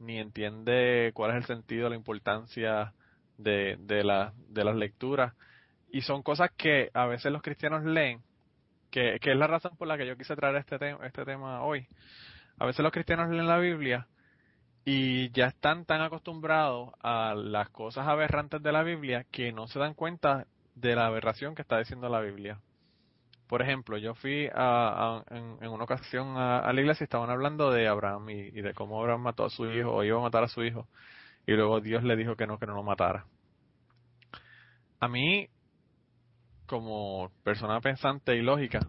ni 0.00 0.18
entiende 0.18 1.12
cuál 1.14 1.32
es 1.32 1.36
el 1.36 1.44
sentido, 1.44 1.88
la 1.88 1.96
importancia 1.96 2.92
de, 3.38 3.76
de, 3.78 4.04
la, 4.04 4.34
de 4.48 4.64
las 4.64 4.76
lecturas. 4.76 5.32
Y 5.90 6.02
son 6.02 6.22
cosas 6.22 6.50
que 6.56 6.90
a 6.92 7.06
veces 7.06 7.32
los 7.32 7.40
cristianos 7.40 7.84
leen, 7.84 8.20
que, 8.90 9.18
que 9.20 9.32
es 9.32 9.36
la 9.36 9.46
razón 9.46 9.76
por 9.78 9.88
la 9.88 9.96
que 9.96 10.06
yo 10.06 10.16
quise 10.16 10.36
traer 10.36 10.56
este, 10.56 10.78
tema 10.78 11.06
este 11.06 11.24
tema 11.24 11.62
hoy. 11.62 11.86
A 12.58 12.66
veces 12.66 12.82
los 12.82 12.92
cristianos 12.92 13.30
leen 13.30 13.46
la 13.46 13.58
Biblia 13.58 14.06
y 14.84 15.30
ya 15.30 15.46
están 15.46 15.84
tan 15.84 16.02
acostumbrados 16.02 16.90
a 17.02 17.34
las 17.34 17.70
cosas 17.70 18.06
aberrantes 18.06 18.62
de 18.62 18.72
la 18.72 18.82
Biblia 18.82 19.24
que 19.30 19.52
no 19.52 19.66
se 19.66 19.78
dan 19.78 19.94
cuenta 19.94 20.46
de 20.74 20.94
la 20.94 21.06
aberración 21.06 21.54
que 21.54 21.62
está 21.62 21.78
diciendo 21.78 22.08
la 22.08 22.20
Biblia. 22.20 22.60
Por 23.48 23.62
ejemplo, 23.62 23.96
yo 23.96 24.14
fui 24.14 24.48
a, 24.54 25.22
en, 25.30 25.68
una 25.68 25.84
ocasión 25.84 26.36
a, 26.36 26.70
la 26.70 26.80
iglesia 26.80 27.04
y 27.04 27.06
estaban 27.06 27.30
hablando 27.30 27.70
de 27.70 27.88
Abraham 27.88 28.28
y, 28.28 28.40
y, 28.48 28.60
de 28.60 28.74
cómo 28.74 29.00
Abraham 29.00 29.22
mató 29.22 29.46
a 29.46 29.50
su 29.50 29.64
hijo 29.70 29.90
o 29.90 30.04
iba 30.04 30.18
a 30.18 30.22
matar 30.22 30.44
a 30.44 30.48
su 30.48 30.62
hijo 30.62 30.86
y 31.48 31.52
luego 31.52 31.80
Dios 31.80 32.04
le 32.04 32.14
dijo 32.14 32.36
que 32.36 32.46
no, 32.46 32.58
que 32.58 32.66
no 32.66 32.74
lo 32.74 32.82
matara. 32.82 33.24
A 35.00 35.08
mí, 35.08 35.48
como 36.66 37.32
persona 37.42 37.80
pensante 37.80 38.36
y 38.36 38.42
lógica, 38.42 38.80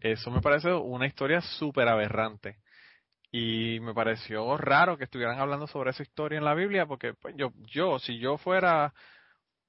eso 0.00 0.32
me 0.32 0.40
parece 0.40 0.72
una 0.72 1.06
historia 1.06 1.40
súper 1.40 1.86
aberrante 1.86 2.56
y 3.30 3.78
me 3.78 3.94
pareció 3.94 4.56
raro 4.56 4.98
que 4.98 5.04
estuvieran 5.04 5.38
hablando 5.38 5.68
sobre 5.68 5.90
esa 5.90 6.02
historia 6.02 6.36
en 6.36 6.44
la 6.44 6.54
Biblia 6.54 6.86
porque 6.86 7.14
pues, 7.14 7.36
yo 7.36 7.52
yo 7.72 8.00
si 8.00 8.18
yo 8.18 8.38
fuera 8.38 8.92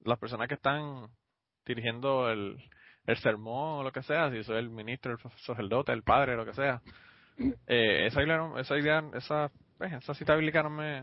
las 0.04 0.18
personas 0.18 0.48
que 0.48 0.54
están 0.54 1.06
dirigiendo 1.64 2.28
el, 2.28 2.56
el 3.06 3.16
sermón 3.18 3.80
o 3.80 3.82
lo 3.84 3.92
que 3.92 4.02
sea 4.02 4.30
si 4.30 4.42
soy 4.42 4.58
el 4.58 4.70
ministro 4.70 5.12
el 5.12 5.18
sacerdote 5.38 5.92
el 5.92 6.02
padre 6.02 6.36
lo 6.36 6.44
que 6.44 6.54
sea 6.54 6.80
eh, 7.66 8.06
esa 8.06 8.22
idea, 8.22 8.52
esa 8.58 8.78
idea 8.78 9.04
esa 9.14 9.50
pues, 9.78 9.92
esa 9.92 10.14
cita 10.14 10.34
bíblica 10.34 10.62
no 10.62 10.70
me 10.70 11.02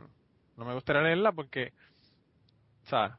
no 0.58 0.66
me 0.66 0.74
gustaría 0.74 1.02
leerla 1.02 1.32
porque 1.32 1.74
o 2.86 2.90
sea 2.90 3.18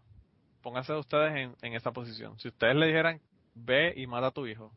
pónganse 0.62 0.92
ustedes 0.94 1.34
en, 1.36 1.54
en 1.62 1.74
esa 1.74 1.92
posición 1.92 2.38
si 2.38 2.48
ustedes 2.48 2.76
le 2.76 2.86
dijeran 2.86 3.20
ve 3.54 3.94
y 3.96 4.06
mata 4.06 4.28
a 4.28 4.30
tu 4.32 4.46
hijo 4.46 4.72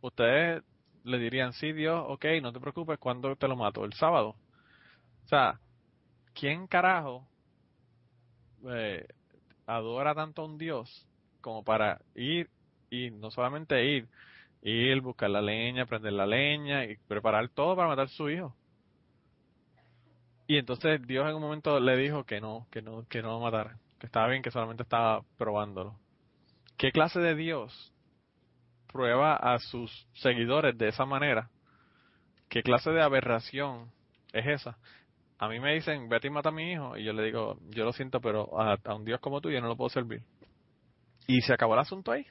ustedes 0.00 0.62
le 1.04 1.18
dirían, 1.18 1.52
sí, 1.52 1.72
Dios, 1.72 2.04
ok, 2.08 2.24
no 2.42 2.52
te 2.52 2.60
preocupes, 2.60 2.98
¿cuándo 2.98 3.34
te 3.36 3.48
lo 3.48 3.56
mato? 3.56 3.84
El 3.84 3.92
sábado. 3.94 4.36
O 5.24 5.28
sea, 5.28 5.60
¿quién 6.34 6.66
carajo 6.66 7.26
eh, 8.68 9.06
adora 9.66 10.14
tanto 10.14 10.42
a 10.42 10.44
un 10.44 10.58
Dios 10.58 11.06
como 11.40 11.64
para 11.64 12.00
ir 12.14 12.48
y 12.90 13.10
no 13.10 13.30
solamente 13.30 13.84
ir, 13.84 14.08
ir, 14.62 15.00
buscar 15.00 15.30
la 15.30 15.42
leña, 15.42 15.86
prender 15.86 16.12
la 16.12 16.26
leña 16.26 16.84
y 16.84 16.96
preparar 17.08 17.48
todo 17.48 17.74
para 17.76 17.88
matar 17.88 18.06
a 18.06 18.08
su 18.08 18.30
hijo? 18.30 18.54
Y 20.52 20.58
entonces 20.58 21.00
Dios 21.06 21.26
en 21.26 21.34
un 21.34 21.40
momento 21.40 21.80
le 21.80 21.96
dijo 21.96 22.24
que 22.24 22.38
no, 22.38 22.66
que 22.70 22.82
no, 22.82 23.06
que 23.08 23.22
no 23.22 23.40
matara, 23.40 23.78
que 23.98 24.04
estaba 24.04 24.28
bien, 24.28 24.42
que 24.42 24.50
solamente 24.50 24.82
estaba 24.82 25.22
probándolo. 25.38 25.98
¿Qué 26.76 26.92
clase 26.92 27.20
de 27.20 27.34
Dios 27.34 27.90
prueba 28.92 29.34
a 29.34 29.58
sus 29.58 30.06
seguidores 30.12 30.76
de 30.76 30.88
esa 30.88 31.06
manera, 31.06 31.48
¿qué 32.50 32.62
clase 32.62 32.90
de 32.90 33.00
aberración 33.00 33.90
es 34.34 34.60
esa? 34.60 34.76
A 35.38 35.48
mí 35.48 35.58
me 35.58 35.72
dicen, 35.72 36.10
vete 36.10 36.26
y 36.26 36.30
mata 36.30 36.50
a 36.50 36.52
mi 36.52 36.70
hijo, 36.70 36.98
y 36.98 37.04
yo 37.04 37.14
le 37.14 37.22
digo, 37.22 37.56
yo 37.70 37.86
lo 37.86 37.94
siento, 37.94 38.20
pero 38.20 38.50
a, 38.60 38.76
un 38.94 39.06
Dios 39.06 39.20
como 39.20 39.40
tú 39.40 39.50
yo 39.50 39.62
no 39.62 39.68
lo 39.68 39.76
puedo 39.78 39.88
servir. 39.88 40.20
Y 41.26 41.40
se 41.40 41.54
acabó 41.54 41.72
el 41.72 41.80
asunto 41.80 42.12
ahí. 42.12 42.26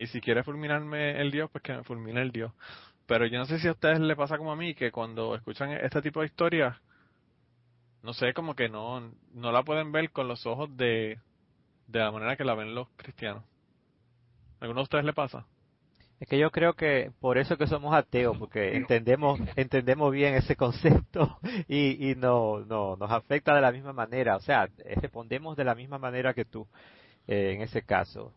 Y 0.00 0.08
si 0.08 0.20
quiere 0.20 0.42
fulminarme 0.42 1.20
el 1.20 1.30
Dios, 1.30 1.48
pues 1.52 1.62
que 1.62 1.74
me 1.74 1.84
fulmine 1.84 2.22
el 2.22 2.32
Dios. 2.32 2.52
Pero 3.06 3.24
yo 3.26 3.38
no 3.38 3.44
sé 3.44 3.60
si 3.60 3.68
a 3.68 3.72
ustedes 3.72 4.00
les 4.00 4.16
pasa 4.16 4.36
como 4.36 4.50
a 4.50 4.56
mí, 4.56 4.74
que 4.74 4.90
cuando 4.90 5.36
escuchan 5.36 5.70
este 5.70 6.02
tipo 6.02 6.18
de 6.18 6.26
historias, 6.26 6.76
no 8.04 8.12
sé, 8.12 8.34
como 8.34 8.54
que 8.54 8.68
no, 8.68 9.00
no 9.32 9.50
la 9.50 9.62
pueden 9.62 9.90
ver 9.90 10.10
con 10.10 10.28
los 10.28 10.44
ojos 10.44 10.76
de, 10.76 11.18
de 11.86 11.98
la 11.98 12.12
manera 12.12 12.36
que 12.36 12.44
la 12.44 12.54
ven 12.54 12.74
los 12.74 12.86
cristianos. 12.96 13.42
¿Alguno 14.60 14.80
de 14.80 14.84
ustedes 14.84 15.04
le 15.06 15.14
pasa? 15.14 15.46
Es 16.20 16.28
que 16.28 16.38
yo 16.38 16.50
creo 16.50 16.74
que 16.74 17.10
por 17.18 17.38
eso 17.38 17.56
que 17.56 17.66
somos 17.66 17.94
ateos, 17.94 18.36
porque 18.36 18.76
entendemos 18.76 19.40
entendemos 19.56 20.12
bien 20.12 20.34
ese 20.34 20.54
concepto 20.54 21.38
y, 21.66 22.10
y 22.10 22.14
no, 22.14 22.60
no 22.60 22.94
nos 22.96 23.10
afecta 23.10 23.54
de 23.54 23.62
la 23.62 23.72
misma 23.72 23.94
manera, 23.94 24.36
o 24.36 24.40
sea, 24.40 24.68
respondemos 25.00 25.56
de 25.56 25.64
la 25.64 25.74
misma 25.74 25.98
manera 25.98 26.34
que 26.34 26.44
tú 26.44 26.66
eh, 27.26 27.54
en 27.54 27.62
ese 27.62 27.82
caso. 27.82 28.34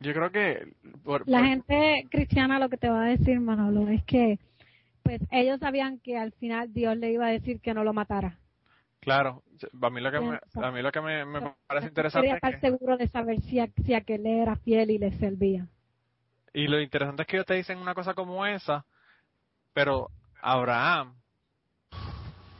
Yo 0.00 0.12
creo 0.12 0.30
que 0.30 0.74
la 1.24 1.46
gente 1.46 2.04
cristiana 2.10 2.58
lo 2.58 2.68
que 2.68 2.76
te 2.76 2.90
va 2.90 3.04
a 3.04 3.08
decir, 3.08 3.40
Manolo, 3.40 3.88
es 3.88 4.04
que 4.04 4.38
pues 5.02 5.22
ellos 5.30 5.60
sabían 5.60 5.98
que 6.00 6.18
al 6.18 6.32
final 6.32 6.74
Dios 6.74 6.94
le 6.98 7.12
iba 7.12 7.26
a 7.26 7.30
decir 7.30 7.60
que 7.60 7.72
no 7.72 7.82
lo 7.82 7.94
matara. 7.94 8.38
Claro, 9.06 9.44
a 9.82 9.90
mí 9.90 10.00
lo 10.00 10.10
que 10.10 10.18
me, 10.18 10.36
a 10.36 10.70
mí 10.72 10.82
lo 10.82 10.90
que 10.90 11.00
me, 11.00 11.54
parece 11.68 11.86
interesante. 11.86 12.26
Quería 12.26 12.34
estar 12.34 12.60
seguro 12.60 12.96
de 12.96 13.06
saber 13.06 13.40
si, 13.40 13.60
si 13.84 13.94
aquel 13.94 14.26
era 14.26 14.56
fiel 14.56 14.90
y 14.90 14.98
le 14.98 15.12
servía. 15.12 15.68
Y 16.52 16.66
lo 16.66 16.80
interesante 16.80 17.22
es 17.22 17.28
que 17.28 17.36
ellos 17.36 17.46
te 17.46 17.54
dicen 17.54 17.78
una 17.78 17.94
cosa 17.94 18.14
como 18.14 18.44
esa, 18.44 18.84
pero 19.72 20.10
Abraham, 20.42 21.14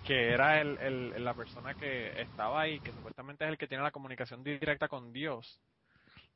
que 0.04 0.30
era 0.30 0.60
el, 0.60 0.78
el, 0.78 1.24
la 1.24 1.34
persona 1.34 1.74
que 1.74 2.12
estaba 2.20 2.60
ahí, 2.60 2.78
que 2.78 2.92
supuestamente 2.92 3.44
es 3.44 3.50
el 3.50 3.58
que 3.58 3.66
tiene 3.66 3.82
la 3.82 3.90
comunicación 3.90 4.44
directa 4.44 4.86
con 4.86 5.12
Dios, 5.12 5.60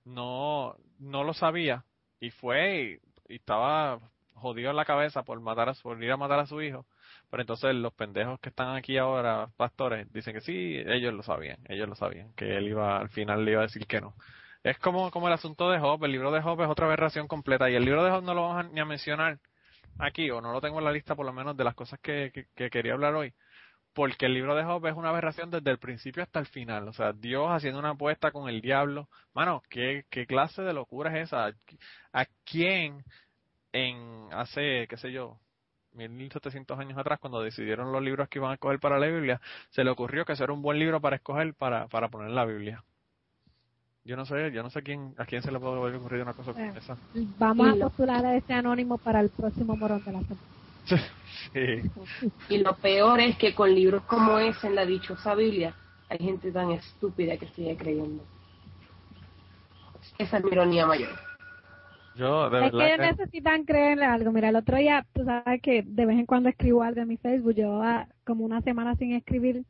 no, 0.05 0.75
no 0.99 1.23
lo 1.23 1.35
sabía 1.35 1.85
y 2.19 2.33
fue 2.33 2.99
y, 3.29 3.33
y 3.33 3.37
estaba 3.37 4.01
jodido 4.35 4.71
en 4.71 4.77
la 4.77 4.85
cabeza 4.85 5.23
por 5.23 5.41
matar 5.41 5.69
a, 5.69 5.75
por 5.75 6.03
ir 6.03 6.13
a 6.13 6.17
matar 6.17 6.41
a 6.41 6.47
su 6.47 6.61
hijo 6.63 6.87
pero 7.31 7.43
entonces 7.43 7.75
los 7.75 7.93
pendejos 7.95 8.41
que 8.41 8.49
están 8.49 8.77
aquí 8.77 8.99
ahora, 8.99 9.49
pastores, 9.57 10.13
dicen 10.13 10.35
que 10.35 10.41
sí, 10.41 10.83
ellos 10.87 11.15
lo 11.15 11.23
sabían, 11.23 11.59
ellos 11.69 11.89
lo 11.89 11.95
sabían, 11.95 12.33
que 12.35 12.57
él 12.57 12.69
iba, 12.69 12.99
al 12.99 13.09
final 13.11 13.45
le 13.45 13.53
iba 13.53 13.61
a 13.61 13.67
decir 13.67 13.87
que 13.87 14.01
no. 14.01 14.15
Es 14.65 14.79
como, 14.79 15.11
como 15.11 15.29
el 15.29 15.35
asunto 15.35 15.71
de 15.71 15.79
Job, 15.79 16.05
el 16.05 16.13
libro 16.13 16.33
de 16.33 16.43
Job 16.43 16.61
es 16.63 16.69
otra 16.69 16.87
aberración 16.87 17.29
completa 17.29 17.71
y 17.71 17.77
el 17.77 17.85
libro 17.85 18.05
de 18.05 18.11
Job 18.11 18.25
no 18.25 18.35
lo 18.35 18.43
vamos 18.43 18.65
a, 18.65 18.69
ni 18.69 18.81
a 18.81 18.85
mencionar 18.85 19.39
aquí, 19.99 20.31
o 20.31 20.41
no 20.41 20.53
lo 20.53 20.61
tengo 20.61 20.79
en 20.79 20.85
la 20.85 20.93
lista 20.93 21.15
por 21.15 21.25
lo 21.25 21.33
menos 21.33 21.57
de 21.57 21.65
las 21.65 21.75
cosas 21.75 22.01
que, 22.01 22.33
que, 22.55 22.71
quería 22.71 22.95
hablar 22.95 23.15
hoy, 23.15 23.33
porque 23.95 24.27
el 24.27 24.35
libro 24.35 24.57
de 24.57 24.65
Job 24.65 24.85
es 24.87 24.95
una 24.97 25.11
aberración 25.11 25.51
desde 25.51 25.71
el 25.71 25.79
principio 25.79 26.23
hasta 26.25 26.41
el 26.41 26.47
final, 26.47 26.89
o 26.89 26.93
sea, 26.93 27.13
Dios 27.13 27.47
haciendo 27.51 27.79
una 27.79 27.91
apuesta 27.91 28.33
con 28.33 28.49
el 28.49 28.61
diablo, 28.61 29.09
mano, 29.35 29.63
¿qué, 29.71 30.05
qué 30.11 30.27
clase 30.27 30.63
de 30.63 30.73
locura 30.73 31.17
es 31.17 31.29
esa? 31.29 31.53
¿A 32.13 32.25
quién 32.45 33.05
en 33.73 34.29
hace, 34.33 34.87
qué 34.89 34.97
sé 34.97 35.13
yo, 35.13 35.39
1700 35.95 36.79
años 36.79 36.99
atrás, 36.99 37.19
cuando 37.19 37.43
decidieron 37.43 37.93
los 37.93 38.03
libros 38.03 38.29
que 38.29 38.39
iban 38.39 38.51
a 38.51 38.55
escoger 38.55 38.79
para 38.79 38.99
la 38.99 39.07
Biblia, 39.07 39.41
se 39.71 39.85
le 39.85 39.91
ocurrió 39.91 40.25
que 40.25 40.33
ese 40.33 40.45
era 40.45 40.53
un 40.53 40.63
buen 40.63 40.79
libro 40.79 41.01
para 41.01 41.17
escoger 41.17 41.55
para, 41.55 41.89
para 41.89 42.09
poner 42.09 42.29
en 42.29 42.35
la 42.35 42.45
Biblia. 42.45 42.85
Yo 44.05 44.17
no 44.17 44.25
sé, 44.25 44.51
yo 44.53 44.63
no 44.63 44.71
sé 44.71 44.83
quién, 44.83 45.15
a 45.19 45.27
quién 45.27 45.43
se 45.43 45.53
le 45.53 45.61
puede 45.61 45.79
haber 45.79 45.95
ocurrido 45.97 46.23
una 46.23 46.33
cosa 46.33 46.53
como 46.53 46.65
eh, 46.65 46.73
esa. 46.77 46.97
Vamos 47.39 47.69
a 47.69 47.75
postular 47.75 48.25
a 48.25 48.37
ese 48.37 48.55
anónimo 48.55 48.99
para 48.99 49.21
el 49.21 49.29
próximo 49.29 49.77
morón 49.77 50.03
de 50.05 50.13
la 50.13 50.21
semana. 50.21 50.47
sí. 51.53 51.91
Y 52.49 52.59
lo 52.59 52.75
peor 52.77 53.21
es 53.21 53.37
que 53.37 53.55
con 53.55 53.75
libros 53.75 54.03
como 54.05 54.39
ese 54.39 54.69
en 54.69 54.75
la 54.75 54.87
dichosa 54.87 55.35
Biblia 55.35 55.75
hay 56.09 56.19
gente 56.19 56.51
tan 56.51 56.71
estúpida 56.71 57.37
que 57.37 57.49
sigue 57.49 57.77
creyendo. 57.77 58.25
Esa 60.19 60.39
es 60.39 60.45
mi 60.45 60.51
ironía 60.51 60.87
mayor 60.87 61.30
es 62.21 62.73
que, 62.73 62.99
necesitan 62.99 63.65
creerle 63.65 64.05
algo. 64.05 64.33
Mira, 64.33 64.49
el 64.49 64.57
otro 64.57 64.77
día, 64.77 65.07
tú 65.13 65.25
sabes 65.25 65.61
que 65.63 65.83
de 65.83 66.07
vez 66.07 66.19
en 66.19 66.27
cuando 66.27 66.49
escribo 66.49 66.83
algo 66.83 67.01
en 67.01 67.09
mi 67.09 67.17
Facebook. 67.17 67.55
Yo 67.55 67.83
ah, 67.83 68.07
como 68.25 68.45
una 68.45 68.61
semana 68.63 68.97
sin 68.97 69.13
escribir. 69.13 69.65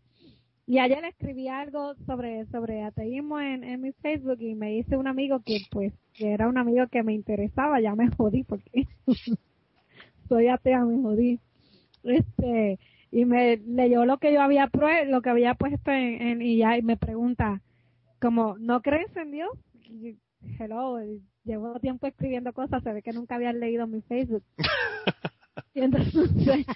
Y 0.66 0.78
ayer 0.78 1.04
escribí 1.04 1.48
algo 1.48 1.94
sobre 2.06 2.46
sobre 2.46 2.84
ateísmo 2.84 3.40
en, 3.40 3.64
en 3.64 3.80
mi 3.80 3.92
Facebook 3.92 4.40
y 4.40 4.54
me 4.54 4.70
dice 4.70 4.96
un 4.96 5.08
amigo 5.08 5.40
que 5.44 5.58
pues 5.70 5.92
que 6.14 6.32
era 6.32 6.48
un 6.48 6.58
amigo 6.58 6.86
que 6.88 7.02
me 7.02 7.12
interesaba. 7.12 7.80
Ya 7.80 7.94
me 7.94 8.08
jodí 8.10 8.44
porque 8.44 8.86
soy 10.28 10.48
atea, 10.48 10.84
me 10.84 11.02
jodí. 11.02 11.40
Este 12.04 12.78
y 13.12 13.24
me 13.24 13.56
leyó 13.56 14.04
lo 14.04 14.18
que 14.18 14.32
yo 14.32 14.40
había 14.40 14.70
lo 15.06 15.22
que 15.22 15.30
había 15.30 15.54
puesto 15.54 15.90
en, 15.90 16.22
en 16.22 16.42
y 16.42 16.58
ya 16.58 16.78
y 16.78 16.82
me 16.82 16.96
pregunta 16.96 17.60
como, 18.20 18.58
¿no 18.58 18.82
crees 18.82 19.14
en 19.16 19.32
Dios? 19.32 19.50
Hello, 20.58 20.98
llevo 21.44 21.78
tiempo 21.80 22.06
escribiendo 22.06 22.52
cosas, 22.52 22.82
se 22.82 22.92
ve 22.92 23.02
que 23.02 23.12
nunca 23.12 23.36
habían 23.36 23.60
leído 23.60 23.86
mi 23.86 24.02
Facebook. 24.02 24.44
y 25.74 25.80
entonces 25.80 26.66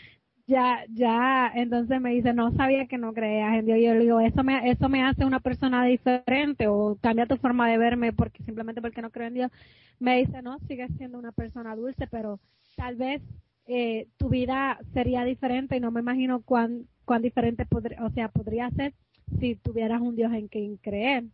ya, 0.47 0.85
ya, 0.93 1.51
entonces 1.55 2.01
me 2.01 2.11
dice, 2.11 2.35
no 2.35 2.53
sabía 2.53 2.87
que 2.87 2.99
no 2.99 3.15
creías 3.15 3.55
en 3.55 3.67
Dios. 3.67 3.79
Y 3.79 3.85
yo 3.85 3.95
le 3.95 4.01
digo, 4.01 4.21
eso 4.21 4.45
me, 4.45 4.71
eso 4.71 4.89
me 4.89 5.03
hace 5.03 5.25
una 5.25 5.41
persona 5.41 5.85
diferente 5.85 6.69
o 6.69 6.99
cambia 7.01 7.27
tu 7.27 7.37
forma 7.37 7.69
de 7.69 7.79
verme 7.79 8.13
porque 8.13 8.43
simplemente 8.43 8.83
porque 8.83 9.03
no 9.03 9.11
creo 9.11 9.29
en 9.29 9.35
Dios. 9.35 9.51
Me 9.99 10.19
dice, 10.19 10.43
no, 10.43 10.59
sigues 10.69 10.91
siendo 10.97 11.19
una 11.19 11.33
persona 11.33 11.75
dulce, 11.77 12.07
pero 12.09 12.41
tal 12.77 12.97
vez 12.97 13.23
eh, 13.67 14.09
tu 14.19 14.29
vida 14.29 14.79
sería 14.93 15.25
diferente 15.25 15.77
y 15.77 15.81
no 15.81 15.91
me 15.91 16.01
imagino 16.01 16.43
cuán, 16.43 16.87
cuán 17.05 17.23
diferente 17.23 17.65
podría, 17.65 18.05
o 18.05 18.11
sea, 18.11 18.29
podría 18.29 18.71
ser 18.71 18.93
si 19.39 19.55
tuvieras 19.57 20.03
un 20.03 20.17
Dios 20.17 20.33
en 20.33 20.49
quien 20.49 20.77
creer. 20.77 21.25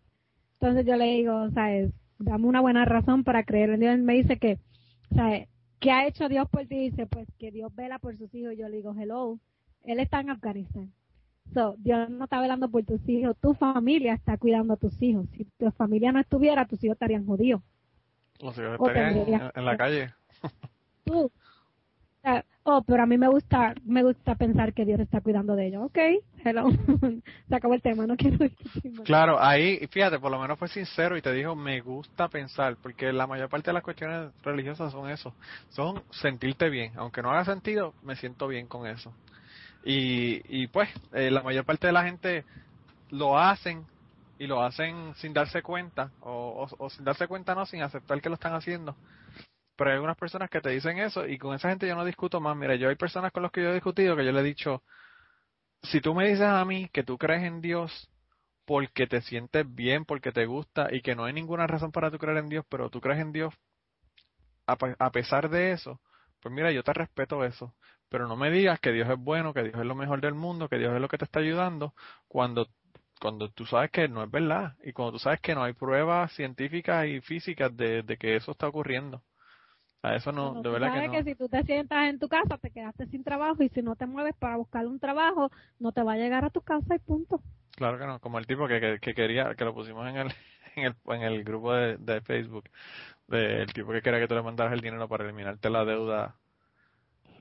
Entonces 0.60 0.86
yo 0.86 0.96
le 0.96 1.06
digo, 1.06 1.34
o 1.34 1.50
sea, 1.50 1.74
es, 1.74 1.90
dame 2.20 2.46
una 2.46 2.60
buena 2.60 2.84
razón 2.84 3.24
para 3.24 3.44
creer 3.44 3.70
en 3.70 3.80
Dios. 3.80 3.94
Él 3.94 4.02
me 4.02 4.14
dice 4.14 4.38
que, 4.38 4.58
o 5.10 5.14
sea, 5.14 5.46
¿qué 5.80 5.90
ha 5.90 6.06
hecho 6.06 6.28
Dios 6.28 6.48
por 6.48 6.66
ti? 6.66 6.90
Dice, 6.90 7.06
pues 7.06 7.26
que 7.38 7.50
Dios 7.50 7.74
vela 7.74 7.98
por 7.98 8.16
sus 8.16 8.32
hijos. 8.34 8.54
Yo 8.56 8.68
le 8.68 8.76
digo, 8.76 8.94
hello, 8.98 9.38
Él 9.82 9.98
está 9.98 10.20
en 10.20 10.30
Afganistán. 10.30 10.92
So, 11.52 11.74
Dios 11.78 12.08
no 12.10 12.24
está 12.24 12.40
velando 12.40 12.70
por 12.70 12.84
tus 12.84 13.00
hijos, 13.08 13.36
tu 13.40 13.54
familia 13.54 14.14
está 14.14 14.36
cuidando 14.36 14.74
a 14.74 14.76
tus 14.76 15.02
hijos. 15.02 15.26
Si 15.36 15.44
tu 15.58 15.70
familia 15.72 16.12
no 16.12 16.20
estuviera, 16.20 16.64
tus 16.64 16.84
hijos 16.84 16.94
estarían 16.94 17.26
jodidos. 17.26 17.62
Los 18.40 18.56
hijos 18.56 18.74
estarían 18.74 19.50
en 19.52 19.64
la 19.64 19.76
calle. 19.76 20.14
Tú, 21.04 21.32
oh, 22.64 22.82
pero 22.82 23.02
a 23.02 23.06
mí 23.06 23.18
me 23.18 23.28
gusta, 23.28 23.74
me 23.84 24.02
gusta 24.02 24.34
pensar 24.34 24.72
que 24.72 24.84
Dios 24.84 25.00
está 25.00 25.20
cuidando 25.20 25.56
de 25.56 25.68
ellos. 25.68 25.84
Ok, 25.84 25.98
hello. 26.44 26.68
Se 27.48 27.54
acabó 27.54 27.74
el 27.74 27.82
tema, 27.82 28.06
no 28.06 28.16
quiero 28.16 28.38
discutir 28.38 28.92
Claro, 29.04 29.42
ahí, 29.42 29.86
fíjate, 29.90 30.18
por 30.18 30.30
lo 30.30 30.38
menos 30.38 30.58
fue 30.58 30.68
sincero 30.68 31.16
y 31.16 31.22
te 31.22 31.32
dijo, 31.32 31.54
me 31.54 31.80
gusta 31.80 32.28
pensar, 32.28 32.76
porque 32.82 33.12
la 33.12 33.26
mayor 33.26 33.48
parte 33.48 33.70
de 33.70 33.74
las 33.74 33.82
cuestiones 33.82 34.32
religiosas 34.42 34.92
son 34.92 35.10
eso, 35.10 35.34
son 35.70 36.02
sentirte 36.10 36.68
bien. 36.68 36.92
Aunque 36.96 37.22
no 37.22 37.30
haga 37.30 37.44
sentido, 37.44 37.94
me 38.02 38.16
siento 38.16 38.48
bien 38.48 38.66
con 38.66 38.86
eso. 38.86 39.12
Y, 39.84 40.42
y 40.48 40.66
pues, 40.66 40.88
eh, 41.14 41.30
la 41.30 41.42
mayor 41.42 41.64
parte 41.64 41.86
de 41.86 41.92
la 41.92 42.04
gente 42.04 42.44
lo 43.10 43.38
hacen 43.38 43.84
y 44.38 44.46
lo 44.46 44.62
hacen 44.62 45.14
sin 45.16 45.32
darse 45.32 45.62
cuenta, 45.62 46.10
o, 46.20 46.66
o 46.78 46.90
sin 46.90 47.04
darse 47.04 47.26
cuenta 47.26 47.54
no, 47.54 47.66
sin 47.66 47.82
aceptar 47.82 48.20
que 48.20 48.28
lo 48.28 48.36
están 48.36 48.54
haciendo 48.54 48.96
pero 49.80 49.92
hay 49.92 49.94
algunas 49.94 50.18
personas 50.18 50.50
que 50.50 50.60
te 50.60 50.68
dicen 50.68 50.98
eso 50.98 51.26
y 51.26 51.38
con 51.38 51.54
esa 51.54 51.70
gente 51.70 51.88
yo 51.88 51.96
no 51.96 52.04
discuto 52.04 52.38
más. 52.38 52.54
Mira, 52.54 52.74
yo 52.74 52.90
hay 52.90 52.96
personas 52.96 53.32
con 53.32 53.42
las 53.42 53.50
que 53.50 53.62
yo 53.62 53.70
he 53.70 53.72
discutido 53.72 54.14
que 54.14 54.26
yo 54.26 54.30
le 54.30 54.40
he 54.40 54.42
dicho, 54.42 54.82
si 55.82 56.02
tú 56.02 56.14
me 56.14 56.28
dices 56.28 56.44
a 56.44 56.62
mí 56.66 56.90
que 56.92 57.02
tú 57.02 57.16
crees 57.16 57.44
en 57.44 57.62
Dios 57.62 58.10
porque 58.66 59.06
te 59.06 59.22
sientes 59.22 59.64
bien, 59.74 60.04
porque 60.04 60.32
te 60.32 60.44
gusta 60.44 60.88
y 60.92 61.00
que 61.00 61.14
no 61.14 61.24
hay 61.24 61.32
ninguna 61.32 61.66
razón 61.66 61.92
para 61.92 62.10
tú 62.10 62.18
creer 62.18 62.36
en 62.36 62.50
Dios, 62.50 62.66
pero 62.68 62.90
tú 62.90 63.00
crees 63.00 63.20
en 63.20 63.32
Dios 63.32 63.54
a, 64.66 65.10
pesar 65.12 65.48
de 65.48 65.72
eso, 65.72 65.98
pues 66.42 66.54
mira, 66.54 66.70
yo 66.72 66.82
te 66.82 66.92
respeto 66.92 67.42
eso, 67.42 67.74
pero 68.10 68.28
no 68.28 68.36
me 68.36 68.50
digas 68.50 68.80
que 68.80 68.92
Dios 68.92 69.08
es 69.08 69.18
bueno, 69.18 69.54
que 69.54 69.62
Dios 69.62 69.76
es 69.80 69.86
lo 69.86 69.94
mejor 69.94 70.20
del 70.20 70.34
mundo, 70.34 70.68
que 70.68 70.76
Dios 70.76 70.94
es 70.94 71.00
lo 71.00 71.08
que 71.08 71.16
te 71.16 71.24
está 71.24 71.40
ayudando, 71.40 71.94
cuando 72.28 72.68
cuando 73.18 73.48
tú 73.50 73.64
sabes 73.64 73.90
que 73.90 74.08
no 74.08 74.22
es 74.22 74.30
verdad 74.30 74.76
y 74.84 74.92
cuando 74.92 75.12
tú 75.12 75.18
sabes 75.20 75.40
que 75.40 75.54
no 75.54 75.64
hay 75.64 75.72
pruebas 75.72 76.34
científicas 76.34 77.06
y 77.06 77.22
físicas 77.22 77.74
de 77.74 78.16
que 78.20 78.36
eso 78.36 78.52
está 78.52 78.68
ocurriendo. 78.68 79.22
A 80.02 80.16
eso 80.16 80.32
no, 80.32 80.62
de 80.62 80.70
verdad 80.70 80.94
que 80.94 81.06
no. 81.06 81.12
que 81.12 81.24
si 81.24 81.34
tú 81.34 81.48
te 81.48 81.62
sientas 81.64 82.08
en 82.08 82.18
tu 82.18 82.28
casa, 82.28 82.56
te 82.56 82.70
quedaste 82.70 83.06
sin 83.08 83.22
trabajo 83.22 83.62
y 83.62 83.68
si 83.68 83.82
no 83.82 83.96
te 83.96 84.06
mueves 84.06 84.34
para 84.34 84.56
buscar 84.56 84.86
un 84.86 84.98
trabajo, 84.98 85.50
no 85.78 85.92
te 85.92 86.02
va 86.02 86.14
a 86.14 86.16
llegar 86.16 86.44
a 86.44 86.50
tu 86.50 86.62
casa 86.62 86.94
y 86.94 86.98
punto. 86.98 87.42
Claro 87.76 87.98
que 87.98 88.06
no, 88.06 88.18
como 88.18 88.38
el 88.38 88.46
tipo 88.46 88.66
que, 88.66 88.98
que, 89.00 89.14
quería, 89.14 89.54
que 89.54 89.64
lo 89.64 89.74
pusimos 89.74 90.08
en 90.08 90.16
el, 90.16 90.32
en 90.76 90.84
el, 90.84 90.94
en 91.14 91.22
el 91.22 91.44
grupo 91.44 91.74
de, 91.74 91.98
de 91.98 92.22
Facebook, 92.22 92.64
de, 93.28 93.62
el 93.62 93.72
tipo 93.74 93.92
que 93.92 94.00
quería 94.00 94.20
que 94.20 94.28
tú 94.28 94.34
le 94.34 94.42
mandaras 94.42 94.72
el 94.72 94.80
dinero 94.80 95.06
para 95.06 95.24
eliminarte 95.24 95.68
la 95.68 95.84
deuda, 95.84 96.34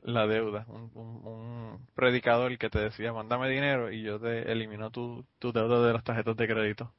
la 0.04 0.28
deuda, 0.28 0.66
un, 0.68 0.92
un, 0.96 1.28
un 1.28 1.88
predicador 1.96 2.58
que 2.58 2.70
te 2.70 2.80
decía, 2.80 3.14
mándame 3.14 3.50
dinero 3.50 3.90
y 3.90 4.02
yo 4.02 4.20
te 4.20 4.52
elimino 4.52 4.92
tu, 4.92 5.26
tu 5.40 5.54
deuda 5.54 5.86
de 5.88 5.94
las 5.94 6.04
tarjetas 6.04 6.36
de 6.36 6.48
crédito 6.48 6.94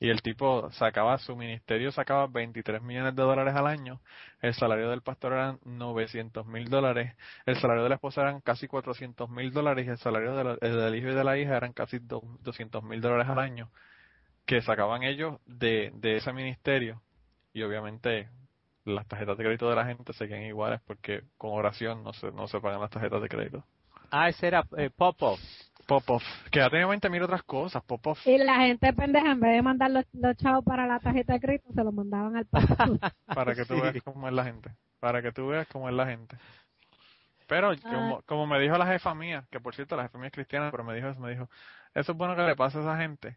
y 0.00 0.10
el 0.10 0.22
tipo 0.22 0.70
sacaba, 0.72 1.18
su 1.18 1.36
ministerio 1.36 1.92
sacaba 1.92 2.26
23 2.26 2.82
millones 2.82 3.14
de 3.14 3.22
dólares 3.22 3.54
al 3.54 3.66
año, 3.66 4.00
el 4.42 4.54
salario 4.54 4.90
del 4.90 5.02
pastor 5.02 5.32
eran 5.32 5.58
900 5.64 6.46
mil 6.46 6.68
dólares, 6.68 7.14
el 7.46 7.56
salario 7.56 7.82
de 7.84 7.88
la 7.88 7.94
esposa 7.96 8.22
eran 8.22 8.40
casi 8.40 8.66
400 8.66 9.30
mil 9.30 9.52
dólares 9.52 9.86
y 9.86 9.90
el 9.90 9.98
salario 9.98 10.34
del 10.34 10.94
hijo 10.94 11.08
y 11.08 11.14
de 11.14 11.24
la 11.24 11.38
hija 11.38 11.56
eran 11.56 11.72
casi 11.72 11.98
200 12.00 12.82
mil 12.82 13.00
dólares 13.00 13.28
al 13.28 13.38
año 13.38 13.70
que 14.46 14.60
sacaban 14.60 15.02
ellos 15.02 15.38
de, 15.46 15.90
de 15.94 16.16
ese 16.16 16.32
ministerio 16.32 17.00
y 17.52 17.62
obviamente 17.62 18.28
las 18.84 19.06
tarjetas 19.06 19.38
de 19.38 19.44
crédito 19.44 19.68
de 19.68 19.76
la 19.76 19.86
gente 19.86 20.12
seguían 20.12 20.42
iguales 20.42 20.80
porque 20.86 21.22
con 21.38 21.52
oración 21.52 22.02
no 22.02 22.12
se, 22.12 22.30
no 22.32 22.46
se 22.48 22.60
pagan 22.60 22.80
las 22.80 22.90
tarjetas 22.90 23.22
de 23.22 23.28
crédito. 23.28 23.64
Ah, 24.10 24.28
ese 24.28 24.46
era 24.46 24.64
eh, 24.76 24.90
Popov. 24.94 25.38
Popov. 25.84 26.22
Que 26.50 26.60
ya 26.60 26.70
tenía 26.70 26.86
mil 26.86 27.22
otras 27.22 27.42
cosas, 27.42 27.82
Popov. 27.84 28.18
Y 28.24 28.38
la 28.38 28.56
gente 28.56 28.92
pendeja, 28.92 29.32
en 29.32 29.40
vez 29.40 29.52
de 29.52 29.62
mandar 29.62 29.90
los, 29.90 30.04
chavos 30.36 30.64
para 30.64 30.86
la 30.86 31.00
tarjeta 31.00 31.34
de 31.34 31.40
crédito, 31.40 31.72
se 31.74 31.84
los 31.84 31.92
mandaban 31.92 32.36
al 32.36 32.46
Popov. 32.46 32.98
para 33.26 33.54
que 33.54 33.64
tú 33.64 33.80
veas 33.80 33.96
cómo 34.02 34.28
es 34.28 34.34
la 34.34 34.44
gente. 34.44 34.70
Para 35.00 35.22
que 35.22 35.32
tú 35.32 35.48
veas 35.48 35.66
cómo 35.68 35.88
es 35.88 35.94
la 35.94 36.06
gente. 36.06 36.36
Pero 37.46 37.70
ah. 37.70 37.76
como, 37.82 38.22
como 38.22 38.46
me 38.46 38.58
dijo 38.60 38.76
la 38.78 38.86
jefa 38.86 39.14
mía, 39.14 39.46
que 39.50 39.60
por 39.60 39.74
cierto 39.74 39.96
la 39.96 40.04
jefa 40.04 40.18
mía 40.18 40.28
es 40.28 40.32
cristiana, 40.32 40.70
pero 40.70 40.84
me 40.84 40.94
dijo 40.94 41.08
eso, 41.08 41.20
me 41.20 41.30
dijo, 41.30 41.48
eso 41.94 42.12
es 42.12 42.18
bueno 42.18 42.34
que 42.34 42.42
le 42.42 42.56
pase 42.56 42.78
a 42.78 42.80
esa 42.80 42.96
gente 42.96 43.36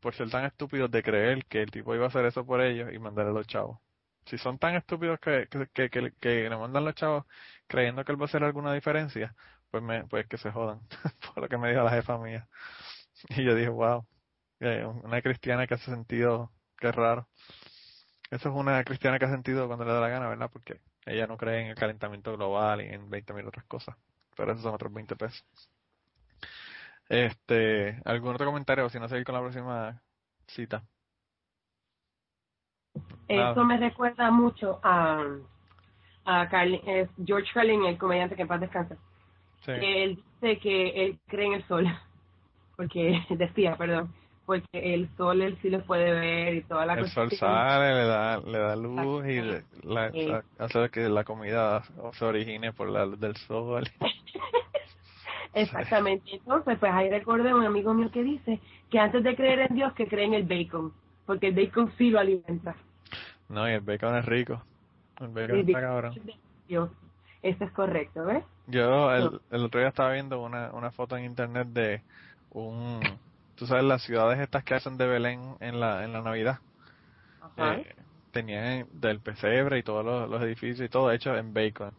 por 0.00 0.14
ser 0.14 0.28
tan 0.30 0.44
estúpidos 0.44 0.90
de 0.90 1.02
creer 1.02 1.44
que 1.46 1.62
el 1.62 1.70
tipo 1.70 1.94
iba 1.94 2.04
a 2.04 2.08
hacer 2.08 2.24
eso 2.26 2.44
por 2.44 2.60
ellos 2.60 2.92
y 2.92 2.98
mandarle 2.98 3.30
a 3.30 3.34
los 3.34 3.46
chavos. 3.46 3.78
Si 4.26 4.36
son 4.36 4.58
tan 4.58 4.74
estúpidos 4.74 5.20
que, 5.20 5.48
que, 5.48 5.88
que, 5.88 6.12
que, 6.20 6.48
le 6.48 6.56
mandan 6.56 6.84
los 6.84 6.94
chavos 6.94 7.24
creyendo 7.68 8.04
que 8.04 8.12
él 8.12 8.20
va 8.20 8.24
a 8.24 8.26
hacer 8.26 8.42
alguna 8.42 8.72
diferencia, 8.72 9.34
pues, 9.72 9.82
me, 9.82 10.04
pues 10.04 10.26
que 10.28 10.36
se 10.36 10.52
jodan, 10.52 10.80
por 11.34 11.42
lo 11.42 11.48
que 11.48 11.58
me 11.58 11.70
dijo 11.70 11.82
la 11.82 11.90
jefa 11.90 12.18
mía. 12.18 12.46
Y 13.30 13.44
yo 13.44 13.54
dije, 13.54 13.70
wow, 13.70 14.06
una 15.02 15.22
cristiana 15.22 15.66
que 15.66 15.74
hace 15.74 15.90
sentido, 15.90 16.52
qué 16.78 16.92
raro. 16.92 17.26
Eso 18.30 18.48
es 18.48 18.54
una 18.54 18.82
cristiana 18.84 19.18
que 19.18 19.24
hace 19.24 19.34
sentido 19.34 19.66
cuando 19.66 19.84
le 19.84 19.92
da 19.92 20.00
la 20.00 20.08
gana, 20.08 20.28
¿verdad? 20.28 20.50
Porque 20.52 20.80
ella 21.06 21.26
no 21.26 21.36
cree 21.36 21.62
en 21.62 21.66
el 21.68 21.74
calentamiento 21.74 22.36
global 22.36 22.82
y 22.82 22.86
en 22.86 23.10
20.000 23.10 23.48
otras 23.48 23.64
cosas. 23.66 23.96
Pero 24.36 24.52
esos 24.52 24.62
son 24.62 24.74
otros 24.74 24.92
20 24.92 25.16
pesos. 25.16 25.44
Este, 27.08 28.00
¿algún 28.04 28.34
otro 28.34 28.46
comentario? 28.46 28.88
Si 28.88 28.98
no, 28.98 29.08
seguir 29.08 29.24
con 29.24 29.34
la 29.34 29.40
próxima 29.40 30.02
cita. 30.46 30.82
Eso 33.28 33.64
me 33.64 33.78
recuerda 33.78 34.30
mucho 34.30 34.80
a, 34.82 35.24
a 36.26 36.48
George 37.24 37.50
Carlin, 37.54 37.84
el 37.84 37.98
comediante 37.98 38.36
que 38.36 38.42
en 38.42 38.48
paz 38.48 38.60
descansa. 38.60 38.96
Él 39.66 40.22
dice 40.40 40.58
que 40.58 41.04
él 41.04 41.18
cree 41.28 41.46
en 41.46 41.52
el 41.54 41.68
sol, 41.68 41.86
porque 42.76 43.20
decía, 43.30 43.76
perdón, 43.76 44.12
porque 44.46 44.94
el 44.94 45.08
sol 45.16 45.40
él 45.42 45.56
sí 45.62 45.70
lo 45.70 45.84
puede 45.84 46.10
ver 46.10 46.54
y 46.54 46.62
toda 46.62 46.84
la 46.86 46.94
El 46.94 47.08
sol 47.08 47.30
sale, 47.30 47.94
le 47.94 48.06
da, 48.06 48.40
le 48.40 48.58
da 48.58 48.76
luz 48.76 49.24
y 49.26 49.40
la, 49.86 50.42
hace 50.58 50.90
que 50.90 51.08
la 51.08 51.24
comida 51.24 51.82
se 52.12 52.24
origine 52.24 52.72
por 52.72 52.88
la 52.88 53.06
luz 53.06 53.20
del 53.20 53.36
sol. 53.36 53.88
Exactamente. 55.54 56.30
Entonces, 56.32 56.78
pues 56.78 56.92
ahí 56.92 57.10
recordé 57.10 57.52
un 57.54 57.64
amigo 57.64 57.92
mío 57.92 58.10
que 58.10 58.22
dice 58.22 58.58
que 58.90 58.98
antes 58.98 59.22
de 59.22 59.36
creer 59.36 59.60
en 59.60 59.74
Dios, 59.74 59.92
que 59.92 60.06
cree 60.06 60.24
en 60.24 60.34
el 60.34 60.44
bacon, 60.44 60.92
porque 61.26 61.48
el 61.48 61.54
bacon 61.54 61.92
sí 61.98 62.10
lo 62.10 62.18
alimenta. 62.18 62.74
No, 63.48 63.68
y 63.68 63.72
el 63.72 63.80
bacon 63.82 64.16
es 64.16 64.24
rico. 64.24 64.62
El 65.20 65.28
bacon 65.28 65.58
está 65.60 65.80
cabrón. 65.80 66.14
Eso 67.42 67.64
es 67.64 67.70
correcto, 67.72 68.24
¿ves? 68.24 68.44
Yo 68.66 69.12
el, 69.12 69.40
el 69.50 69.64
otro 69.64 69.80
día 69.80 69.88
estaba 69.88 70.12
viendo 70.12 70.40
una, 70.40 70.70
una 70.72 70.90
foto 70.90 71.16
en 71.16 71.24
internet 71.24 71.68
de 71.68 72.02
un, 72.50 73.00
tú 73.56 73.66
sabes, 73.66 73.84
las 73.84 74.02
ciudades 74.02 74.38
estas 74.38 74.64
que 74.64 74.74
hacen 74.74 74.96
de 74.96 75.06
Belén 75.06 75.56
en 75.60 75.80
la, 75.80 76.04
en 76.04 76.12
la 76.12 76.22
Navidad. 76.22 76.58
Eh, 77.56 77.94
tenían 78.30 78.86
del 78.92 79.20
pesebre 79.20 79.78
y 79.78 79.82
todos 79.82 80.28
los, 80.28 80.42
edificios 80.42 80.86
y 80.86 80.88
todo 80.88 81.10
hecho 81.12 81.36
en 81.36 81.52
bacon. 81.52 81.92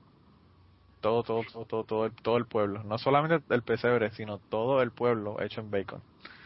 Todo, 1.01 1.23
todo, 1.23 1.43
todo, 1.51 1.65
todo, 1.65 1.83
todo, 1.83 2.05
el, 2.05 2.13
todo 2.13 2.37
el 2.37 2.45
pueblo. 2.45 2.83
No 2.83 2.97
solamente 2.97 3.43
el 3.53 3.61
pesebre, 3.61 4.11
sino 4.11 4.37
todo 4.37 4.81
el 4.81 4.91
pueblo 4.91 5.41
hecho 5.41 5.59
en 5.61 5.69
bacon. 5.69 6.01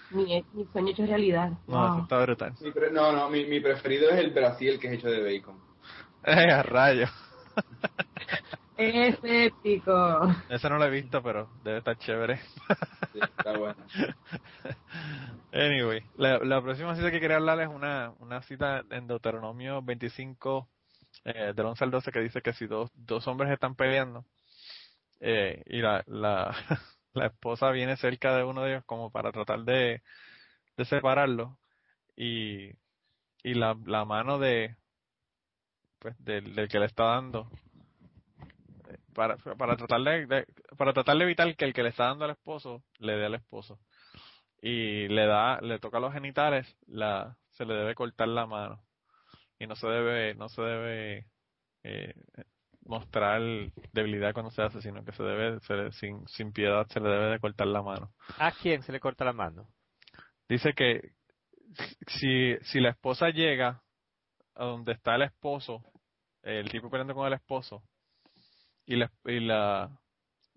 Mi, 0.09 0.43
mi 0.53 0.65
sueño 0.71 0.89
hecho 0.89 1.05
realidad. 1.05 1.51
No, 1.67 1.93
eso 1.93 2.03
está 2.03 2.21
brutal. 2.21 2.53
no, 2.91 3.11
no, 3.11 3.29
mi, 3.29 3.45
mi 3.45 3.59
preferido 3.59 4.09
es 4.09 4.19
el 4.19 4.31
Brasil 4.31 4.79
que 4.79 4.87
es 4.87 4.93
hecho 4.93 5.09
de 5.09 5.21
bacon. 5.23 5.55
Eh, 6.23 6.51
a 6.51 6.61
rayo. 6.61 7.07
Es 8.77 9.17
épico. 9.23 10.35
Ese 10.49 10.69
no 10.69 10.77
lo 10.77 10.85
he 10.85 10.89
visto, 10.89 11.23
pero 11.23 11.49
debe 11.63 11.79
estar 11.79 11.97
chévere. 11.97 12.37
Sí, 13.13 13.19
está 13.21 13.57
bueno. 13.57 13.83
Anyway, 15.51 16.03
la, 16.17 16.37
la, 16.39 16.61
próxima 16.61 16.95
cita 16.95 17.09
que 17.09 17.19
quería 17.19 17.37
hablar 17.37 17.59
es 17.61 17.69
una, 17.69 18.13
una 18.19 18.41
cita 18.43 18.83
en 18.91 19.07
Deuteronomio 19.07 19.81
25, 19.81 20.69
eh, 21.23 21.53
del 21.55 21.65
11 21.65 21.83
al 21.85 21.91
12, 21.91 22.11
que 22.11 22.19
dice 22.19 22.41
que 22.41 22.53
si 22.53 22.67
dos, 22.67 22.91
dos 22.93 23.25
hombres 23.27 23.49
están 23.51 23.73
peleando 23.73 24.25
eh, 25.19 25.63
y 25.65 25.81
la, 25.81 26.03
la, 26.05 26.53
la 27.13 27.27
esposa 27.27 27.71
viene 27.71 27.95
cerca 27.97 28.35
de 28.35 28.43
uno 28.43 28.61
de 28.61 28.71
ellos 28.73 28.83
como 28.85 29.09
para 29.09 29.31
tratar 29.31 29.61
de, 29.63 30.03
de 30.75 30.85
separarlo, 30.85 31.57
y, 32.15 32.71
y 33.41 33.53
la, 33.53 33.75
la 33.85 34.05
mano 34.05 34.37
de 34.37 34.75
pues 35.99 36.15
del, 36.23 36.53
del 36.53 36.67
que 36.67 36.79
le 36.79 36.85
está 36.85 37.05
dando 37.05 37.49
para, 39.17 39.35
para 39.35 39.75
tratar 39.75 39.99
de, 40.01 40.45
para 40.77 40.93
tratar 40.93 41.17
de 41.17 41.23
evitar 41.23 41.55
que 41.55 41.65
el 41.65 41.73
que 41.73 41.81
le 41.81 41.89
está 41.89 42.05
dando 42.05 42.25
al 42.25 42.31
esposo 42.31 42.83
le 42.99 43.17
dé 43.17 43.25
al 43.25 43.33
esposo. 43.33 43.79
Y 44.61 45.07
le 45.07 45.25
da 45.25 45.59
le 45.59 45.79
toca 45.79 45.99
los 45.99 46.13
genitales 46.13 46.67
la 46.85 47.35
se 47.49 47.65
le 47.65 47.73
debe 47.73 47.95
cortar 47.95 48.27
la 48.27 48.45
mano. 48.45 48.79
Y 49.57 49.65
no 49.65 49.75
se 49.75 49.87
debe 49.87 50.35
no 50.35 50.49
se 50.49 50.61
debe 50.61 51.25
eh, 51.83 52.13
mostrar 52.85 53.41
debilidad 53.91 54.33
cuando 54.33 54.51
se 54.51 54.61
hace 54.61 54.81
sino 54.83 55.03
que 55.03 55.11
se 55.13 55.23
debe 55.23 55.59
sin 55.93 56.27
sin 56.27 56.53
piedad 56.53 56.85
se 56.87 56.99
le 56.99 57.09
debe 57.09 57.31
de 57.31 57.39
cortar 57.39 57.65
la 57.65 57.81
mano. 57.81 58.11
A 58.37 58.51
quién 58.51 58.83
se 58.83 58.91
le 58.91 58.99
corta 58.99 59.25
la 59.25 59.33
mano 59.33 59.67
dice 60.47 60.73
que 60.73 61.13
si 62.05 62.55
si 62.61 62.79
la 62.79 62.91
esposa 62.91 63.29
llega 63.29 63.81
a 64.53 64.65
donde 64.65 64.91
está 64.91 65.15
el 65.15 65.23
esposo 65.23 65.83
el 66.43 66.69
tipo 66.69 66.91
peleando 66.91 67.15
con 67.15 67.25
el 67.25 67.33
esposo 67.33 67.83
y 68.87 68.95
la 68.95 69.11
y 69.25 69.39
la 69.39 69.91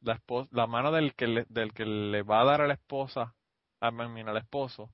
la, 0.02 0.18
la 0.50 0.66
mano 0.66 0.92
del 0.92 1.14
que 1.14 1.26
le, 1.26 1.44
del 1.50 1.74
que 1.74 1.84
le 1.84 2.22
va 2.22 2.40
a 2.40 2.44
dar 2.44 2.62
a 2.62 2.66
la 2.66 2.74
esposa 2.74 3.34
a, 3.80 3.88
al 3.88 4.36
esposo 4.38 4.90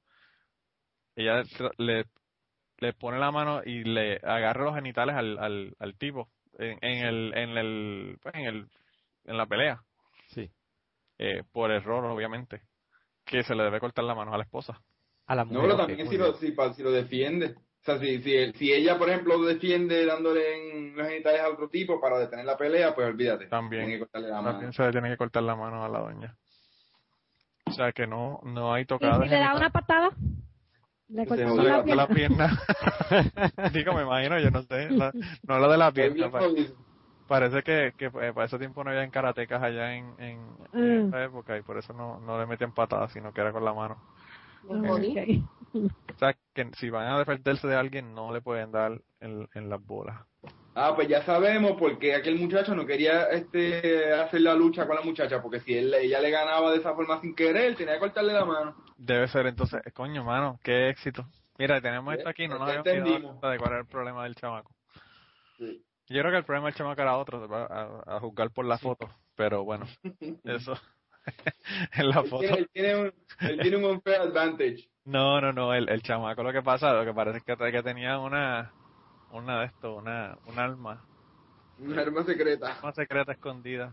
ella 1.15 1.45
le 1.79 2.07
le 2.79 2.93
pone 2.93 3.19
la 3.19 3.31
mano 3.31 3.63
y 3.65 3.85
le 3.85 4.17
agarra 4.17 4.65
los 4.65 4.75
genitales 4.75 5.17
al, 5.17 5.39
al, 5.39 5.77
al 5.79 5.97
tipo 5.97 6.29
en, 6.59 6.79
en, 6.83 7.07
el 7.07 7.33
en 7.37 7.51
el 7.57 8.19
pues 8.23 8.35
en 8.35 8.45
el 8.45 8.69
en 9.25 9.37
la 9.37 9.47
pelea. 9.47 9.83
Sí. 10.29 10.51
Eh, 11.19 11.43
por 11.53 11.71
error 11.71 12.05
obviamente 12.05 12.63
que 13.25 13.43
se 13.43 13.55
le 13.55 13.65
debe 13.65 13.81
cortar 13.81 14.05
la 14.05 14.15
mano 14.15 14.35
a 14.35 14.39
la 14.39 14.45
esposa. 14.45 14.81
A 15.27 15.35
la 15.35 15.45
mujer 15.45 15.63
no 15.63 15.65
pero 15.65 15.77
también 15.77 16.09
si 16.09 16.17
lo, 16.17 16.35
si, 16.35 16.55
si, 16.75 16.83
lo 16.83 16.93
defiende 16.93 17.57
sea 17.87 17.99
si, 17.99 18.21
si, 18.21 18.53
si 18.53 18.73
ella 18.73 18.99
por 18.99 19.09
ejemplo 19.09 19.39
lo 19.39 19.47
defiende 19.47 20.05
dándole 20.05 20.57
en 20.57 20.97
los 20.97 21.07
genitales 21.09 21.41
a 21.41 21.49
otro 21.49 21.69
tipo 21.69 22.01
para 22.01 22.19
detener 22.19 22.45
la 22.45 22.57
pelea 22.57 22.95
pues 22.95 23.09
olvídate 23.09 23.47
también, 23.47 23.85
tiene 23.85 23.95
que 23.95 24.01
cortarle 24.01 24.29
la 24.29 24.43
también 24.43 24.73
se 24.73 24.83
le 24.83 24.91
tiene 24.91 25.09
que 25.11 25.17
cortar 25.17 25.43
la 25.43 25.57
mano 25.57 25.85
a 25.85 25.89
la 25.89 26.01
doña 26.01 26.37
o 27.65 27.71
sea 27.71 27.93
que 27.93 28.07
no 28.07 28.41
no 28.45 28.73
hay 28.73 28.85
tocada 28.85 29.25
¿Y 29.25 29.29
si 29.29 29.35
le 29.35 29.41
da 29.41 29.55
una 29.55 29.71
patada 29.71 30.11
le 31.09 31.27
cortó 31.27 31.63
la, 31.63 31.85
la, 31.85 32.09
pierna. 32.09 32.51
Digo, 33.73 33.93
me 33.93 34.03
imagino, 34.03 34.41
yo 34.41 34.51
no 34.51 34.63
sé. 34.63 34.89
no 34.91 35.59
lo 35.59 35.71
de 35.71 35.79
la 35.79 35.93
pierna. 35.93 36.31
parece 37.29 37.63
que, 37.63 37.93
que 37.97 38.07
eh, 38.07 38.33
para 38.33 38.47
ese 38.47 38.59
tiempo 38.59 38.83
no 38.83 38.91
había 38.91 39.09
karatecas 39.09 39.63
allá 39.63 39.95
en, 39.95 40.15
en, 40.19 40.41
mm. 40.73 41.09
esa 41.09 41.25
época 41.25 41.57
y 41.57 41.63
por 41.63 41.79
eso 41.79 41.93
no, 41.93 42.19
no 42.21 42.39
le 42.39 42.47
metían 42.47 42.73
patadas, 42.73 43.13
sino 43.13 43.33
que 43.33 43.41
era 43.41 43.53
con 43.53 43.65
la 43.65 43.73
mano. 43.73 43.97
Okay. 44.69 45.45
O 45.75 46.19
sea, 46.19 46.37
que 46.55 46.71
si 46.77 46.91
van 46.91 47.07
a 47.07 47.19
defenderse 47.19 47.67
de 47.69 47.77
alguien, 47.77 48.15
no 48.15 48.33
le 48.33 48.41
pueden 48.41 48.73
dar 48.73 49.01
en, 49.21 49.49
en 49.55 49.69
las 49.69 49.85
bolas. 49.85 50.17
Ah, 50.75 50.93
pues 50.95 51.09
ya 51.09 51.23
sabemos 51.23 51.73
porque 51.79 52.15
aquel 52.15 52.39
muchacho 52.39 52.75
no 52.75 52.85
quería 52.85 53.25
este 53.31 54.13
hacer 54.13 54.43
la 54.43 54.55
lucha 54.55 54.87
con 54.87 54.97
la 54.97 55.03
muchacha, 55.03 55.41
porque 55.41 55.61
si 55.61 55.77
él, 55.77 55.93
ella 55.95 56.21
le 56.21 56.31
ganaba 56.31 56.71
de 56.71 56.79
esa 56.79 56.95
forma 56.95 57.21
sin 57.21 57.35
querer, 57.35 57.75
tenía 57.77 57.95
que 57.95 58.01
cortarle 58.01 58.35
la 58.35 58.45
mano. 58.45 58.77
Debe 58.97 59.27
ser, 59.29 59.47
entonces, 59.47 59.81
coño, 59.95 60.23
mano, 60.23 60.61
qué 60.63 60.91
éxito. 60.91 61.27
Mira, 61.59 61.81
tenemos 61.81 62.15
esto 62.15 62.29
aquí, 62.29 62.47
no 62.47 62.59
nos 62.59 62.69
habíamos 62.69 62.85
quedado 62.85 63.51
de 63.51 63.59
cuál 63.59 63.71
era 63.71 63.81
el 63.81 63.87
problema 63.87 64.25
del 64.25 64.35
chamaco. 64.35 64.71
Sí. 65.59 65.83
Yo 66.09 66.21
creo 66.21 66.31
que 66.31 66.39
el 66.39 66.45
problema 66.45 66.67
del 66.67 66.75
chamaco 66.75 67.01
era 67.01 67.17
otro, 67.17 67.55
a, 67.55 68.17
a 68.17 68.21
juzgar 68.21 68.51
por 68.51 68.67
la 68.67 68.77
foto, 68.77 69.09
pero 69.35 69.65
bueno, 69.65 69.87
eso. 70.45 70.75
en 71.93 72.09
la 72.09 72.23
foto. 72.23 72.43
Él 72.43 72.69
tiene, 72.73 72.97
un, 72.97 73.13
él 73.41 73.59
tiene 73.61 73.77
un 73.77 73.85
unfair 73.85 74.21
advantage. 74.21 74.89
No, 75.05 75.41
no, 75.41 75.53
no, 75.53 75.73
el, 75.75 75.89
el 75.89 76.03
chamaco 76.03 76.43
lo 76.43 76.53
que 76.53 76.63
pasa, 76.63 76.93
lo 76.93 77.05
que 77.05 77.15
parece 77.15 77.39
es 77.39 77.45
que, 77.45 77.57
que 77.57 77.83
tenía 77.83 78.19
una 78.19 78.73
una 79.33 79.61
de 79.61 79.67
esto, 79.67 79.97
una, 79.97 80.39
un 80.47 80.59
alma. 80.59 81.05
Una 81.79 82.03
arma 82.03 82.25
secreta. 82.25 82.79
Una 82.83 82.93
secreta 82.93 83.33
escondida. 83.33 83.93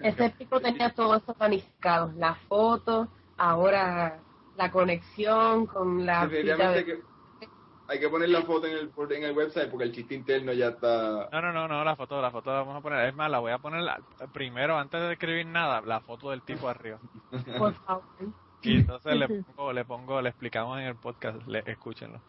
Ese 0.00 0.30
tipo 0.30 0.60
tenía 0.60 0.90
todo 0.90 1.16
eso 1.16 1.34
planificado, 1.34 2.12
la 2.16 2.34
foto, 2.34 3.08
ahora 3.38 4.20
la 4.56 4.70
conexión 4.70 5.66
con 5.66 6.04
la... 6.04 6.28
que 6.28 7.00
hay 7.90 7.98
que 7.98 8.08
poner 8.08 8.28
la 8.28 8.42
foto 8.42 8.68
en 8.68 8.74
el, 8.74 9.16
en 9.16 9.24
el 9.24 9.36
website 9.36 9.68
porque 9.68 9.84
el 9.84 9.92
chiste 9.92 10.14
interno 10.14 10.52
ya 10.52 10.68
está... 10.68 11.28
No, 11.32 11.42
no, 11.42 11.52
no, 11.52 11.66
no, 11.66 11.82
la 11.82 11.96
foto, 11.96 12.22
la 12.22 12.30
foto 12.30 12.52
la 12.52 12.60
vamos 12.60 12.76
a 12.76 12.80
poner, 12.80 13.08
es 13.08 13.14
más, 13.16 13.28
la 13.28 13.40
voy 13.40 13.50
a 13.50 13.58
poner 13.58 13.84
primero, 14.32 14.78
antes 14.78 15.00
de 15.00 15.12
escribir 15.14 15.46
nada, 15.46 15.80
la 15.80 16.00
foto 16.00 16.30
del 16.30 16.42
tipo 16.42 16.68
arriba. 16.68 17.00
Por 17.58 17.74
favor. 17.84 18.04
Y 18.62 18.76
entonces 18.76 19.16
le 19.16 19.26
pongo, 19.28 19.72
le 19.72 19.84
pongo, 19.84 20.22
le 20.22 20.28
explicamos 20.28 20.78
en 20.78 20.86
el 20.86 20.96
podcast, 20.96 21.44
le, 21.48 21.64
escúchenlo. 21.66 22.22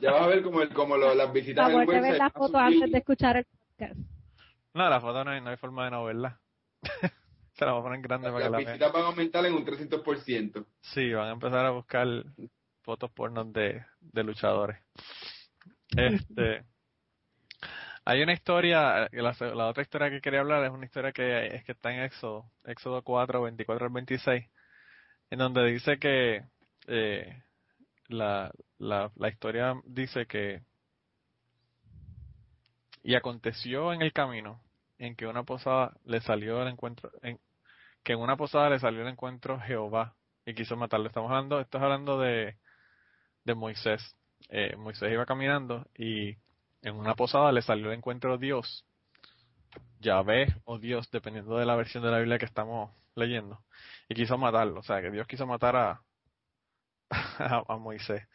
Ya 0.00 0.12
vas 0.12 0.22
a 0.22 0.26
ver 0.26 0.42
como, 0.42 0.62
el, 0.62 0.72
como 0.72 0.96
lo, 0.96 1.14
las 1.14 1.32
visitas 1.34 1.68
en 1.68 1.80
el 1.80 1.86
website. 1.86 2.02
ver 2.02 2.18
la 2.18 2.30
foto 2.30 2.56
antes 2.56 2.90
de 2.90 2.98
escuchar 2.98 3.36
el 3.36 3.44
podcast. 3.44 4.00
No, 4.72 4.88
la 4.88 5.00
foto 5.02 5.22
no 5.22 5.32
hay, 5.32 5.40
no 5.42 5.50
hay 5.50 5.56
forma 5.58 5.84
de 5.84 5.90
no 5.90 6.04
verla. 6.04 6.40
Se 7.52 7.64
la 7.66 7.72
voy 7.72 7.80
a 7.80 7.82
poner 7.82 7.96
en 7.96 8.02
grande 8.02 8.30
para 8.30 8.44
que 8.44 8.50
la 8.50 8.56
vean. 8.56 8.64
Las 8.64 8.72
visitas 8.74 8.92
van 8.92 9.02
a 9.02 9.06
aumentar 9.08 9.44
en 9.44 9.54
un 9.54 9.66
300%. 9.66 10.66
Sí, 10.80 11.12
van 11.12 11.28
a 11.28 11.32
empezar 11.32 11.66
a 11.66 11.70
buscar 11.70 12.06
fotos 12.88 13.10
pornos 13.10 13.52
de, 13.52 13.84
de 14.00 14.24
luchadores. 14.24 14.78
Este... 15.94 16.64
Hay 18.06 18.22
una 18.22 18.32
historia, 18.32 19.06
la, 19.12 19.36
la, 19.38 19.66
otra 19.66 19.82
historia 19.82 20.08
que 20.08 20.22
quería 20.22 20.40
hablar 20.40 20.64
es 20.64 20.70
una 20.70 20.86
historia 20.86 21.12
que 21.12 21.48
es 21.48 21.64
que 21.64 21.72
está 21.72 21.92
en 21.92 22.00
Éxodo, 22.00 22.50
Éxodo 22.64 23.02
4, 23.02 23.42
24 23.42 23.84
al 23.84 23.92
26, 23.92 24.46
en 25.28 25.38
donde 25.38 25.66
dice 25.66 25.98
que 25.98 26.42
eh, 26.86 27.42
la, 28.06 28.50
la, 28.78 29.12
la 29.14 29.28
historia 29.28 29.74
dice 29.84 30.24
que 30.24 30.62
y 33.02 33.14
aconteció 33.14 33.92
en 33.92 34.00
el 34.00 34.14
camino 34.14 34.62
en 34.96 35.14
que 35.14 35.26
una 35.26 35.42
posada 35.42 35.92
le 36.06 36.22
salió 36.22 36.62
el 36.62 36.68
encuentro 36.68 37.10
en 37.20 37.38
que 38.02 38.14
en 38.14 38.20
una 38.20 38.38
posada 38.38 38.70
le 38.70 38.78
salió 38.78 39.02
el 39.02 39.08
encuentro 39.08 39.60
Jehová 39.60 40.16
y 40.46 40.54
quiso 40.54 40.78
matarlo 40.78 41.08
estamos 41.08 41.30
hablando 41.30 41.60
esto 41.60 41.76
es 41.76 41.84
hablando 41.84 42.18
de 42.18 42.56
de 43.48 43.54
Moisés 43.54 44.16
eh, 44.50 44.76
Moisés 44.76 45.12
iba 45.12 45.26
caminando 45.26 45.86
y 45.96 46.36
en 46.82 46.94
una 46.94 47.14
posada 47.14 47.52
le 47.52 47.62
salió 47.62 47.88
el 47.88 47.98
encuentro 47.98 48.38
Dios 48.38 48.84
Yahvé 50.00 50.54
o 50.64 50.78
Dios 50.78 51.10
dependiendo 51.10 51.56
de 51.58 51.66
la 51.66 51.74
versión 51.74 52.02
de 52.04 52.10
la 52.10 52.18
Biblia 52.18 52.38
que 52.38 52.46
estamos 52.46 52.90
leyendo 53.16 53.60
y 54.08 54.14
quiso 54.14 54.38
matarlo 54.38 54.80
o 54.80 54.82
sea 54.84 55.02
que 55.02 55.10
Dios 55.10 55.26
quiso 55.26 55.46
matar 55.46 55.76
a 55.76 56.02
a, 57.68 57.76
Moisés. 57.76 58.26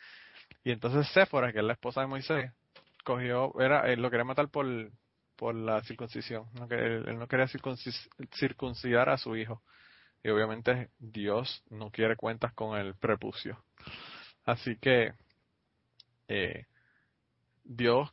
Y 0.64 0.72
entonces 0.72 1.08
Séfora, 1.14 1.52
que 1.52 1.60
es 1.60 1.66
la 1.66 1.74
esposa 1.74 2.02
de 2.02 2.08
Moisés, 2.08 2.52
cogió, 3.04 3.54
era, 3.60 3.92
él 3.92 4.02
lo 4.02 4.10
quería 4.10 4.24
matar 4.24 4.50
por, 4.50 4.66
por 5.36 5.56
la 5.56 5.82
circuncisión. 5.84 6.46
Él, 6.70 7.06
él 7.08 7.20
no 7.20 7.28
quería 7.28 7.48
circuncidar 7.48 9.10
a 9.10 9.18
su 9.18 9.36
hijo. 9.36 9.62
Y 10.24 10.30
obviamente 10.30 10.90
Dios 11.00 11.64
no 11.70 11.92
quiere 11.92 12.16
cuentas 12.16 12.54
con 12.54 12.78
el 12.78 12.96
prepucio. 12.96 13.62
Así 14.46 14.78
que 14.78 15.14
eh, 16.28 16.66
Dios 17.64 18.12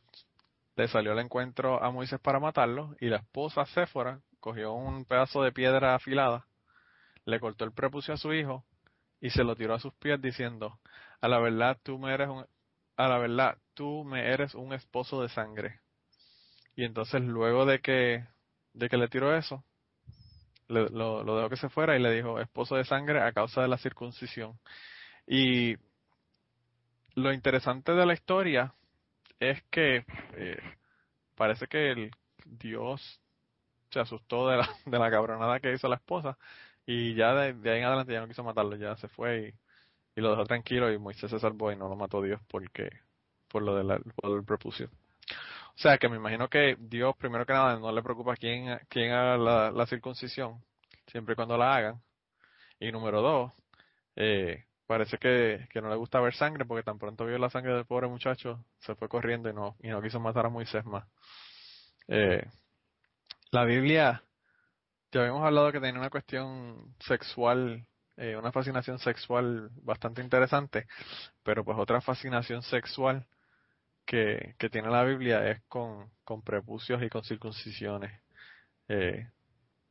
le 0.75 0.87
salió 0.87 1.11
al 1.11 1.19
encuentro 1.19 1.83
a 1.83 1.91
Moisés 1.91 2.19
para 2.19 2.39
matarlo 2.39 2.95
y 2.99 3.07
la 3.07 3.17
esposa 3.17 3.65
Séfora 3.65 4.21
cogió 4.39 4.73
un 4.73 5.05
pedazo 5.05 5.43
de 5.43 5.51
piedra 5.51 5.95
afilada, 5.95 6.47
le 7.25 7.39
cortó 7.39 7.65
el 7.65 7.73
prepucio 7.73 8.13
a 8.13 8.17
su 8.17 8.33
hijo 8.33 8.65
y 9.19 9.29
se 9.29 9.43
lo 9.43 9.55
tiró 9.55 9.75
a 9.75 9.79
sus 9.79 9.93
pies 9.93 10.21
diciendo, 10.21 10.79
a 11.19 11.27
la 11.27 11.39
verdad 11.39 11.77
tú 11.83 11.99
me 11.99 12.13
eres 12.13 12.29
un, 12.29 12.45
a 12.97 13.07
la 13.07 13.17
verdad 13.19 13.57
tú 13.73 14.03
me 14.03 14.31
eres 14.31 14.55
un 14.55 14.73
esposo 14.73 15.21
de 15.21 15.29
sangre. 15.29 15.79
Y 16.75 16.85
entonces 16.85 17.21
luego 17.21 17.65
de 17.65 17.79
que, 17.79 18.25
de 18.73 18.89
que 18.89 18.97
le 18.97 19.07
tiró 19.09 19.35
eso, 19.35 19.63
lo, 20.67 21.23
lo 21.23 21.35
dejó 21.35 21.49
que 21.49 21.57
se 21.57 21.69
fuera 21.69 21.97
y 21.97 22.01
le 22.01 22.11
dijo 22.11 22.39
esposo 22.39 22.75
de 22.75 22.85
sangre 22.85 23.21
a 23.21 23.33
causa 23.33 23.61
de 23.61 23.67
la 23.67 23.77
circuncisión. 23.77 24.57
Y 25.27 25.75
lo 27.15 27.33
interesante 27.33 27.93
de 27.93 28.05
la 28.05 28.13
historia 28.13 28.73
es 29.39 29.61
que 29.63 30.05
eh, 30.35 30.61
parece 31.35 31.67
que 31.67 31.91
el 31.91 32.11
Dios 32.45 33.21
se 33.89 33.99
asustó 33.99 34.47
de 34.49 34.57
la, 34.57 34.69
de 34.85 34.99
la 34.99 35.11
cabronada 35.11 35.59
que 35.59 35.73
hizo 35.73 35.87
la 35.87 35.95
esposa 35.95 36.37
y 36.85 37.15
ya 37.15 37.33
de, 37.33 37.71
ahí 37.71 37.79
en 37.79 37.85
adelante 37.85 38.13
ya 38.13 38.21
no 38.21 38.27
quiso 38.27 38.43
matarlo, 38.43 38.75
ya 38.75 38.95
se 38.97 39.07
fue 39.09 39.53
y, 40.15 40.19
y, 40.19 40.21
lo 40.21 40.31
dejó 40.31 40.45
tranquilo 40.45 40.91
y 40.91 40.97
Moisés 40.97 41.29
se 41.31 41.39
salvó 41.39 41.71
y 41.71 41.75
no 41.75 41.89
lo 41.89 41.95
mató 41.95 42.21
Dios 42.21 42.41
porque 42.47 42.89
por 43.47 43.61
lo, 43.61 43.75
de 43.75 43.83
la, 43.83 43.99
por 44.15 44.43
prepucio. 44.45 44.89
O 45.75 45.79
sea 45.81 45.97
que 45.97 46.09
me 46.09 46.17
imagino 46.17 46.49
que 46.49 46.77
Dios 46.79 47.15
primero 47.17 47.45
que 47.45 47.53
nada 47.53 47.77
no 47.79 47.91
le 47.91 48.03
preocupa 48.03 48.35
quién, 48.35 48.79
quién 48.89 49.11
haga 49.11 49.37
la, 49.37 49.71
la 49.71 49.85
circuncisión, 49.87 50.63
siempre 51.07 51.33
y 51.33 51.35
cuando 51.35 51.57
la 51.57 51.75
hagan. 51.75 52.01
Y 52.79 52.91
número 52.91 53.21
dos, 53.21 53.53
eh, 54.15 54.65
parece 54.91 55.17
que, 55.17 55.67
que 55.69 55.81
no 55.81 55.89
le 55.89 55.95
gusta 55.95 56.19
ver 56.19 56.33
sangre 56.35 56.65
porque 56.65 56.83
tan 56.83 56.99
pronto 56.99 57.25
vio 57.25 57.37
la 57.37 57.49
sangre 57.49 57.73
del 57.73 57.85
pobre 57.85 58.09
muchacho, 58.09 58.65
se 58.79 58.93
fue 58.95 59.07
corriendo 59.07 59.49
y 59.49 59.53
no, 59.53 59.77
y 59.81 59.87
no 59.87 60.01
quiso 60.01 60.19
matar 60.19 60.45
a 60.45 60.49
Moisés 60.49 60.83
más. 60.83 61.07
Eh, 62.09 62.43
la 63.51 63.63
Biblia 63.63 64.21
ya 65.13 65.21
habíamos 65.21 65.45
hablado 65.45 65.71
que 65.71 65.79
tenía 65.79 65.97
una 65.97 66.09
cuestión 66.09 66.93
sexual 66.99 67.85
eh, 68.17 68.35
una 68.35 68.51
fascinación 68.51 68.99
sexual 68.99 69.69
bastante 69.81 70.21
interesante, 70.21 70.87
pero 71.41 71.63
pues 71.63 71.77
otra 71.79 72.01
fascinación 72.01 72.61
sexual 72.61 73.25
que, 74.05 74.55
que 74.59 74.69
tiene 74.69 74.89
la 74.89 75.05
Biblia 75.05 75.49
es 75.49 75.61
con, 75.69 76.11
con 76.25 76.41
prepucios 76.41 77.01
y 77.01 77.09
con 77.09 77.23
circuncisiones. 77.23 78.11
Eh, 78.89 79.25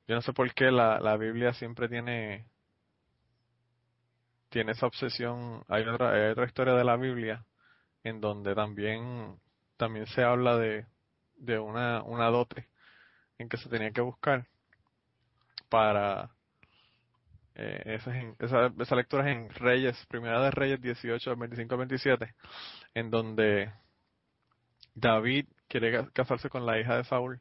yo 0.06 0.14
no 0.14 0.20
sé 0.22 0.34
por 0.34 0.52
qué 0.52 0.70
la, 0.70 1.00
la 1.00 1.16
Biblia 1.16 1.54
siempre 1.54 1.88
tiene 1.88 2.46
tiene 4.50 4.72
esa 4.72 4.86
obsesión. 4.86 5.64
Hay 5.68 5.84
otra, 5.84 6.44
historia 6.44 6.74
de 6.74 6.84
la 6.84 6.96
Biblia 6.96 7.44
en 8.04 8.20
donde 8.20 8.54
también 8.54 9.38
también 9.76 10.06
se 10.08 10.22
habla 10.22 10.58
de, 10.58 10.86
de 11.36 11.58
una, 11.58 12.02
dote 12.30 12.68
en 13.38 13.48
que 13.48 13.56
se 13.56 13.70
tenía 13.70 13.90
que 13.92 14.02
buscar 14.02 14.46
para 15.70 16.30
eh, 17.54 17.98
esa, 18.38 18.96
lectura 18.96 19.30
es 19.30 19.36
en 19.36 19.50
Reyes, 19.50 20.06
Primera 20.06 20.42
de 20.42 20.50
Reyes 20.50 20.80
18, 20.82 21.36
25, 21.36 21.76
27, 21.76 22.34
en 22.94 23.10
donde 23.10 23.72
David 24.94 25.46
quiere 25.68 26.10
casarse 26.12 26.50
con 26.50 26.66
la 26.66 26.78
hija 26.78 26.96
de 26.96 27.04
Saúl 27.04 27.40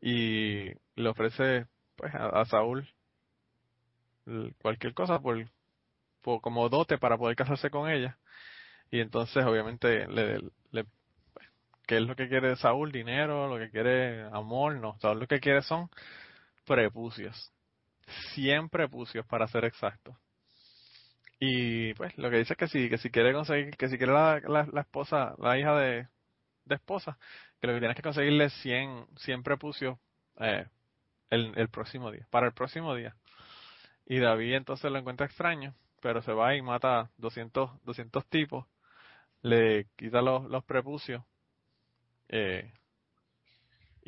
y 0.00 0.72
le 0.96 1.08
ofrece 1.08 1.66
pues 1.96 2.14
a, 2.14 2.44
Saúl 2.46 2.88
cualquier 4.60 4.94
cosa 4.94 5.20
por, 5.20 5.38
como 6.40 6.68
dote 6.68 6.98
para 6.98 7.18
poder 7.18 7.36
casarse 7.36 7.70
con 7.70 7.90
ella 7.90 8.18
y 8.90 9.00
entonces 9.00 9.44
obviamente 9.44 10.06
le, 10.08 10.40
le 10.70 10.84
qué 11.86 11.96
es 11.96 12.02
lo 12.02 12.16
que 12.16 12.28
quiere 12.28 12.56
Saúl 12.56 12.92
dinero 12.92 13.48
lo 13.48 13.58
que 13.58 13.70
quiere 13.70 14.24
amor 14.32 14.76
no 14.76 14.98
Saúl 15.00 15.20
lo 15.20 15.26
que 15.26 15.40
quiere 15.40 15.62
son 15.62 15.90
prepucios. 16.68 17.52
100 18.34 18.68
prepucios 18.68 19.26
para 19.26 19.48
ser 19.48 19.64
exacto. 19.64 20.16
Y 21.40 21.94
pues 21.94 22.16
lo 22.18 22.30
que 22.30 22.38
dice 22.38 22.54
es 22.54 22.58
que 22.58 22.68
si, 22.68 22.88
que 22.88 22.98
si 22.98 23.10
quiere 23.10 23.32
conseguir, 23.32 23.76
que 23.76 23.88
si 23.88 23.96
quiere 23.96 24.12
la, 24.12 24.40
la, 24.48 24.80
esposa, 24.80 25.34
la 25.38 25.58
hija 25.58 25.76
de, 25.76 26.08
de, 26.64 26.74
esposa, 26.74 27.16
que 27.60 27.66
lo 27.68 27.74
que 27.74 27.78
tiene 27.78 27.92
es 27.92 27.96
que 27.96 28.02
conseguirle 28.02 28.50
100, 28.50 29.06
100 29.16 29.42
prepucios 29.44 29.98
eh, 30.40 30.66
el, 31.30 31.52
el 31.56 31.68
próximo 31.68 32.10
día, 32.10 32.26
para 32.30 32.48
el 32.48 32.52
próximo 32.52 32.94
día. 32.94 33.14
Y 34.06 34.18
David 34.18 34.54
entonces 34.54 34.90
lo 34.90 34.98
encuentra 34.98 35.26
extraño, 35.26 35.74
pero 36.00 36.22
se 36.22 36.32
va 36.32 36.54
y 36.56 36.62
mata 36.62 37.10
200, 37.18 37.84
200 37.84 38.26
tipos, 38.26 38.66
le 39.42 39.86
quita 39.96 40.22
los, 40.22 40.44
los 40.50 40.64
prepucios 40.64 41.22
eh, 42.28 42.72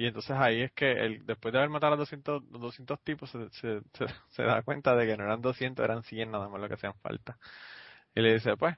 y 0.01 0.07
entonces 0.07 0.35
ahí 0.35 0.63
es 0.63 0.73
que 0.73 0.93
el, 0.93 1.27
después 1.27 1.53
de 1.53 1.59
haber 1.59 1.69
matado 1.71 1.93
a 1.93 1.97
los 1.97 2.09
200, 2.09 2.51
200 2.51 3.01
tipos, 3.03 3.31
se, 3.31 3.83
se, 4.31 4.43
da 4.43 4.63
cuenta 4.63 4.97
de 4.97 5.07
que 5.07 5.17
no 5.17 5.25
eran 5.25 5.43
200, 5.43 5.85
eran 5.85 6.03
100 6.03 6.31
nada 6.31 6.49
más 6.49 6.59
lo 6.59 6.69
que 6.69 6.75
hacían 6.75 6.95
falta. 7.03 7.39
Y 8.15 8.23
le 8.23 8.35
dice, 8.35 8.57
pues, 8.57 8.77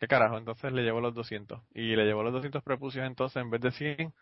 ¿qué 0.00 0.08
carajo? 0.08 0.38
Entonces 0.38 0.72
le 0.72 0.82
llevó 0.82 1.00
los 1.00 1.14
200. 1.14 1.60
Y 1.74 1.96
le 1.96 2.06
llevó 2.06 2.22
los 2.22 2.32
200 2.32 2.62
prepucios 2.62 3.06
entonces 3.06 3.42
en 3.42 3.50
vez 3.50 3.60
de 3.60 3.72
100. 3.72 4.14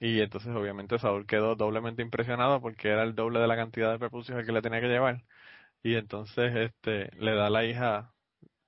Y 0.00 0.20
entonces 0.20 0.54
obviamente 0.56 0.98
Saúl 0.98 1.26
quedó 1.26 1.56
doblemente 1.56 2.02
impresionado 2.02 2.60
porque 2.60 2.88
era 2.90 3.04
el 3.04 3.14
doble 3.14 3.40
de 3.40 3.48
la 3.48 3.56
cantidad 3.56 3.92
de 3.92 3.98
prepucios 4.00 4.44
que 4.44 4.52
le 4.52 4.62
tenía 4.62 4.80
que 4.80 4.88
llevar. 4.88 5.22
Y 5.88 5.96
entonces 5.96 6.54
este 6.54 7.10
le 7.16 7.34
da 7.34 7.48
la 7.48 7.64
hija, 7.64 8.12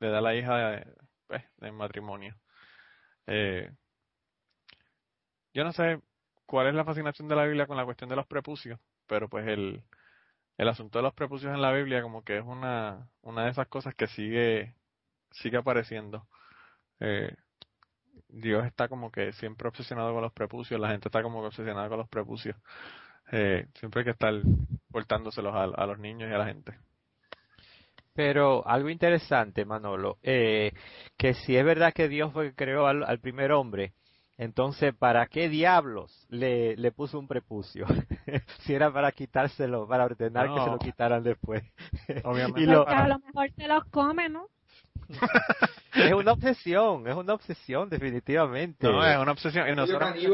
le 0.01 0.09
da 0.09 0.23
la 0.23 0.35
hija 0.35 0.83
pues, 1.27 1.45
en 1.61 1.75
matrimonio. 1.75 2.35
Eh, 3.27 3.71
yo 5.53 5.65
no 5.65 5.73
sé 5.73 6.01
cuál 6.47 6.69
es 6.69 6.75
la 6.75 6.87
fascinación 6.87 7.29
de 7.29 7.37
la 7.37 7.45
Biblia 7.45 7.67
con 7.67 7.77
la 7.77 7.85
cuestión 7.85 8.09
de 8.09 8.17
los 8.17 8.27
prepucios, 8.27 8.81
pero 9.07 9.29
pues 9.29 9.47
el, 9.49 9.85
el 10.57 10.69
asunto 10.69 10.99
de 10.99 11.03
los 11.03 11.15
prepucios 11.15 11.53
en 11.55 11.61
la 11.61 11.73
Biblia 11.73 12.01
como 12.03 12.25
que 12.25 12.39
es 12.39 12.45
una, 12.45 13.11
una 13.21 13.45
de 13.45 13.51
esas 13.51 13.69
cosas 13.69 13.95
que 13.95 14.07
sigue, 14.07 14.75
sigue 15.31 15.59
apareciendo. 15.59 16.27
Eh, 17.01 17.37
Dios 18.29 18.65
está 18.67 18.89
como 18.89 19.13
que 19.13 19.35
siempre 19.35 19.69
obsesionado 19.69 20.15
con 20.15 20.23
los 20.23 20.33
prepucios, 20.33 20.81
la 20.81 20.91
gente 20.91 21.09
está 21.09 21.23
como 21.23 21.43
que 21.43 21.49
obsesionada 21.49 21.91
con 21.91 21.99
los 21.99 22.09
prepucios. 22.09 22.57
Eh, 23.33 23.69
siempre 23.75 24.01
hay 24.01 24.05
que 24.07 24.13
estar 24.13 24.35
portándoselos 24.91 25.55
a, 25.55 25.65
a, 25.65 25.87
los 25.87 25.99
niños 25.99 26.31
y 26.31 26.35
a 26.35 26.39
la 26.39 26.47
gente. 26.47 26.79
Pero 28.23 28.63
algo 28.69 28.91
interesante, 28.91 29.65
Manolo, 29.65 30.19
eh, 30.23 30.75
que 31.17 31.33
si 31.33 31.57
es 31.57 31.65
verdad 31.65 31.95
que 31.95 32.07
Dios 32.07 32.31
fue 32.35 32.51
que 32.51 32.55
creó 32.55 32.87
al, 32.87 33.03
al 33.03 33.19
primer 33.19 33.51
hombre, 33.51 33.95
entonces, 34.37 34.95
¿para 34.95 35.27
qué 35.27 35.49
diablos 35.49 36.27
le, 36.29 36.77
le 36.77 36.93
puso 36.93 37.19
un 37.19 37.27
prepucio? 37.27 37.87
si 38.59 38.75
era 38.75 38.93
para 38.93 39.11
quitárselo, 39.13 39.89
para 39.89 40.05
ordenar 40.05 40.53
que 40.53 40.61
se 40.61 40.71
lo 40.71 40.79
quitaran 40.79 41.23
después. 41.23 41.63
Obviamente. 42.25 42.61
y 42.61 42.69
a 42.69 43.09
lo 43.09 43.21
mejor 43.21 43.51
se 43.57 43.67
los 43.67 43.85
come, 43.87 44.29
¿no? 44.29 44.49
es 45.95 46.13
una 46.13 46.33
obsesión, 46.33 47.09
es 47.09 47.17
una 47.17 47.33
obsesión 47.33 47.89
definitivamente. 47.89 48.87
No, 48.87 49.03
es 49.03 49.17
una 49.17 49.33
obsesión. 49.33 49.67
Y 49.67 49.75
no, 49.75 49.87
solamente, 49.87 50.29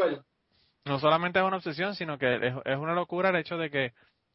no 0.86 0.98
solamente 0.98 1.38
es 1.38 1.44
una 1.44 1.58
obsesión, 1.58 1.94
sino 1.94 2.18
que 2.18 2.34
es, 2.34 2.54
es, 2.64 2.76
una 2.78 2.94
locura 2.94 3.28
el 3.28 3.36
hecho 3.36 3.56
de 3.56 3.70
que, 3.70 3.92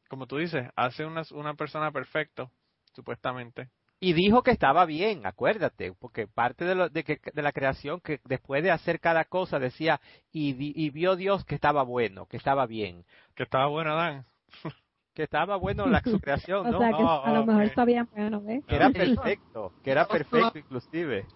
como 0.08 0.26
tú 0.26 0.38
dices, 0.38 0.70
hace 0.78 1.04
una, 1.04 1.24
una 1.32 1.54
persona 1.56 1.92
perfecto, 1.92 2.50
supuestamente, 2.94 3.70
y 4.04 4.14
dijo 4.14 4.42
que 4.42 4.50
estaba 4.50 4.86
bien, 4.86 5.28
acuérdate, 5.28 5.94
porque 5.94 6.26
parte 6.26 6.66
de, 6.66 6.74
lo, 6.74 6.90
de, 6.90 7.04
que, 7.04 7.20
de 7.34 7.42
la 7.44 7.52
creación 7.52 8.02
que 8.02 8.20
después 8.26 8.64
de 8.64 8.72
hacer 8.72 9.00
cada 9.00 9.26
cosa 9.26 9.60
decía, 9.60 10.02
y, 10.32 10.56
y 10.58 10.90
vio 10.90 11.16
Dios 11.16 11.46
que 11.46 11.54
estaba 11.54 11.84
bueno, 11.84 12.26
que 12.26 12.38
estaba 12.38 12.66
bien. 12.66 13.06
Que 13.36 13.44
estaba 13.44 13.68
bueno 13.68 13.92
Adán. 13.92 14.26
que 15.14 15.22
estaba 15.22 15.56
bueno 15.58 15.86
la 15.86 16.02
su 16.02 16.20
creación, 16.20 16.64
¿no? 16.72 16.78
o 16.78 16.82
sea, 16.82 16.90
que 16.90 17.04
a 17.04 17.34
lo 17.34 17.46
mejor 17.46 17.64
está 17.64 17.86
bien 17.86 18.10
bueno, 18.12 18.42
¿ves? 18.42 18.66
Que 18.66 18.76
era 18.76 18.90
perfecto, 18.92 19.72
que 19.84 19.92
era 19.92 20.08
perfecto 20.08 20.58
inclusive. 20.58 21.28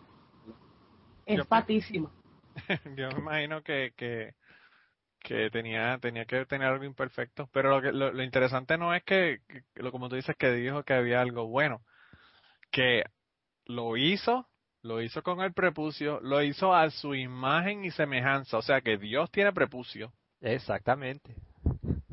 Es 1.27 1.45
patísimo. 1.45 2.11
Yo 2.95 3.09
me 3.09 3.19
imagino 3.19 3.61
que, 3.61 3.93
que, 3.95 4.33
que 5.25 5.49
tenía 5.49 5.97
tenía 5.97 6.25
que 6.25 6.45
tener 6.45 6.67
algo 6.67 6.85
imperfecto, 6.85 7.49
pero 7.51 7.69
lo, 7.69 7.81
que, 7.81 7.91
lo, 7.91 8.21
interesante 8.21 8.77
no 8.77 8.93
es 8.93 9.03
que, 9.03 9.41
lo 9.73 9.91
como 9.91 10.07
tú 10.07 10.15
dices, 10.15 10.35
que 10.37 10.51
dijo 10.51 10.83
que 10.83 10.93
había 10.93 11.19
algo 11.19 11.47
bueno 11.47 11.81
que 12.69 13.03
lo 13.65 13.97
hizo, 13.97 14.47
lo 14.83 15.01
hizo 15.01 15.23
con 15.23 15.41
el 15.41 15.53
prepucio, 15.53 16.19
lo 16.21 16.43
hizo 16.43 16.75
a 16.75 16.89
su 16.91 17.15
imagen 17.15 17.85
y 17.85 17.91
semejanza, 17.91 18.57
o 18.57 18.61
sea 18.61 18.81
que 18.81 18.97
Dios 18.97 19.31
tiene 19.31 19.51
prepucio. 19.51 20.13
Exactamente. 20.41 21.35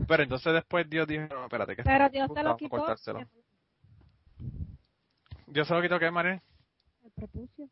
Pero 0.08 0.22
entonces 0.22 0.54
después 0.54 0.88
Dios 0.88 1.06
dijo, 1.06 1.26
no, 1.28 1.44
espérate, 1.44 1.76
que 1.76 1.82
Pero 1.82 2.08
Dios 2.08 2.32
te 2.32 2.42
lo 2.42 2.56
quitó. 2.56 2.96
¿Dios 5.48 5.68
se 5.68 5.74
lo 5.74 5.82
quitó 5.82 5.98
qué, 5.98 6.10
María? 6.10 6.42
El 7.04 7.10
prepucio. 7.10 7.68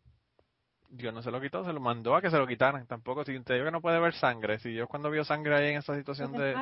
Dios 1.01 1.15
no 1.15 1.23
se 1.23 1.31
lo 1.31 1.41
quitó, 1.41 1.65
se 1.65 1.73
lo 1.73 1.81
mandó 1.81 2.15
a 2.15 2.21
que 2.21 2.31
se 2.31 2.39
lo 2.39 2.47
quitaran. 2.47 2.87
Tampoco, 2.87 3.25
si 3.25 3.39
te 3.41 3.55
digo 3.55 3.67
que 3.67 3.71
no 3.71 3.81
puede 3.81 3.99
ver 3.99 4.15
sangre, 4.15 4.59
si 4.59 4.71
Dios 4.71 4.89
cuando 4.89 5.11
vio 5.11 5.25
sangre 5.25 5.57
ahí 5.57 5.71
en 5.71 5.79
esa 5.79 5.95
situación 5.95 6.33
de, 6.33 6.55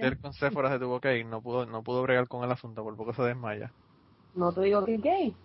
del 0.00 0.18
con 0.18 0.32
se 0.32 0.50
tuvo 0.50 1.00
que 1.00 1.18
ir, 1.18 1.26
no 1.26 1.40
pudo, 1.40 1.66
no 1.66 1.82
pudo 1.82 2.02
bregar 2.02 2.28
con 2.28 2.44
el 2.44 2.52
asunto, 2.52 2.82
por 2.82 2.96
poco 2.96 3.12
se 3.14 3.22
desmaya. 3.22 3.72
No 4.34 4.52
te 4.52 4.62
digo 4.62 4.84
que 4.84 4.94
es 4.94 5.02
gay. 5.02 5.36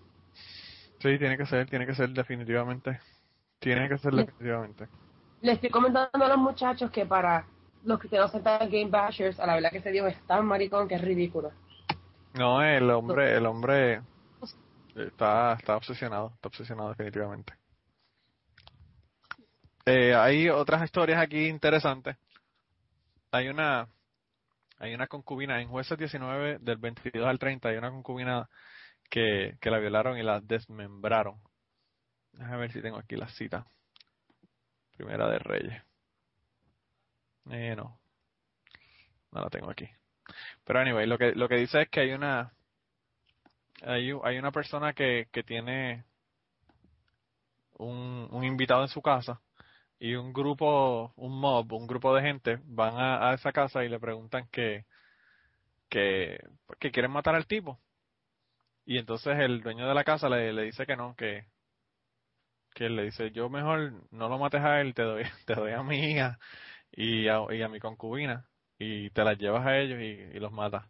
Sí, 1.00 1.18
tiene 1.18 1.38
que 1.38 1.46
ser, 1.46 1.70
tiene 1.70 1.86
que 1.86 1.96
ser 1.96 2.10
definitivamente. 2.10 3.00
Tiene 3.60 3.88
que 3.88 3.98
ser 3.98 4.14
definitivamente. 4.14 4.88
Le 5.42 5.54
estoy 5.54 5.70
comentando 5.70 6.26
a 6.26 6.28
los 6.28 6.38
muchachos 6.38 6.92
que 6.92 7.06
para 7.06 7.46
los 7.84 8.00
que 8.00 8.16
no 8.18 8.24
aceptan 8.24 8.70
Game 8.70 8.90
Bashers, 8.90 9.40
a 9.40 9.46
la 9.46 9.56
verdad 9.56 9.72
que 9.72 9.78
ese 9.78 9.92
Dios 9.92 10.08
es 10.08 10.20
tan 10.28 10.46
maricón 10.46 10.88
que 10.88 10.96
es 10.96 11.02
ridículo. 11.02 11.52
No, 12.34 12.64
el 12.64 12.90
hombre, 12.90 13.36
el 13.36 13.46
hombre 13.46 14.02
está, 14.96 15.54
está 15.54 15.76
obsesionado, 15.76 16.32
está 16.36 16.48
obsesionado 16.48 16.90
definitivamente. 16.90 17.54
Eh, 19.94 20.16
hay 20.16 20.48
otras 20.48 20.82
historias 20.86 21.22
aquí 21.22 21.48
interesantes. 21.50 22.16
Hay 23.30 23.50
una, 23.50 23.90
hay 24.78 24.94
una 24.94 25.08
concubina 25.08 25.62
en 25.62 25.68
jueces 25.68 25.98
19 25.98 26.60
del 26.60 26.78
22 26.78 27.28
al 27.28 27.38
30, 27.38 27.68
hay 27.68 27.76
una 27.76 27.90
concubina 27.90 28.50
que, 29.10 29.58
que 29.60 29.70
la 29.70 29.80
violaron 29.80 30.18
y 30.18 30.24
la 30.24 30.40
desmembraron. 30.40 31.42
Déjame 32.32 32.58
ver 32.58 32.72
si 32.72 32.82
tengo 32.82 33.00
aquí 33.00 33.18
la 33.18 33.28
cita. 33.32 33.68
Primera 34.96 35.28
de 35.28 35.40
Reyes. 35.40 35.84
Eh, 37.50 37.76
no. 37.76 38.00
No 39.32 39.42
la 39.42 39.50
tengo 39.50 39.70
aquí. 39.70 39.90
Pero 40.64 40.80
anyway, 40.80 41.06
lo 41.06 41.18
que, 41.18 41.34
lo 41.34 41.50
que 41.50 41.56
dice 41.56 41.82
es 41.82 41.90
que 41.90 42.00
hay 42.00 42.14
una 42.14 42.54
hay, 43.82 44.12
hay 44.24 44.38
una 44.38 44.52
persona 44.54 44.94
que, 44.94 45.28
que 45.34 45.44
tiene 45.44 46.06
un, 47.74 48.30
un 48.32 48.46
invitado 48.46 48.84
en 48.84 48.88
su 48.88 49.02
casa 49.02 49.42
y 50.02 50.16
un 50.16 50.34
grupo, 50.34 51.14
un 51.16 51.40
mob, 51.40 51.72
un 51.74 51.88
grupo 51.88 52.16
de 52.16 52.24
gente 52.24 52.60
van 52.66 52.96
a, 52.98 53.34
esa 53.36 53.52
casa 53.54 53.86
y 53.86 53.90
le 53.90 54.00
preguntan 54.00 54.48
que, 54.52 54.86
que, 55.90 56.40
que 56.80 56.92
quieren 56.92 57.12
matar 57.12 57.36
al 57.36 57.48
tipo 57.48 57.80
y 58.86 58.98
entonces 58.98 59.38
el 59.40 59.62
dueño 59.62 59.88
de 59.88 59.94
la 59.94 60.04
casa 60.04 60.28
le, 60.30 60.54
le 60.54 60.64
dice 60.64 60.86
que 60.88 60.96
no, 60.96 61.16
que, 61.16 61.46
que 62.74 62.90
le 62.90 63.04
dice, 63.04 63.32
yo 63.32 63.50
mejor 63.50 63.94
no 64.12 64.28
lo 64.30 64.40
mates 64.40 64.62
a 64.62 64.82
él, 64.82 64.94
te 64.94 65.04
doy, 65.04 65.24
te 65.46 65.56
doy 65.56 65.72
a 65.72 65.84
mi 65.84 66.00
hija 66.12 66.40
y 66.92 67.28
a, 67.28 67.42
y 67.52 67.62
a 67.62 67.70
mi 67.70 67.80
concubina 67.80 68.48
y 68.80 69.12
te 69.12 69.24
las 69.24 69.38
llevas 69.38 69.66
a 69.68 69.78
ellos 69.78 70.00
y, 70.02 70.36
y 70.36 70.40
los 70.40 70.52
matas. 70.52 70.86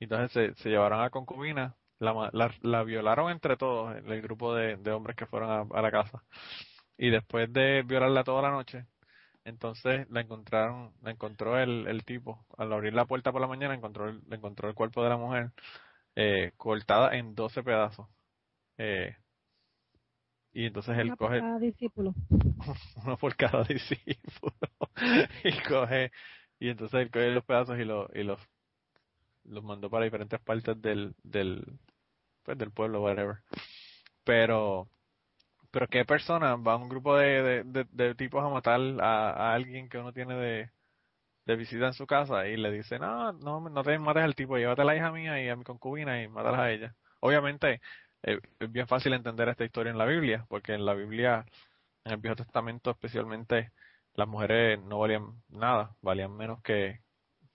Entonces 0.00 0.56
se, 0.58 0.68
llevaron 0.70 1.00
a 1.00 1.04
la 1.04 1.10
concubina, 1.10 1.76
la, 1.98 2.30
la, 2.62 2.82
violaron 2.84 3.30
entre 3.30 3.56
todos, 3.56 3.96
el 3.96 4.22
grupo 4.22 4.54
de, 4.54 4.76
de 4.76 4.92
hombres 4.92 5.16
que 5.16 5.26
fueron 5.26 5.68
a, 5.74 5.82
la 5.82 5.90
casa. 5.90 6.22
Y 6.96 7.10
después 7.10 7.52
de 7.52 7.82
violarla 7.82 8.24
toda 8.24 8.42
la 8.42 8.50
noche, 8.50 8.86
entonces 9.44 10.08
la 10.10 10.20
encontraron, 10.20 10.92
la 11.02 11.10
encontró 11.10 11.58
el, 11.58 11.86
el 11.86 12.04
tipo, 12.04 12.44
al 12.56 12.72
abrir 12.72 12.94
la 12.94 13.04
puerta 13.04 13.32
por 13.32 13.40
la 13.40 13.46
mañana 13.46 13.74
encontró 13.74 14.08
el, 14.08 14.22
encontró 14.30 14.68
el 14.68 14.74
cuerpo 14.74 15.02
de 15.02 15.08
la 15.10 15.16
mujer 15.16 15.50
eh, 16.16 16.52
cortada 16.56 17.16
en 17.16 17.34
12 17.34 17.62
pedazos. 17.62 18.08
Eh, 18.78 19.16
y 20.54 20.66
entonces 20.66 20.96
él 20.98 21.16
coge 21.16 21.40
cada 21.40 21.58
discípulo. 21.58 22.14
uno 23.04 23.16
por 23.18 23.36
cada 23.36 23.64
discípulo 23.64 24.54
y 25.44 25.62
coge 25.68 26.12
y 26.60 26.68
entonces 26.68 27.00
él 27.00 27.10
coge 27.10 27.30
los 27.30 27.44
pedazos 27.44 27.78
y, 27.78 27.84
lo, 27.84 28.08
y 28.14 28.22
los 28.22 28.40
los 29.42 29.64
mandó 29.64 29.90
para 29.90 30.04
diferentes 30.04 30.40
partes 30.40 30.80
del 30.80 31.14
del 31.24 31.78
pues 32.44 32.56
del 32.56 32.70
pueblo 32.70 33.02
whatever 33.02 33.38
pero 34.22 34.88
pero 35.74 35.88
qué 35.88 36.04
persona 36.04 36.54
va 36.54 36.74
a 36.74 36.76
un 36.76 36.88
grupo 36.88 37.16
de, 37.16 38.14
tipos 38.16 38.44
a 38.44 38.48
matar 38.48 38.80
a, 39.00 39.52
alguien 39.52 39.88
que 39.88 39.98
uno 39.98 40.12
tiene 40.12 40.36
de, 40.36 41.56
visita 41.56 41.88
en 41.88 41.94
su 41.94 42.06
casa 42.06 42.46
y 42.46 42.56
le 42.56 42.70
dice 42.70 43.00
no 43.00 43.32
no 43.32 43.68
no 43.68 43.82
te 43.82 43.98
mates 43.98 44.22
al 44.22 44.36
tipo 44.36 44.56
llévate 44.56 44.82
a 44.82 44.84
la 44.84 44.94
hija 44.96 45.10
mía 45.10 45.42
y 45.42 45.48
a 45.48 45.56
mi 45.56 45.64
concubina 45.64 46.22
y 46.22 46.28
mátalas 46.28 46.60
a 46.60 46.70
ella 46.70 46.94
obviamente 47.18 47.80
es 48.22 48.38
bien 48.70 48.86
fácil 48.86 49.14
entender 49.14 49.48
esta 49.48 49.64
historia 49.64 49.90
en 49.90 49.98
la 49.98 50.06
Biblia 50.06 50.46
porque 50.48 50.74
en 50.74 50.86
la 50.86 50.94
Biblia 50.94 51.44
en 52.04 52.12
el 52.12 52.18
Viejo 52.18 52.36
Testamento 52.36 52.92
especialmente 52.92 53.72
las 54.14 54.28
mujeres 54.28 54.80
no 54.80 55.00
valían 55.00 55.42
nada 55.48 55.96
valían 56.02 56.36
menos 56.36 56.62
que 56.62 57.00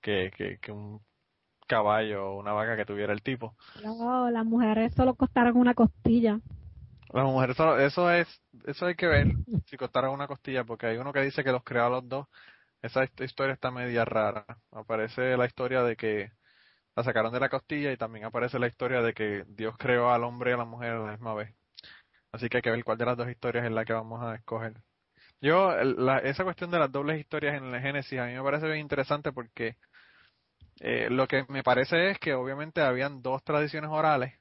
que, 0.02 0.32
que, 0.36 0.58
que 0.60 0.72
un 0.74 1.02
caballo 1.68 2.32
o 2.32 2.40
una 2.40 2.52
vaca 2.52 2.76
que 2.76 2.86
tuviera 2.86 3.14
el 3.14 3.22
tipo. 3.22 3.54
No, 3.84 4.30
las 4.32 4.46
mujeres 4.46 4.94
solo 4.96 5.14
costaron 5.14 5.56
una 5.56 5.74
costilla. 5.74 6.40
Las 7.12 7.26
mujeres 7.26 7.58
solo, 7.58 7.80
eso 7.80 8.12
es, 8.12 8.28
eso 8.66 8.86
hay 8.86 8.96
que 8.96 9.08
ver 9.08 9.28
si 9.66 9.78
costaron 9.78 10.14
una 10.14 10.28
costilla, 10.28 10.64
porque 10.64 10.88
hay 10.88 10.98
uno 10.98 11.12
que 11.12 11.22
dice 11.22 11.44
que 11.44 11.52
los 11.52 11.64
creó 11.64 11.86
a 11.86 11.90
los 11.90 12.08
dos. 12.08 12.28
Esa 12.82 13.04
historia 13.20 13.54
está 13.54 13.72
media 13.72 14.06
rara. 14.06 14.46
Aparece 14.72 15.36
la 15.36 15.46
historia 15.46 15.84
de 15.84 15.96
que 15.96 16.32
la 16.96 17.04
sacaron 17.04 17.34
de 17.34 17.40
la 17.40 17.50
costilla 17.50 17.92
y 17.92 17.98
también 17.98 18.26
aparece 18.26 18.60
la 18.60 18.68
historia 18.68 19.02
de 19.02 19.14
que 19.14 19.44
Dios 19.48 19.76
creó 19.78 20.12
al 20.12 20.24
hombre 20.24 20.52
y 20.52 20.54
a 20.54 20.58
la 20.58 20.66
mujer 20.66 20.92
a 20.94 21.00
la 21.00 21.12
misma 21.12 21.34
vez. 21.34 21.56
Así 22.32 22.48
que 22.48 22.58
hay 22.58 22.62
que 22.62 22.72
ver 22.72 22.84
cuál 22.84 22.98
de 22.98 23.06
las 23.06 23.18
dos 23.18 23.30
historias 23.30 23.66
es 23.66 23.72
la 23.72 23.86
que 23.86 23.94
vamos 23.94 24.22
a 24.24 24.36
escoger. 24.36 24.74
Yo, 25.42 25.74
la, 25.84 26.20
esa 26.20 26.44
cuestión 26.44 26.70
de 26.72 26.80
las 26.80 26.92
dobles 26.92 27.20
historias 27.20 27.56
en 27.56 27.74
el 27.74 27.82
Génesis 27.82 28.20
a 28.20 28.26
mí 28.26 28.34
me 28.34 28.44
parece 28.44 28.68
bien 28.68 28.80
interesante 28.80 29.32
porque 29.32 29.78
eh, 30.82 31.10
lo 31.10 31.28
que 31.28 31.46
me 31.50 31.64
parece 31.64 32.12
es 32.12 32.20
que 32.20 32.34
obviamente 32.34 32.82
habían 32.82 33.22
dos 33.22 33.44
tradiciones 33.44 33.90
orales 33.90 34.34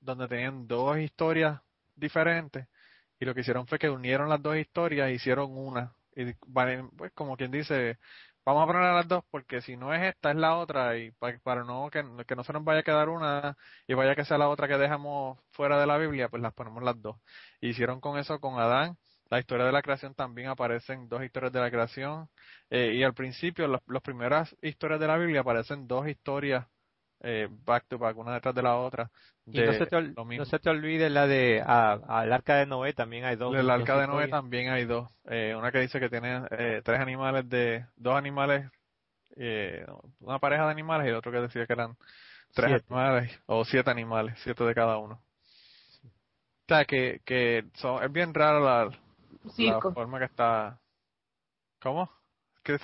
donde 0.00 0.28
tenían 0.28 0.66
dos 0.66 0.98
historias 0.98 1.60
diferentes 2.00 2.66
y 3.20 3.24
lo 3.26 3.34
que 3.34 3.42
hicieron 3.42 3.66
fue 3.66 3.78
que 3.78 3.90
unieron 3.90 4.28
las 4.28 4.42
dos 4.42 4.56
historias 4.56 5.08
e 5.08 5.14
hicieron 5.14 5.56
una. 5.56 5.94
Y 6.16 6.32
pues 6.96 7.12
como 7.14 7.36
quien 7.36 7.50
dice, 7.50 7.98
vamos 8.44 8.64
a 8.64 8.66
poner 8.66 8.82
las 8.82 9.08
dos 9.08 9.24
porque 9.30 9.60
si 9.62 9.76
no 9.76 9.94
es 9.94 10.02
esta 10.02 10.30
es 10.30 10.36
la 10.36 10.56
otra 10.56 10.96
y 10.98 11.12
para, 11.12 11.64
no 11.64 11.90
que, 11.90 12.04
que 12.26 12.36
no 12.36 12.44
se 12.44 12.52
nos 12.52 12.64
vaya 12.64 12.80
a 12.80 12.82
quedar 12.82 13.08
una 13.08 13.56
y 13.86 13.94
vaya 13.94 14.16
que 14.16 14.24
sea 14.24 14.38
la 14.38 14.48
otra 14.48 14.68
que 14.68 14.78
dejamos 14.78 15.38
fuera 15.52 15.78
de 15.80 15.86
la 15.86 15.98
Biblia, 15.98 16.28
pues 16.28 16.42
las 16.42 16.54
ponemos 16.54 16.82
las 16.82 17.00
dos. 17.00 17.16
hicieron 17.60 18.00
con 18.00 18.18
eso 18.18 18.40
con 18.40 18.58
Adán 18.58 18.96
la 19.30 19.38
historia 19.38 19.64
de 19.64 19.72
la 19.72 19.82
creación 19.82 20.14
también 20.14 20.48
aparecen 20.48 21.08
dos 21.08 21.22
historias 21.22 21.52
de 21.52 21.60
la 21.60 21.70
creación 21.70 22.28
eh, 22.70 22.92
y 22.94 23.04
al 23.04 23.14
principio 23.14 23.68
las 23.68 24.02
primeras 24.02 24.56
historias 24.60 25.00
de 25.00 25.06
la 25.06 25.16
Biblia 25.18 25.40
aparecen 25.42 25.86
dos 25.86 26.08
historias 26.08 26.66
eh, 27.22 27.48
back 27.64 27.86
to 27.88 27.98
back 27.98 28.16
una 28.16 28.34
detrás 28.34 28.54
de 28.54 28.62
la 28.62 28.76
otra 28.76 29.10
y 29.46 29.60
no 29.60 29.72
se, 29.72 29.86
te 29.86 30.02
no 30.02 30.44
se 30.44 30.58
te 30.58 30.70
olvide 30.70 31.10
la 31.10 31.26
de 31.26 31.60
al 31.62 32.32
arca 32.32 32.56
de 32.56 32.66
Noé 32.66 32.92
también 32.92 33.24
hay 33.24 33.36
dos 33.36 33.54
el 33.54 33.68
arca 33.68 33.98
de 33.98 34.06
Noé 34.06 34.28
también 34.28 34.70
hay 34.70 34.84
dos 34.84 35.10
eh, 35.28 35.54
una 35.56 35.72
que 35.72 35.80
dice 35.80 36.00
que 36.00 36.08
tiene 36.08 36.42
eh, 36.50 36.82
tres 36.84 37.00
animales 37.00 37.48
de 37.48 37.86
dos 37.96 38.16
animales 38.16 38.70
eh, 39.36 39.86
una 40.20 40.38
pareja 40.38 40.64
de 40.64 40.70
animales 40.70 41.08
y 41.08 41.12
otro 41.12 41.32
que 41.32 41.40
decía 41.40 41.66
que 41.66 41.72
eran 41.72 41.96
tres 42.54 42.82
animales 42.88 43.40
o 43.46 43.64
siete 43.64 43.90
animales 43.90 44.38
siete 44.42 44.64
de 44.64 44.74
cada 44.74 44.98
uno 44.98 45.22
o 46.04 46.68
sea 46.68 46.84
que 46.84 47.20
que 47.24 47.64
son, 47.74 48.02
es 48.02 48.12
bien 48.12 48.32
raro 48.32 48.60
la 48.60 48.90
la 49.58 49.80
forma 49.80 50.18
que 50.18 50.26
está. 50.26 50.78
¿Cómo? 51.80 52.10
¿Qué? 52.62 52.78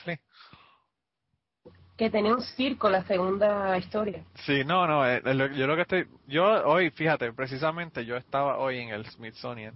Que 1.96 2.10
tenía 2.10 2.34
un 2.34 2.42
circo 2.42 2.90
la 2.90 3.04
segunda 3.04 3.76
historia. 3.78 4.22
Sí, 4.44 4.64
no, 4.64 4.86
no, 4.86 5.08
eh, 5.08 5.22
yo 5.56 5.66
lo 5.66 5.76
que 5.76 5.82
estoy, 5.82 6.06
yo 6.26 6.44
hoy, 6.66 6.90
fíjate, 6.90 7.32
precisamente 7.32 8.04
yo 8.04 8.16
estaba 8.16 8.58
hoy 8.58 8.78
en 8.78 8.90
el 8.90 9.06
Smithsonian 9.06 9.74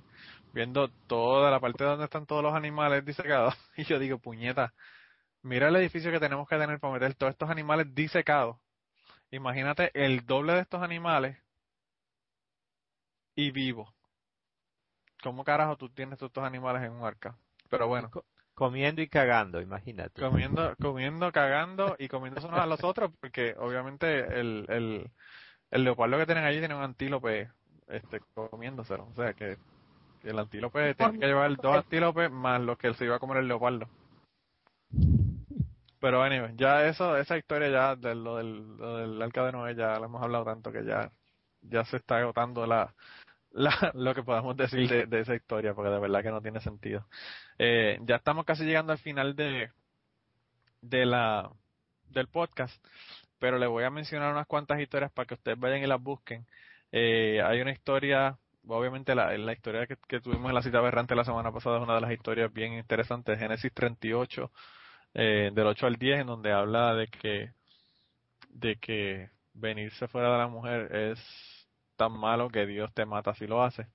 viendo 0.53 0.89
toda 1.07 1.51
la 1.51 1.61
parte 1.61 1.85
donde 1.85 2.05
están 2.05 2.27
todos 2.27 2.43
los 2.43 2.55
animales 2.55 3.05
disecados 3.05 3.55
y 3.77 3.85
yo 3.85 3.99
digo, 3.99 4.19
puñeta, 4.19 4.75
mira 5.43 5.69
el 5.69 5.77
edificio 5.77 6.11
que 6.11 6.21
tenemos 6.21 6.49
que 6.49 6.59
tener 6.59 6.79
para 6.79 6.93
meter 6.93 7.15
todos 7.15 7.33
estos 7.33 7.49
animales 7.49 7.95
disecados. 7.95 8.59
Imagínate 9.31 9.91
el 9.95 10.27
doble 10.27 10.55
de 10.55 10.61
estos 10.61 10.83
animales 10.83 11.39
y 13.35 13.51
vivos. 13.51 13.89
¿Cómo 15.23 15.45
carajo 15.45 15.77
tú 15.77 15.89
tienes 15.89 16.19
todos 16.19 16.31
estos 16.31 16.45
animales 16.45 16.83
en 16.83 16.93
un 16.93 17.05
arca? 17.05 17.37
Pero 17.69 17.87
bueno. 17.87 18.11
Comiendo 18.61 19.01
y 19.01 19.09
cagando, 19.09 19.63
imagínate. 19.63 20.21
Comiendo, 20.21 20.77
comiendo, 20.83 21.33
cagando 21.33 21.97
y 21.99 22.09
comiéndose 22.09 22.47
unos 22.47 22.61
a 22.61 22.67
los 22.67 22.85
otros, 22.85 23.11
porque 23.19 23.55
obviamente 23.59 24.39
el, 24.39 24.67
el, 24.69 25.11
el 25.71 25.85
leopardo 25.85 26.19
que 26.19 26.27
tienen 26.27 26.45
allí 26.45 26.59
tiene 26.59 26.75
un 26.75 26.83
antílope 26.83 27.51
este, 27.89 28.21
comiéndoselo. 28.35 29.07
O 29.07 29.15
sea 29.15 29.33
que, 29.33 29.57
el 30.25 30.39
antílope 30.39 30.95
tiene 30.95 31.19
que 31.19 31.27
llevar 31.27 31.57
dos 31.57 31.75
antílopes 31.75 32.31
más 32.31 32.61
los 32.61 32.77
que 32.77 32.89
él 32.89 32.97
se 32.97 33.07
iba 33.07 33.17
a 33.17 33.19
comer 33.19 33.39
el 33.39 33.49
leopardo. 33.49 33.89
Pero 35.99 36.23
anyway, 36.23 36.53
ya 36.55 36.85
eso, 36.85 37.17
esa 37.17 37.39
historia 37.39 37.71
ya 37.71 37.97
de 37.97 38.15
lo 38.15 38.37
del, 38.37 38.77
lo 38.77 38.97
del 38.99 39.23
arca 39.23 39.43
de 39.47 39.53
Noé 39.53 39.75
ya 39.75 39.99
lo 39.99 40.05
hemos 40.05 40.23
hablado 40.23 40.45
tanto 40.45 40.71
que 40.71 40.85
ya, 40.85 41.11
ya 41.63 41.87
se 41.87 41.97
está 41.97 42.19
agotando 42.19 42.67
la, 42.67 42.95
la, 43.53 43.71
lo 43.95 44.15
que 44.15 44.23
podemos 44.23 44.57
decir 44.57 45.09
de, 45.09 45.21
esa 45.21 45.35
historia, 45.35 45.75
porque 45.75 45.91
de 45.91 45.99
verdad 45.99 46.23
que 46.23 46.31
no 46.31 46.41
tiene 46.41 46.61
sentido. 46.61 47.07
Eh, 47.59 47.99
ya 48.03 48.17
estamos 48.17 48.45
casi 48.45 48.65
llegando 48.65 48.93
al 48.93 48.99
final 48.99 49.37
de, 49.37 49.71
de 50.83 51.07
la, 51.07 51.51
del 52.09 52.29
podcast, 52.29 52.85
pero 53.39 53.59
le 53.59 53.67
voy 53.67 53.85
a 53.85 53.91
mencionar 53.91 54.33
unas 54.33 54.47
cuantas 54.47 54.81
historias 54.81 55.13
para 55.13 55.27
que 55.27 55.35
ustedes 55.35 55.59
vayan 55.59 55.83
y 55.83 55.87
las 55.87 56.03
busquen. 56.03 56.47
Eh, 56.93 57.41
hay 57.45 57.61
una 57.61 57.73
historia, 57.73 58.39
obviamente 58.67 59.15
la, 59.15 59.37
la 59.37 59.53
historia 59.53 59.87
que, 59.87 59.97
que, 60.09 60.21
tuvimos 60.21 60.49
en 60.49 60.55
la 60.55 60.63
cita 60.63 60.81
berrante 60.81 61.15
la 61.15 61.25
semana 61.25 61.53
pasada 61.53 61.79
es 61.79 61.83
una 61.83 61.95
de 61.95 62.01
las 62.01 62.13
historias 62.13 62.53
bien 62.53 62.75
interesantes, 62.75 63.39
Génesis 63.39 63.73
38, 63.73 64.51
eh, 65.15 65.51
del 65.53 65.67
8 65.67 65.87
al 65.87 65.97
10, 65.97 66.21
en 66.21 66.27
donde 66.27 66.53
habla 66.53 66.95
de 66.95 67.09
que, 67.09 67.53
de 68.51 68.77
que 68.77 69.31
venirse 69.55 70.09
fuera 70.09 70.33
de 70.33 70.39
la 70.39 70.49
mujer 70.49 70.95
es 70.95 71.50
tan 72.01 72.19
malo 72.19 72.49
que 72.49 72.65
Dios 72.65 72.91
te 72.95 73.05
mata 73.05 73.35
si 73.35 73.47
lo 73.47 73.63
hace. 73.63 73.87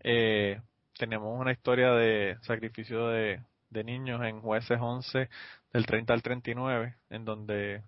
Eh, 0.00 0.58
tenemos 0.98 1.38
una 1.38 1.52
historia 1.52 1.92
de 1.92 2.38
sacrificio 2.40 3.08
de, 3.08 3.42
niños 3.84 4.22
en 4.24 4.40
jueces 4.40 4.78
11 4.80 5.28
del 5.74 5.84
30 5.84 6.14
al 6.14 6.22
39 6.22 6.96
en 7.10 7.26
donde 7.26 7.82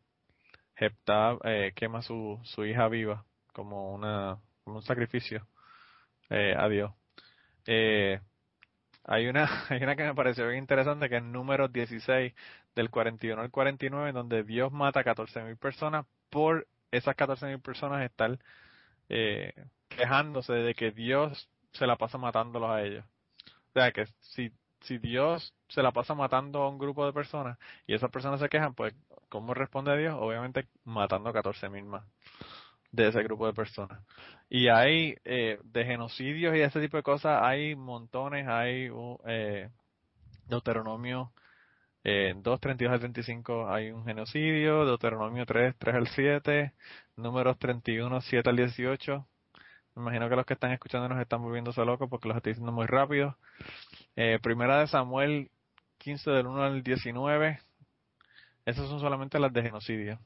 Jepta 0.76 1.38
eh, 1.44 1.72
quema 1.74 2.02
su, 2.02 2.38
su 2.44 2.66
hija 2.66 2.88
viva 2.88 3.24
como 3.54 3.94
una 3.94 4.38
como 4.62 4.76
un 4.76 4.82
sacrificio 4.82 5.46
eh, 6.28 6.54
a 6.56 6.68
Dios 6.68 6.92
eh, 7.66 8.20
hay 9.04 9.26
una 9.28 9.48
hay 9.70 9.82
una 9.82 9.96
que 9.96 10.04
me 10.04 10.14
pareció 10.14 10.46
bien 10.46 10.58
interesante 10.58 11.08
que 11.08 11.16
es 11.16 11.22
número 11.22 11.68
16 11.68 12.34
del 12.76 12.90
41 12.90 13.40
al 13.40 13.50
49 13.50 14.10
en 14.10 14.14
donde 14.14 14.44
Dios 14.44 14.70
mata 14.70 15.00
a 15.00 15.04
14.000 15.04 15.58
personas 15.58 16.04
por 16.28 16.68
esas 16.92 17.16
14.000 17.16 17.62
personas 17.62 18.04
estar 18.04 18.38
eh, 19.10 19.52
quejándose 19.88 20.52
de 20.54 20.74
que 20.74 20.92
Dios 20.92 21.50
se 21.72 21.86
la 21.86 21.96
pasa 21.96 22.16
matándolos 22.16 22.70
a 22.70 22.82
ellos. 22.82 23.04
O 23.70 23.72
sea, 23.74 23.92
que 23.92 24.06
si, 24.20 24.52
si 24.80 24.98
Dios 24.98 25.54
se 25.68 25.82
la 25.82 25.92
pasa 25.92 26.14
matando 26.14 26.62
a 26.62 26.68
un 26.68 26.78
grupo 26.78 27.04
de 27.04 27.12
personas 27.12 27.58
y 27.86 27.94
esas 27.94 28.10
personas 28.10 28.40
se 28.40 28.48
quejan, 28.48 28.74
pues, 28.74 28.94
¿cómo 29.28 29.52
responde 29.52 29.96
Dios? 29.98 30.16
Obviamente 30.18 30.66
matando 30.84 31.30
a 31.30 31.34
14.000 31.34 31.84
más 31.84 32.04
de 32.92 33.08
ese 33.08 33.22
grupo 33.22 33.46
de 33.46 33.52
personas. 33.52 34.00
Y 34.48 34.68
hay 34.68 35.16
eh, 35.24 35.58
de 35.62 35.84
genocidios 35.84 36.56
y 36.56 36.60
ese 36.60 36.80
tipo 36.80 36.96
de 36.96 37.02
cosas, 37.02 37.40
hay 37.42 37.76
montones, 37.76 38.48
hay 38.48 38.90
eh, 39.26 39.68
Deuteronomio 40.48 41.32
eh, 42.04 42.34
2, 42.36 42.60
32 42.60 42.92
al 42.94 43.00
35 43.00 43.70
hay 43.70 43.90
un 43.90 44.04
genocidio, 44.04 44.84
Deuteronomio 44.86 45.46
3, 45.46 45.74
3 45.78 45.94
al 45.94 46.08
7, 46.08 46.72
números 47.16 47.58
31, 47.58 48.20
7 48.20 48.48
al 48.50 48.56
18. 48.56 49.26
Me 49.96 50.02
imagino 50.02 50.28
que 50.28 50.36
los 50.36 50.46
que 50.46 50.54
están 50.54 50.72
escuchando 50.72 51.08
nos 51.08 51.20
están 51.20 51.42
volviéndose 51.42 51.84
locos 51.84 52.08
porque 52.08 52.28
los 52.28 52.36
estoy 52.36 52.52
diciendo 52.52 52.72
muy 52.72 52.86
rápido. 52.86 53.36
Eh, 54.16 54.38
primera 54.42 54.80
de 54.80 54.86
Samuel 54.86 55.50
15 55.98 56.30
del 56.30 56.46
1 56.46 56.62
al 56.62 56.82
19. 56.82 57.60
Esas 58.66 58.88
son 58.88 59.00
solamente 59.00 59.38
las 59.38 59.52
de 59.52 59.62
genocidio. 59.62 60.18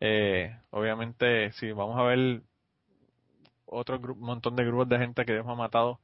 Eh, 0.00 0.56
obviamente, 0.70 1.52
si 1.52 1.72
vamos 1.72 1.98
a 1.98 2.02
ver 2.04 2.42
otro 3.66 3.98
montón 4.16 4.56
de 4.56 4.64
grupos 4.64 4.88
de 4.88 4.98
gente 4.98 5.24
que 5.24 5.32
Dios 5.32 5.46
ha 5.46 5.54
matado. 5.54 6.00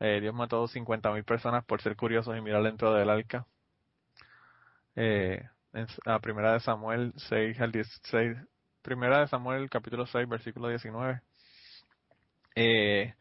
Eh, 0.00 0.20
Dios 0.20 0.34
mató 0.34 0.68
50.000 0.68 1.24
personas 1.24 1.64
por 1.64 1.82
ser 1.82 1.96
curiosos 1.96 2.36
y 2.36 2.40
mirar 2.40 2.62
dentro 2.62 2.94
del 2.94 3.10
arca. 3.10 3.46
Eh, 5.00 5.40
en 5.74 5.86
la 6.06 6.18
primera 6.18 6.54
de 6.54 6.60
Samuel 6.60 7.12
6 7.16 7.60
al 7.60 7.70
16, 7.70 8.36
primera 8.82 9.20
de 9.20 9.28
Samuel 9.28 9.70
capítulo 9.70 10.06
6 10.06 10.28
versículo 10.28 10.68
19. 10.68 11.20
Eh, 12.56 13.14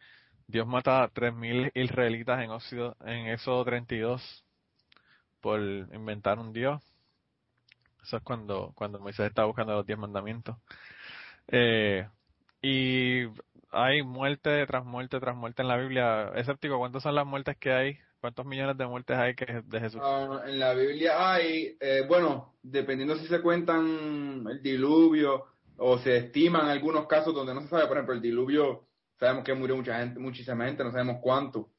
Dios 0.48 0.66
mata 0.66 1.04
a 1.04 1.14
3.000 1.14 1.72
israelitas 1.76 2.42
en, 2.42 2.52
Éxodo, 2.52 2.98
en 3.06 3.28
Éxodo 3.28 3.64
32 3.64 4.44
por 5.40 5.60
inventar 5.60 6.40
un 6.40 6.52
Dios. 6.52 6.82
Eso 8.02 8.18
es 8.18 8.24
cuando, 8.24 8.72
cuando 8.74 9.00
Moisés 9.00 9.28
está 9.28 9.46
buscando 9.46 9.74
los 9.76 9.86
diez 9.86 10.00
mandamientos. 10.00 10.58
Eh, 11.48 12.10
y 12.60 13.26
hay 13.70 14.02
muerte 14.02 14.66
tras 14.66 14.84
muerte 14.84 15.20
tras 15.20 15.36
muerte 15.36 15.62
en 15.62 15.68
la 15.68 15.78
Biblia. 15.78 16.32
Escéptico, 16.34 16.80
¿cuántas 16.80 17.04
son 17.04 17.14
las 17.14 17.28
muertes 17.28 17.56
que 17.58 17.72
hay? 17.72 18.00
¿Cuántos 18.20 18.46
millones 18.46 18.78
de 18.78 18.88
muertes 18.88 19.16
hay 19.16 19.36
que 19.36 19.62
de 19.64 19.80
Jesús? 19.80 20.02
Ah, 20.04 20.42
en 20.48 20.60
la 20.60 20.74
Biblia 20.74 21.34
hay, 21.34 21.78
eh, 21.80 22.04
bueno, 22.08 22.56
dependiendo 22.64 23.16
si 23.18 23.28
se 23.28 23.42
cuentan 23.42 24.46
el 24.50 24.62
diluvio 24.62 25.46
o 25.78 26.00
se 26.00 26.18
estiman 26.18 26.68
algunos 26.68 27.06
casos 27.06 27.34
donde 27.34 27.54
no 27.54 27.62
se 27.62 27.68
sabe, 27.68 27.88
por 27.88 27.98
ejemplo, 27.98 28.16
el 28.16 28.22
diluvio, 28.22 28.88
sabemos 29.20 29.44
que 29.44 29.54
murió 29.54 29.76
mucha 29.76 30.00
gente, 30.00 30.20
muchísima 30.20 30.66
gente, 30.66 30.84
no 30.84 30.92
sabemos 30.92 31.18
cuánto. 31.22 31.70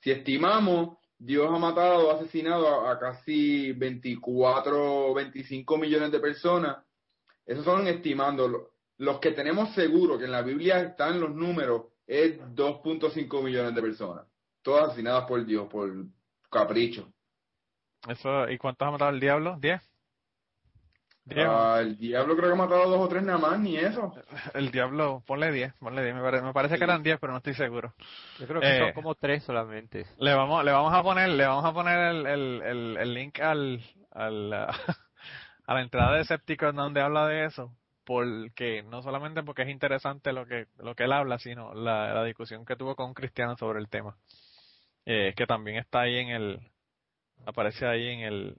Si 0.00 0.10
estimamos, 0.10 0.98
Dios 1.18 1.48
ha 1.50 1.58
matado, 1.58 2.10
ha 2.10 2.14
asesinado 2.14 2.86
a, 2.86 2.98
casi 2.98 3.72
24, 3.72 5.14
25 5.14 5.78
millones 5.78 6.12
de 6.12 6.20
personas. 6.20 6.84
Esos 7.46 7.64
son 7.64 7.86
estimando. 7.88 8.70
Los 8.98 9.18
que 9.20 9.32
tenemos 9.32 9.74
seguro 9.74 10.18
que 10.18 10.26
en 10.26 10.32
la 10.32 10.42
Biblia 10.42 10.80
están 10.80 11.18
los 11.18 11.34
números 11.34 11.86
es 12.06 12.38
2.5 12.38 13.42
millones 13.42 13.74
de 13.74 13.82
personas. 13.82 14.26
Todas 14.62 14.88
asesinadas 14.88 15.24
por 15.24 15.44
Dios, 15.44 15.68
por 15.68 15.90
capricho. 16.50 17.12
Eso, 18.08 18.48
¿Y 18.48 18.58
cuántos 18.58 18.86
ha 18.86 18.90
matado 18.90 19.10
el 19.10 19.20
diablo? 19.20 19.56
¿10? 19.56 19.80
Ah, 21.36 21.78
el 21.80 21.98
diablo 21.98 22.36
creo 22.36 22.48
que 22.48 22.54
ha 22.54 22.56
matado 22.56 22.88
dos 22.88 23.00
o 23.00 23.08
tres 23.08 23.22
nada 23.22 23.38
más, 23.38 23.60
ni 23.60 23.76
eso. 23.76 24.14
El 24.54 24.70
diablo, 24.70 25.22
ponle 25.26 25.52
10, 25.52 25.74
ponle 25.74 26.02
10, 26.02 26.14
me, 26.42 26.52
parece, 26.52 26.78
que 26.78 26.84
eran 26.84 27.02
10, 27.02 27.18
pero 27.20 27.32
no 27.32 27.38
estoy 27.38 27.54
seguro. 27.54 27.94
Yo 28.38 28.46
creo 28.46 28.60
que 28.60 28.78
son 28.78 28.88
eh, 28.88 28.94
como 28.94 29.14
tres 29.14 29.44
solamente. 29.44 30.06
Le 30.18 30.34
vamos, 30.34 30.64
le 30.64 30.72
vamos 30.72 30.94
a 30.94 31.02
poner, 31.02 31.28
le 31.28 31.46
vamos 31.46 31.64
a 31.64 31.72
poner 31.72 31.98
el, 31.98 32.26
el, 32.26 32.96
el, 32.96 33.14
link 33.14 33.40
al, 33.40 33.82
al 34.10 34.52
a 35.66 35.74
la 35.74 35.82
entrada 35.82 36.14
de 36.14 36.22
Escépticos 36.22 36.74
donde 36.74 37.02
habla 37.02 37.26
de 37.26 37.44
eso, 37.44 37.76
porque 38.04 38.82
no 38.84 39.02
solamente 39.02 39.42
porque 39.42 39.62
es 39.62 39.68
interesante 39.68 40.32
lo 40.32 40.46
que, 40.46 40.66
lo 40.78 40.94
que 40.94 41.04
él 41.04 41.12
habla, 41.12 41.38
sino 41.38 41.74
la, 41.74 42.14
la 42.14 42.24
discusión 42.24 42.64
que 42.64 42.76
tuvo 42.76 42.96
con 42.96 43.08
un 43.08 43.14
cristiano 43.14 43.54
sobre 43.58 43.80
el 43.80 43.88
tema, 43.90 44.16
eh, 45.10 45.32
que 45.34 45.46
también 45.46 45.78
está 45.78 46.02
ahí 46.02 46.18
en 46.18 46.28
el, 46.28 46.60
aparece 47.46 47.86
ahí 47.86 48.08
en 48.08 48.20
el, 48.20 48.58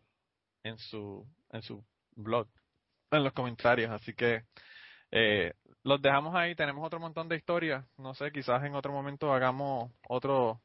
en 0.63 0.79
su, 0.79 1.23
en 1.51 1.61
su 1.61 1.85
blog 2.15 2.47
en 3.11 3.23
los 3.23 3.33
comentarios. 3.33 3.91
Así 3.91 4.15
que 4.15 4.45
eh, 5.11 5.53
los 5.83 6.01
dejamos 6.01 6.33
ahí. 6.33 6.55
Tenemos 6.55 6.83
otro 6.83 6.99
montón 6.99 7.29
de 7.29 7.35
historias. 7.35 7.85
No 7.99 8.15
sé, 8.15 8.31
quizás 8.31 8.63
en 8.63 8.73
otro 8.73 8.91
momento 8.91 9.31
hagamos 9.31 9.91
otro 10.07 10.59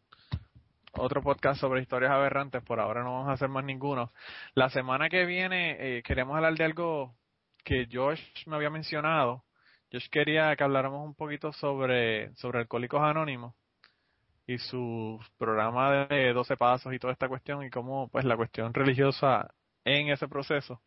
otro 0.93 1.23
podcast 1.23 1.61
sobre 1.61 1.83
historias 1.83 2.13
aberrantes. 2.13 2.63
Por 2.63 2.81
ahora 2.81 3.03
no 3.03 3.13
vamos 3.13 3.29
a 3.29 3.33
hacer 3.33 3.51
más 3.51 3.65
ninguno. 3.65 4.11
La 4.55 4.71
semana 4.71 5.11
que 5.11 5.27
viene 5.27 5.99
eh, 5.99 6.03
queremos 6.03 6.35
hablar 6.35 6.55
de 6.55 6.65
algo 6.65 7.15
que 7.63 7.87
Josh 7.93 8.23
me 8.47 8.57
había 8.57 8.71
mencionado. 8.71 9.45
Josh 9.93 10.09
quería 10.09 10.57
que 10.57 10.65
habláramos 10.65 11.05
un 11.05 11.15
poquito 11.15 11.53
sobre, 11.53 12.35
sobre 12.37 12.61
Alcohólicos 12.61 13.03
Anónimos 13.03 13.55
y 14.47 14.59
su 14.59 15.21
programa 15.39 16.07
de 16.07 16.33
12 16.33 16.57
pasos 16.57 16.93
y 16.93 16.99
toda 16.99 17.13
esta 17.13 17.29
cuestión 17.29 17.65
y 17.65 17.71
cómo 17.71 18.09
pues 18.09 18.25
la 18.25 18.37
cuestión 18.37 18.75
religiosa 18.75 19.55
en 19.85 20.09
ese 20.11 20.29
proceso 20.29 20.81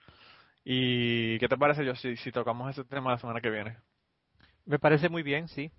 ¿Y 0.70 1.40
qué 1.40 1.48
te 1.48 1.56
parece, 1.56 1.86
yo 1.86 1.96
si, 1.96 2.18
si 2.18 2.30
tocamos 2.30 2.70
ese 2.70 2.84
tema 2.84 3.12
la 3.12 3.18
semana 3.18 3.40
que 3.40 3.50
viene? 3.50 3.78
Me 4.66 4.80
parece 4.80 5.08
muy 5.08 5.24
bien, 5.24 5.48
sí. 5.48 5.72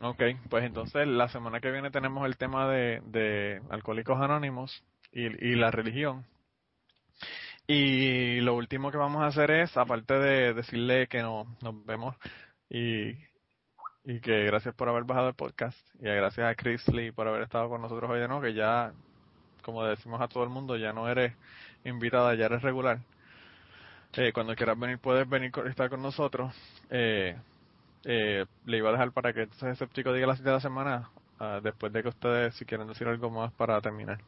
Ok, 0.00 0.22
pues 0.48 0.64
entonces 0.64 1.06
la 1.06 1.28
semana 1.28 1.60
que 1.60 1.70
viene 1.70 1.90
tenemos 1.90 2.24
el 2.24 2.38
tema 2.38 2.66
de, 2.70 3.02
de 3.04 3.60
Alcohólicos 3.68 4.18
Anónimos 4.18 4.82
y, 5.12 5.26
y 5.26 5.56
la 5.56 5.70
religión. 5.70 6.24
Y 7.66 8.40
lo 8.40 8.54
último 8.54 8.90
que 8.90 8.96
vamos 8.96 9.20
a 9.20 9.26
hacer 9.26 9.50
es, 9.50 9.76
aparte 9.76 10.14
de 10.14 10.54
decirle 10.54 11.06
que 11.08 11.20
no, 11.20 11.44
nos 11.60 11.84
vemos 11.84 12.16
y, 12.70 13.12
y 14.08 14.20
que 14.20 14.44
gracias 14.44 14.74
por 14.74 14.88
haber 14.88 15.04
bajado 15.04 15.28
el 15.28 15.34
podcast 15.34 15.78
y 16.00 16.04
gracias 16.04 16.50
a 16.50 16.54
Chris 16.54 16.88
Lee 16.88 17.12
por 17.12 17.28
haber 17.28 17.42
estado 17.42 17.68
con 17.68 17.82
nosotros 17.82 18.10
hoy 18.10 18.18
de 18.18 18.26
nuevo, 18.26 18.40
que 18.40 18.54
ya, 18.54 18.90
como 19.62 19.84
decimos 19.84 20.18
a 20.22 20.28
todo 20.28 20.44
el 20.44 20.48
mundo, 20.48 20.78
ya 20.78 20.94
no 20.94 21.10
eres 21.10 21.34
invitada, 21.84 22.34
ya 22.34 22.46
eres 22.46 22.62
regular. 22.62 23.00
Eh, 24.14 24.32
cuando 24.32 24.56
quieras 24.56 24.78
venir, 24.78 24.96
puedes 24.98 25.28
venir 25.28 25.52
estar 25.66 25.90
con 25.90 26.00
nosotros. 26.00 26.54
Eh, 26.88 27.36
eh, 28.04 28.46
le 28.64 28.78
iba 28.78 28.88
a 28.88 28.92
dejar 28.92 29.12
para 29.12 29.34
que 29.34 29.42
entonces 29.42 29.72
escéptico 29.72 30.10
diga 30.14 30.26
la 30.26 30.36
cita 30.36 30.48
de 30.48 30.54
la 30.54 30.60
semana, 30.60 31.10
ah, 31.38 31.60
después 31.62 31.92
de 31.92 32.02
que 32.02 32.08
ustedes, 32.08 32.54
si 32.54 32.64
quieren 32.64 32.88
decir 32.88 33.06
algo 33.08 33.28
más 33.28 33.52
para 33.52 33.78
terminar. 33.82 34.20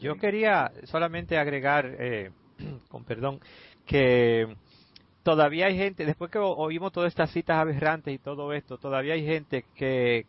Yo 0.00 0.16
quería 0.16 0.72
solamente 0.84 1.36
agregar, 1.36 1.98
con 2.88 3.04
perdón, 3.04 3.40
que 3.84 4.56
todavía 5.22 5.66
hay 5.66 5.76
gente, 5.76 6.04
después 6.04 6.30
que 6.30 6.38
oímos 6.38 6.92
todas 6.92 7.08
estas 7.08 7.30
citas 7.30 7.58
aberrantes 7.58 8.14
y 8.14 8.18
todo 8.18 8.52
esto, 8.52 8.78
todavía 8.78 9.14
hay 9.14 9.24
gente 9.24 9.64
que, 9.74 10.26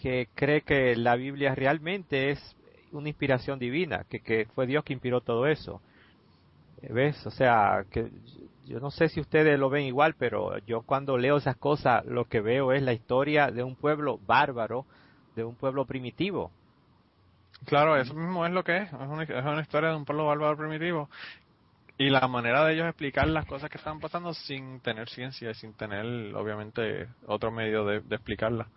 que 0.00 0.28
cree 0.34 0.62
que 0.62 0.96
la 0.96 1.16
Biblia 1.16 1.54
realmente 1.54 2.30
es 2.30 2.56
una 2.92 3.08
inspiración 3.08 3.58
divina, 3.58 4.04
que, 4.08 4.20
que 4.20 4.46
fue 4.54 4.66
Dios 4.66 4.84
que 4.84 4.92
inspiró 4.92 5.20
todo 5.20 5.46
eso. 5.46 5.80
¿Ves? 6.82 7.26
O 7.26 7.30
sea, 7.30 7.84
que 7.90 8.08
yo 8.66 8.78
no 8.80 8.90
sé 8.90 9.08
si 9.08 9.20
ustedes 9.20 9.58
lo 9.58 9.68
ven 9.70 9.84
igual, 9.84 10.14
pero 10.16 10.58
yo 10.58 10.82
cuando 10.82 11.18
leo 11.18 11.38
esas 11.38 11.56
cosas 11.56 12.04
lo 12.04 12.26
que 12.26 12.40
veo 12.40 12.72
es 12.72 12.82
la 12.82 12.92
historia 12.92 13.50
de 13.50 13.62
un 13.62 13.74
pueblo 13.74 14.20
bárbaro, 14.26 14.84
de 15.34 15.44
un 15.44 15.54
pueblo 15.54 15.86
primitivo. 15.86 16.52
Claro, 17.64 17.96
eso 17.96 18.14
mismo 18.14 18.46
es 18.46 18.52
lo 18.52 18.62
que 18.62 18.76
es, 18.76 18.92
es 18.92 18.94
una, 18.94 19.60
historia 19.60 19.90
de 19.90 19.96
un 19.96 20.04
pueblo 20.04 20.26
bárbaro 20.26 20.56
primitivo 20.56 21.08
y 21.98 22.10
la 22.10 22.26
manera 22.28 22.64
de 22.64 22.74
ellos 22.74 22.86
explicar 22.86 23.26
las 23.28 23.44
cosas 23.44 23.68
que 23.68 23.78
están 23.78 23.98
pasando 23.98 24.32
sin 24.32 24.80
tener 24.80 25.08
ciencia 25.08 25.50
y 25.50 25.54
sin 25.54 25.74
tener, 25.74 26.06
obviamente, 26.34 27.08
otro 27.26 27.50
medio 27.50 27.84
de, 27.84 28.00
de 28.00 28.14
explicarlas. 28.14 28.68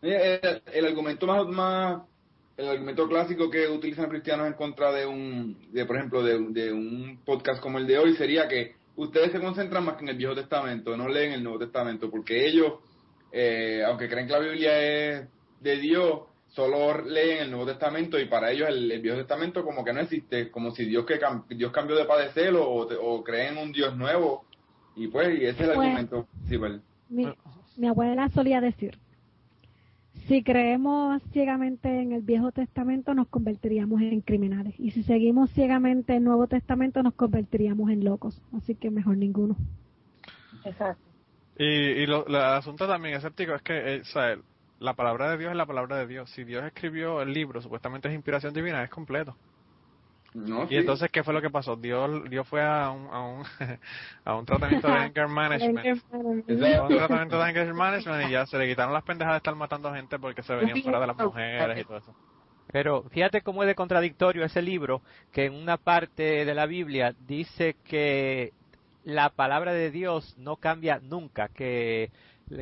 El, 0.00 0.86
argumento 0.86 1.26
más, 1.26 1.46
más 1.48 2.02
el 2.56 2.68
argumento 2.68 3.06
clásico 3.06 3.50
que 3.50 3.68
utilizan 3.68 4.08
cristianos 4.08 4.46
en 4.46 4.54
contra 4.54 4.90
de 4.92 5.04
un, 5.04 5.70
de, 5.70 5.84
por 5.84 5.96
ejemplo, 5.96 6.22
de, 6.22 6.72
un 6.72 7.20
podcast 7.24 7.60
como 7.60 7.76
el 7.76 7.86
de 7.86 7.98
hoy 7.98 8.16
sería 8.16 8.48
que 8.48 8.76
ustedes 8.96 9.32
se 9.32 9.40
concentran 9.40 9.84
más 9.84 9.96
que 9.96 10.04
en 10.04 10.08
el 10.08 10.16
Viejo 10.16 10.34
Testamento, 10.34 10.96
no 10.96 11.08
leen 11.08 11.32
el 11.32 11.42
Nuevo 11.42 11.58
Testamento, 11.58 12.10
porque 12.10 12.46
ellos, 12.46 12.74
eh, 13.30 13.82
aunque 13.86 14.08
creen 14.08 14.26
que 14.26 14.32
la 14.32 14.38
Biblia 14.38 14.82
es 14.82 15.28
de 15.60 15.76
Dios, 15.76 16.20
solo 16.50 17.02
leen 17.02 17.42
el 17.42 17.50
Nuevo 17.50 17.66
Testamento 17.66 18.18
y 18.18 18.26
para 18.26 18.50
ellos 18.50 18.68
el, 18.68 19.00
Viejo 19.00 19.18
Testamento 19.18 19.64
como 19.64 19.84
que 19.84 19.92
no 19.92 20.00
existe, 20.00 20.50
como 20.50 20.72
si 20.72 20.84
Dios 20.84 21.06
que 21.06 21.18
Dios 21.54 21.72
cambió 21.72 21.96
de 21.96 22.04
padecer 22.04 22.54
o, 22.54 22.66
o 22.66 23.24
creen 23.24 23.58
un 23.58 23.72
Dios 23.72 23.96
nuevo 23.96 24.44
y 24.96 25.08
pues 25.08 25.38
y 25.38 25.46
ese 25.46 25.62
es 25.62 25.68
el 25.68 25.74
pues, 25.74 25.88
argumento 25.88 26.26
principal. 26.26 26.82
Mi, 27.08 27.26
mi 27.76 27.88
abuela 27.88 28.28
solía 28.30 28.60
decir 28.60 28.98
si 30.30 30.44
creemos 30.44 31.20
ciegamente 31.32 31.88
en 31.88 32.12
el 32.12 32.22
Viejo 32.22 32.52
Testamento, 32.52 33.14
nos 33.14 33.26
convertiríamos 33.26 34.00
en 34.00 34.20
criminales. 34.20 34.78
Y 34.78 34.92
si 34.92 35.02
seguimos 35.02 35.50
ciegamente 35.50 36.16
el 36.16 36.22
Nuevo 36.22 36.46
Testamento, 36.46 37.02
nos 37.02 37.14
convertiríamos 37.14 37.90
en 37.90 38.04
locos. 38.04 38.40
Así 38.56 38.76
que 38.76 38.90
mejor 38.90 39.16
ninguno. 39.16 39.56
Exacto. 40.64 41.02
Y, 41.58 41.64
y 41.64 42.06
lo, 42.06 42.26
el 42.28 42.36
asunto 42.36 42.86
también 42.86 43.16
escéptico 43.16 43.54
es 43.54 43.62
que 43.62 43.96
eh, 43.96 44.02
la 44.80 44.94
palabra 44.94 45.30
de 45.30 45.38
Dios 45.38 45.52
es 45.52 45.56
la 45.56 45.66
palabra 45.66 45.96
de 45.96 46.08
Dios. 46.08 46.28
Si 46.30 46.42
Dios 46.42 46.64
escribió 46.64 47.22
el 47.22 47.32
libro, 47.32 47.62
supuestamente 47.62 48.08
es 48.08 48.14
inspiración 48.14 48.52
divina, 48.52 48.82
es 48.82 48.90
completo 48.90 49.36
y 50.32 50.76
entonces, 50.76 51.10
¿qué 51.10 51.24
fue 51.24 51.34
lo 51.34 51.42
que 51.42 51.50
pasó? 51.50 51.74
Dios, 51.74 52.28
Dios 52.30 52.46
fue 52.46 52.62
a 52.62 52.90
un, 52.90 53.08
a 53.12 53.20
un, 53.20 53.44
a 54.24 54.34
un 54.36 54.46
tratamiento 54.46 54.86
de 54.86 54.94
anger 54.98 55.28
management. 55.28 56.02
un 56.06 56.88
tratamiento 56.88 57.36
de 57.36 57.44
anger 57.44 57.74
management 57.74 58.28
y 58.28 58.32
ya 58.32 58.46
se 58.46 58.56
le 58.56 58.68
quitaron 58.68 58.94
las 58.94 59.02
pendejas 59.02 59.34
de 59.34 59.38
estar 59.38 59.54
matando 59.56 59.92
gente 59.92 60.18
porque 60.18 60.42
se 60.42 60.54
venían 60.54 60.82
fuera 60.82 61.00
de 61.00 61.06
las 61.08 61.16
mujeres 61.16 61.80
y 61.80 61.84
todo 61.84 61.96
eso. 61.98 62.14
Pero 62.72 63.02
fíjate 63.10 63.40
cómo 63.40 63.64
es 63.64 63.66
de 63.66 63.74
contradictorio 63.74 64.44
ese 64.44 64.62
libro, 64.62 65.02
que 65.32 65.46
en 65.46 65.54
una 65.54 65.76
parte 65.76 66.44
de 66.44 66.54
la 66.54 66.66
Biblia 66.66 67.12
dice 67.26 67.74
que 67.84 68.52
la 69.02 69.30
palabra 69.30 69.72
de 69.72 69.90
Dios 69.90 70.36
no 70.38 70.56
cambia 70.56 71.00
nunca, 71.02 71.48
que 71.48 72.12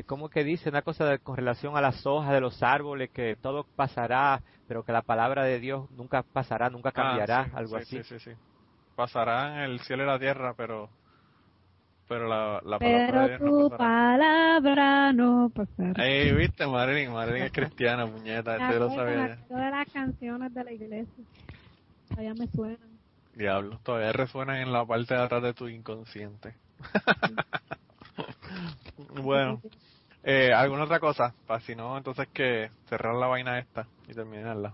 ¿cómo 0.05 0.29
que 0.29 0.43
dice? 0.43 0.69
Una 0.69 0.81
cosa 0.81 1.17
con 1.17 1.35
relación 1.35 1.75
a 1.75 1.81
las 1.81 2.05
hojas 2.05 2.33
de 2.33 2.41
los 2.41 2.61
árboles, 2.61 3.09
que 3.09 3.35
todo 3.35 3.65
pasará, 3.75 4.41
pero 4.67 4.83
que 4.83 4.91
la 4.91 5.01
palabra 5.01 5.43
de 5.43 5.59
Dios 5.59 5.89
nunca 5.91 6.23
pasará, 6.23 6.69
nunca 6.69 6.89
ah, 6.89 6.93
cambiará, 6.93 7.49
algo 7.53 7.77
así. 7.77 8.03
Sí, 8.03 8.03
sí, 8.03 8.19
sí. 8.19 8.31
Pasarán 8.95 9.59
el 9.59 9.79
cielo 9.81 10.03
y 10.03 10.07
la 10.07 10.19
tierra, 10.19 10.53
pero 10.55 10.89
pero 12.07 12.27
la, 12.27 12.59
la 12.65 12.79
palabra 12.79 13.37
Pero 13.37 13.69
tu 13.69 13.77
palabra 13.77 15.13
no 15.13 15.51
pasará. 15.53 16.03
Ey, 16.03 16.33
viste, 16.33 16.65
Marilyn, 16.65 17.13
Marilyn 17.13 17.43
es 17.43 17.51
cristiana, 17.51 18.07
muñeca, 18.07 18.53
usted 18.53 18.79
lo 18.79 18.89
sabía. 18.89 19.37
de 19.47 19.71
las 19.71 19.91
canciones 19.91 20.53
de 20.53 20.63
la 20.63 20.71
iglesia, 20.71 21.23
todavía 22.09 22.33
me 22.33 22.47
suenan. 22.47 22.89
Diablo, 23.35 23.79
todavía 23.83 24.11
resuenan 24.11 24.57
en 24.57 24.73
la 24.73 24.85
parte 24.85 25.13
de 25.13 25.21
atrás 25.21 25.43
de 25.43 25.53
tu 25.53 25.67
inconsciente. 25.67 26.55
bueno, 29.21 29.61
eh, 30.23 30.51
¿alguna 30.53 30.83
otra 30.83 30.99
cosa? 30.99 31.33
Para 31.47 31.59
si 31.61 31.75
no, 31.75 31.97
entonces 31.97 32.27
que 32.33 32.69
cerrar 32.87 33.15
la 33.15 33.27
vaina 33.27 33.59
esta 33.59 33.87
y 34.07 34.13
terminarla. 34.13 34.73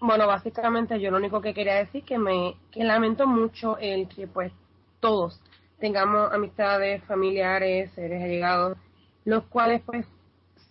Bueno, 0.00 0.26
básicamente 0.26 1.00
yo 1.00 1.10
lo 1.10 1.16
único 1.16 1.40
que 1.40 1.54
quería 1.54 1.76
decir 1.76 2.04
que 2.04 2.18
me 2.18 2.54
que 2.70 2.84
lamento 2.84 3.26
mucho 3.26 3.78
el 3.78 4.08
que 4.08 4.26
pues 4.26 4.52
todos 5.00 5.40
tengamos 5.78 6.32
amistades, 6.32 7.02
familiares, 7.04 7.90
seres 7.92 8.22
allegados, 8.22 8.78
los 9.24 9.44
cuales 9.44 9.82
pues 9.84 10.06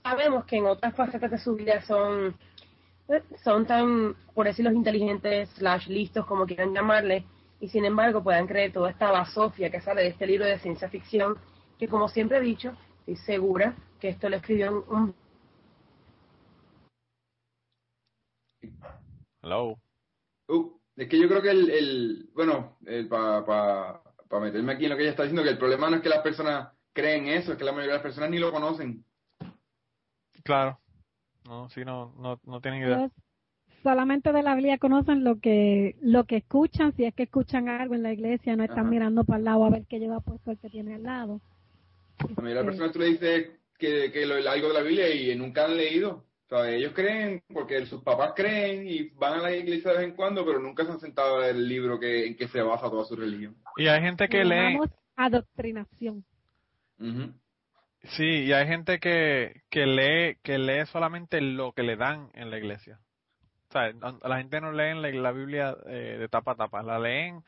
sabemos 0.03 0.45
que 0.45 0.57
en 0.57 0.67
otras 0.67 0.95
facetas 0.95 1.31
de 1.31 1.37
su 1.37 1.55
vida 1.55 1.81
son 1.81 2.35
son 3.43 3.65
tan, 3.65 4.15
por 4.33 4.45
decirlo, 4.45 4.71
inteligentes, 4.71 5.49
slash 5.51 5.87
listos, 5.87 6.25
como 6.25 6.45
quieran 6.45 6.73
llamarle, 6.73 7.23
y 7.59 7.69
sin 7.69 7.85
embargo 7.85 8.23
puedan 8.23 8.47
creer 8.47 8.73
toda 8.73 8.89
esta 8.89 9.11
basofia 9.11 9.69
que 9.69 9.81
sale 9.81 10.01
de 10.01 10.07
este 10.09 10.25
libro 10.25 10.45
de 10.45 10.59
ciencia 10.59 10.89
ficción, 10.89 11.37
que 11.77 11.87
como 11.87 12.07
siempre 12.09 12.37
he 12.37 12.41
dicho, 12.41 12.75
estoy 12.99 13.15
segura 13.17 13.75
que 13.99 14.09
esto 14.09 14.29
lo 14.29 14.37
escribió 14.37 14.85
un... 14.89 15.13
Hello. 19.41 19.77
Uh, 20.47 20.71
es 20.95 21.07
que 21.07 21.19
yo 21.19 21.27
creo 21.27 21.41
que 21.41 21.51
el, 21.51 21.69
el 21.69 22.29
bueno, 22.33 22.77
el 22.85 23.07
para 23.07 23.45
para 23.45 24.45
meterme 24.45 24.73
aquí 24.73 24.85
en 24.85 24.91
lo 24.91 24.97
que 24.97 25.03
ella 25.03 25.11
está 25.11 25.23
diciendo, 25.23 25.43
que 25.43 25.49
el 25.49 25.57
problema 25.57 25.89
no 25.89 25.97
es 25.97 26.01
que 26.01 26.09
las 26.09 26.21
personas 26.21 26.69
creen 26.93 27.27
eso, 27.27 27.51
es 27.51 27.57
que 27.57 27.63
la 27.63 27.71
mayoría 27.71 27.93
de 27.93 27.97
las 27.97 28.03
personas 28.03 28.29
ni 28.29 28.39
lo 28.39 28.51
conocen. 28.51 29.03
Claro. 30.43 30.79
No, 31.45 31.69
sí, 31.69 31.85
no, 31.85 32.13
no, 32.17 32.39
no 32.43 32.61
tienen 32.61 32.81
idea. 32.81 33.09
solamente 33.83 34.33
de 34.33 34.41
la 34.41 34.55
Biblia 34.55 34.79
conocen 34.79 35.23
lo 35.23 35.39
que 35.39 35.95
lo 36.01 36.23
que 36.23 36.37
escuchan, 36.37 36.95
si 36.95 37.05
es 37.05 37.13
que 37.13 37.23
escuchan 37.23 37.69
algo 37.69 37.93
en 37.93 38.03
la 38.03 38.13
iglesia, 38.13 38.55
no 38.55 38.63
están 38.63 38.89
mirando 38.89 39.25
para 39.25 39.37
el 39.37 39.45
lado 39.45 39.63
a 39.65 39.69
ver 39.69 39.85
qué 39.87 39.99
lleva 39.99 40.21
puesto 40.21 40.51
el 40.51 40.57
que 40.57 40.69
tiene 40.69 40.95
al 40.95 41.03
lado. 41.03 41.41
A 42.37 42.41
mí 42.41 42.53
la 42.53 42.63
persona 42.63 42.91
tú 42.91 42.99
le 42.99 43.07
dices 43.07 43.49
que, 43.77 44.11
que 44.11 44.25
lo, 44.25 44.35
algo 44.35 44.67
de 44.69 44.73
la 44.73 44.81
Biblia 44.81 45.09
y 45.13 45.35
nunca 45.35 45.65
han 45.65 45.77
leído. 45.77 46.25
O 46.45 46.47
sea, 46.47 46.69
ellos 46.69 46.93
creen 46.93 47.41
porque 47.51 47.85
sus 47.87 48.03
papás 48.03 48.33
creen 48.35 48.87
y 48.87 49.09
van 49.09 49.39
a 49.39 49.43
la 49.43 49.55
iglesia 49.55 49.91
de 49.91 49.97
vez 49.97 50.07
en 50.07 50.15
cuando, 50.15 50.45
pero 50.45 50.59
nunca 50.59 50.85
se 50.85 50.91
han 50.91 50.99
sentado 50.99 51.37
a 51.37 51.41
leer 51.41 51.55
el 51.55 51.67
libro 51.67 51.99
que, 51.99 52.27
en 52.27 52.35
que 52.35 52.47
se 52.47 52.61
basa 52.61 52.89
toda 52.89 53.05
su 53.05 53.15
religión. 53.15 53.55
Y 53.77 53.87
hay 53.87 54.01
gente 54.01 54.27
que 54.27 54.45
lee... 54.45 54.79
adoctrinación. 55.15 56.23
Sí, 58.03 58.43
y 58.43 58.53
hay 58.53 58.67
gente 58.67 58.99
que, 58.99 59.63
que 59.69 59.85
lee 59.87 60.37
que 60.43 60.59
lee 60.59 60.85
solamente 60.85 61.41
lo 61.41 61.73
que 61.73 61.81
le 61.81 61.95
dan 61.97 62.29
en 62.35 62.51
la 62.51 62.57
iglesia. 62.57 62.99
O 63.69 63.71
sea, 63.71 63.91
la 64.23 64.37
gente 64.37 64.61
no 64.61 64.71
lee 64.71 64.93
la, 64.93 65.09
la 65.09 65.31
Biblia 65.31 65.75
eh, 65.87 66.17
de 66.19 66.29
tapa 66.29 66.51
a 66.51 66.55
tapa, 66.55 66.83
la 66.83 66.99
leen 66.99 67.43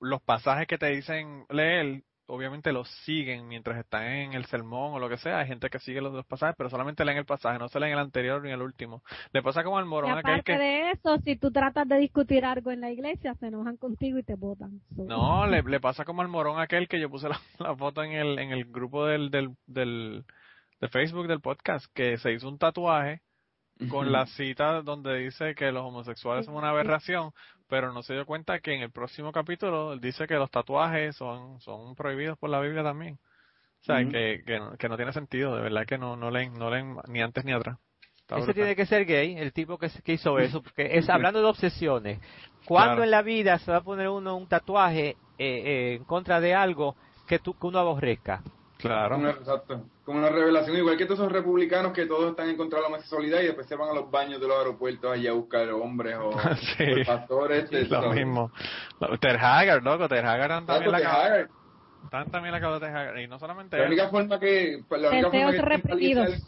los 0.00 0.22
pasajes 0.22 0.66
que 0.66 0.78
te 0.78 0.86
dicen 0.86 1.44
leer 1.50 2.02
obviamente 2.30 2.72
lo 2.72 2.84
siguen 2.84 3.48
mientras 3.48 3.78
están 3.78 4.04
en 4.04 4.32
el 4.34 4.46
sermón 4.46 4.94
o 4.94 4.98
lo 4.98 5.08
que 5.08 5.18
sea. 5.18 5.40
Hay 5.40 5.48
gente 5.48 5.68
que 5.68 5.78
sigue 5.78 6.00
los 6.00 6.12
dos 6.12 6.24
pasajes, 6.26 6.54
pero 6.56 6.70
solamente 6.70 7.04
leen 7.04 7.18
el 7.18 7.24
pasaje, 7.24 7.58
no 7.58 7.68
se 7.68 7.80
leen 7.80 7.92
el 7.92 7.98
anterior 7.98 8.42
ni 8.42 8.50
el 8.50 8.62
último. 8.62 9.02
Le 9.32 9.42
pasa 9.42 9.64
como 9.64 9.78
al 9.78 9.86
morón 9.86 10.10
y 10.10 10.18
aparte 10.18 10.56
de 10.56 10.92
eso, 10.92 11.18
si 11.18 11.36
tú 11.36 11.50
tratas 11.50 11.88
de 11.88 11.98
discutir 11.98 12.44
algo 12.44 12.70
en 12.70 12.80
la 12.80 12.90
iglesia, 12.90 13.34
se 13.34 13.48
enojan 13.48 13.76
contigo 13.76 14.18
y 14.18 14.22
te 14.22 14.36
votan. 14.36 14.80
No, 14.90 15.46
le, 15.46 15.62
le, 15.62 15.80
pasa 15.80 16.04
como 16.04 16.22
al 16.22 16.28
morón 16.28 16.60
aquel 16.60 16.88
que 16.88 17.00
yo 17.00 17.10
puse 17.10 17.28
la, 17.28 17.40
foto 17.76 18.02
en 18.02 18.12
el, 18.12 18.38
en 18.38 18.52
el 18.52 18.64
grupo 18.64 19.06
del, 19.06 19.30
del, 19.30 19.56
del, 19.66 20.24
de 20.80 20.88
Facebook 20.88 21.26
del 21.26 21.40
podcast, 21.40 21.86
que 21.92 22.16
se 22.18 22.32
hizo 22.32 22.48
un 22.48 22.58
tatuaje 22.58 23.22
con 23.88 24.12
la 24.12 24.26
cita 24.26 24.82
donde 24.82 25.16
dice 25.18 25.54
que 25.54 25.72
los 25.72 25.82
homosexuales 25.84 26.44
son 26.44 26.54
una 26.54 26.68
aberración, 26.68 27.32
pero 27.70 27.92
no 27.92 28.02
se 28.02 28.14
dio 28.14 28.26
cuenta 28.26 28.58
que 28.58 28.74
en 28.74 28.82
el 28.82 28.90
próximo 28.90 29.32
capítulo 29.32 29.96
dice 29.96 30.26
que 30.26 30.34
los 30.34 30.50
tatuajes 30.50 31.16
son, 31.16 31.60
son 31.60 31.94
prohibidos 31.94 32.36
por 32.36 32.50
la 32.50 32.60
Biblia 32.60 32.82
también. 32.82 33.14
O 33.14 33.84
sea, 33.84 34.04
que, 34.04 34.42
que, 34.44 34.88
no, 34.88 34.96
tiene 34.96 35.12
sentido, 35.12 35.56
de 35.56 35.62
verdad 35.62 35.86
que 35.86 35.96
no, 35.96 36.14
no, 36.16 36.30
leen, 36.30 36.52
no 36.52 36.68
leen 36.68 36.96
ni 37.08 37.22
antes 37.22 37.44
ni 37.46 37.52
atrás. 37.52 37.78
Ese 38.28 38.52
tiene 38.52 38.76
que 38.76 38.86
ser 38.86 39.06
gay, 39.06 39.36
el 39.36 39.52
tipo 39.52 39.78
que, 39.78 39.88
que 40.04 40.12
hizo 40.12 40.38
eso, 40.38 40.62
porque 40.62 40.98
es 40.98 41.08
hablando 41.08 41.40
de 41.40 41.46
obsesiones. 41.46 42.20
¿Cuándo 42.66 43.02
en 43.02 43.10
la 43.10 43.22
vida 43.22 43.58
se 43.58 43.70
va 43.70 43.78
a 43.78 43.82
poner 43.82 44.08
uno 44.08 44.36
un 44.36 44.46
tatuaje 44.46 45.10
eh, 45.10 45.16
eh, 45.38 45.94
en 45.94 46.04
contra 46.04 46.40
de 46.40 46.54
algo 46.54 46.94
que, 47.26 47.38
tú, 47.38 47.58
que 47.58 47.66
uno 47.66 47.78
aborrezca? 47.78 48.42
Claro. 48.80 49.28
exacto. 49.28 49.82
Como 50.04 50.18
una 50.18 50.30
revelación, 50.30 50.76
igual 50.76 50.96
que 50.96 51.04
todos 51.04 51.20
esos 51.20 51.32
republicanos 51.32 51.92
que 51.92 52.06
todos 52.06 52.30
están 52.30 52.48
en 52.48 52.56
contra 52.56 52.78
de 52.78 52.82
la 52.82 52.88
homosexualidad 52.88 53.40
y 53.40 53.46
después 53.46 53.66
se 53.66 53.76
van 53.76 53.90
a 53.90 53.94
los 53.94 54.10
baños 54.10 54.40
de 54.40 54.48
los 54.48 54.58
aeropuertos 54.58 55.12
allá 55.12 55.30
a 55.30 55.34
buscar 55.34 55.68
hombres 55.70 56.16
o, 56.20 56.30
pastores. 57.06 57.70
De, 57.70 57.84
lo 57.84 58.12
mismo. 58.12 58.50
Ter 59.20 59.36
Haggard, 59.36 59.82
loco, 59.82 60.08
Ter 60.08 60.24
Haggard 60.24 60.64
también 60.64 60.92
la 60.92 61.48
Están 62.04 62.30
también 62.30 62.52
la 62.52 62.60
cabeza 62.60 62.86
de 62.86 62.92
Haggard. 62.92 63.18
Y 63.18 63.28
no 63.28 63.38
solamente 63.38 63.76
La 63.76 63.86
única 63.86 64.08
forma 64.08 64.40
que... 64.40 64.82
Pues, 64.88 65.00
la 65.00 65.10
única 65.10 65.30
forma 65.30 65.52
que 65.52 65.62
reprimidos. 65.62 66.42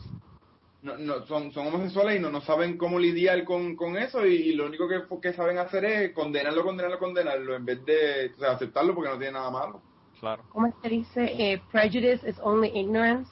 No, 0.83 0.99
no, 0.99 1.25
son, 1.27 1.53
son 1.53 1.69
homosexuales 1.69 2.19
y 2.19 2.21
no, 2.21 2.31
no 2.31 2.41
saben 2.41 2.77
cómo 2.77 2.99
lidiar 2.99 3.45
con, 3.45 3.77
con 3.77 3.97
eso 3.97 4.27
y, 4.27 4.53
lo 4.55 4.67
único 4.67 4.89
que, 4.89 5.03
que 5.21 5.33
saben 5.33 5.59
hacer 5.59 5.85
es 5.85 6.13
condenarlo, 6.13 6.65
condenarlo, 6.65 6.99
condenarlo 6.99 7.55
en 7.55 7.65
vez 7.65 7.85
de 7.85 8.33
aceptarlo 8.49 8.93
porque 8.93 9.11
no 9.11 9.19
tiene 9.19 9.35
nada 9.35 9.51
malo. 9.51 9.81
Claro. 10.23 10.45
¿Cómo 10.51 10.73
se 10.81 10.89
dice? 10.89 11.25
Eh, 11.37 11.61
prejudice 11.73 12.31
is 12.31 12.39
only 12.45 12.71
ignorance. 12.79 13.29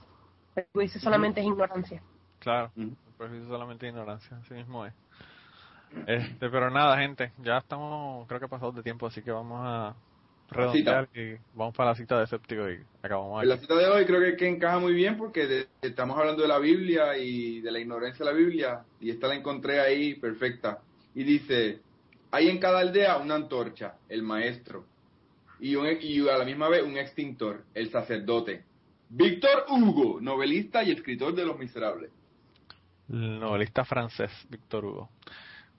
Prejuicio 0.52 1.00
solamente 1.00 1.40
es 1.40 1.46
ignorancia. 1.46 2.02
Claro, 2.40 2.72
prejuicio 3.16 3.46
solamente 3.46 3.86
es 3.86 3.92
ignorancia, 3.92 4.36
así 4.38 4.54
mismo 4.54 4.84
es. 4.84 4.92
Este, 6.08 6.50
pero 6.50 6.68
nada, 6.68 6.98
gente, 6.98 7.30
ya 7.44 7.58
estamos, 7.58 8.26
creo 8.26 8.40
que 8.40 8.48
pasado 8.48 8.72
de 8.72 8.82
tiempo, 8.82 9.06
así 9.06 9.22
que 9.22 9.30
vamos 9.30 9.60
a 9.62 9.94
redondear 10.50 11.08
y 11.14 11.36
vamos 11.54 11.76
para 11.76 11.90
la 11.90 11.94
cita 11.94 12.18
de 12.18 12.24
escéptico 12.24 12.68
y 12.68 12.80
acabamos 13.00 13.38
aquí. 13.38 13.48
La 13.48 13.58
cita 13.58 13.76
de 13.76 13.86
hoy 13.86 14.04
creo 14.04 14.20
que, 14.20 14.36
que 14.36 14.48
encaja 14.48 14.80
muy 14.80 14.92
bien 14.92 15.16
porque 15.16 15.68
estamos 15.80 16.18
hablando 16.18 16.42
de 16.42 16.48
la 16.48 16.58
Biblia 16.58 17.16
y 17.16 17.60
de 17.60 17.70
la 17.70 17.78
ignorancia 17.78 18.26
de 18.26 18.32
la 18.32 18.36
Biblia 18.36 18.84
y 18.98 19.10
esta 19.10 19.28
la 19.28 19.36
encontré 19.36 19.78
ahí 19.78 20.14
perfecta. 20.14 20.80
Y 21.14 21.22
dice, 21.22 21.82
hay 22.32 22.48
en 22.48 22.58
cada 22.58 22.80
aldea 22.80 23.16
una 23.18 23.36
antorcha, 23.36 23.94
el 24.08 24.24
maestro, 24.24 24.86
y, 25.60 25.76
un, 25.76 25.86
y 26.00 26.28
a 26.28 26.38
la 26.38 26.44
misma 26.44 26.68
vez 26.68 26.82
un 26.82 26.96
extintor, 26.96 27.64
el 27.74 27.90
sacerdote. 27.90 28.64
Víctor 29.08 29.64
Hugo, 29.68 30.20
novelista 30.20 30.82
y 30.82 30.92
escritor 30.92 31.34
de 31.34 31.44
Los 31.44 31.58
Miserables. 31.58 32.10
novelista 33.08 33.84
francés, 33.84 34.30
Víctor 34.48 34.84
Hugo. 34.84 35.10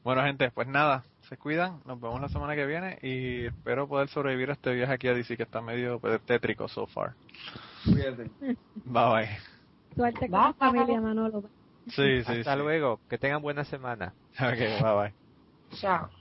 Bueno, 0.04 0.24
gente, 0.24 0.52
pues 0.52 0.68
nada, 0.68 1.04
se 1.30 1.38
cuidan, 1.38 1.80
nos 1.86 2.02
vemos 2.02 2.20
la 2.20 2.28
semana 2.30 2.56
que 2.56 2.66
viene 2.66 2.98
y 3.02 3.46
espero 3.46 3.88
poder 3.88 4.10
sobrevivir 4.10 4.50
a 4.50 4.54
este 4.54 4.74
viaje 4.74 4.94
aquí 4.94 5.08
a 5.08 5.14
DC 5.14 5.38
que 5.38 5.44
está 5.44 5.62
medio 5.62 6.00
pues, 6.00 6.20
tétrico 6.26 6.68
so 6.68 6.88
far. 6.88 7.14
Cuídate. 7.86 8.30
Bye 8.40 8.56
bye. 8.86 9.30
Suerte 9.96 10.30
con 10.30 10.42
la 10.42 10.54
familia 10.54 11.00
Manolo. 11.02 11.44
Sí, 11.88 12.24
sí. 12.24 12.40
Hasta 12.40 12.56
luego, 12.56 13.00
que 13.10 13.18
tengan 13.18 13.42
buena 13.42 13.64
semana. 13.64 14.14
Ok, 14.40 14.60
bye 14.82 14.94
bye. 14.94 15.14
Chao. 15.80 16.21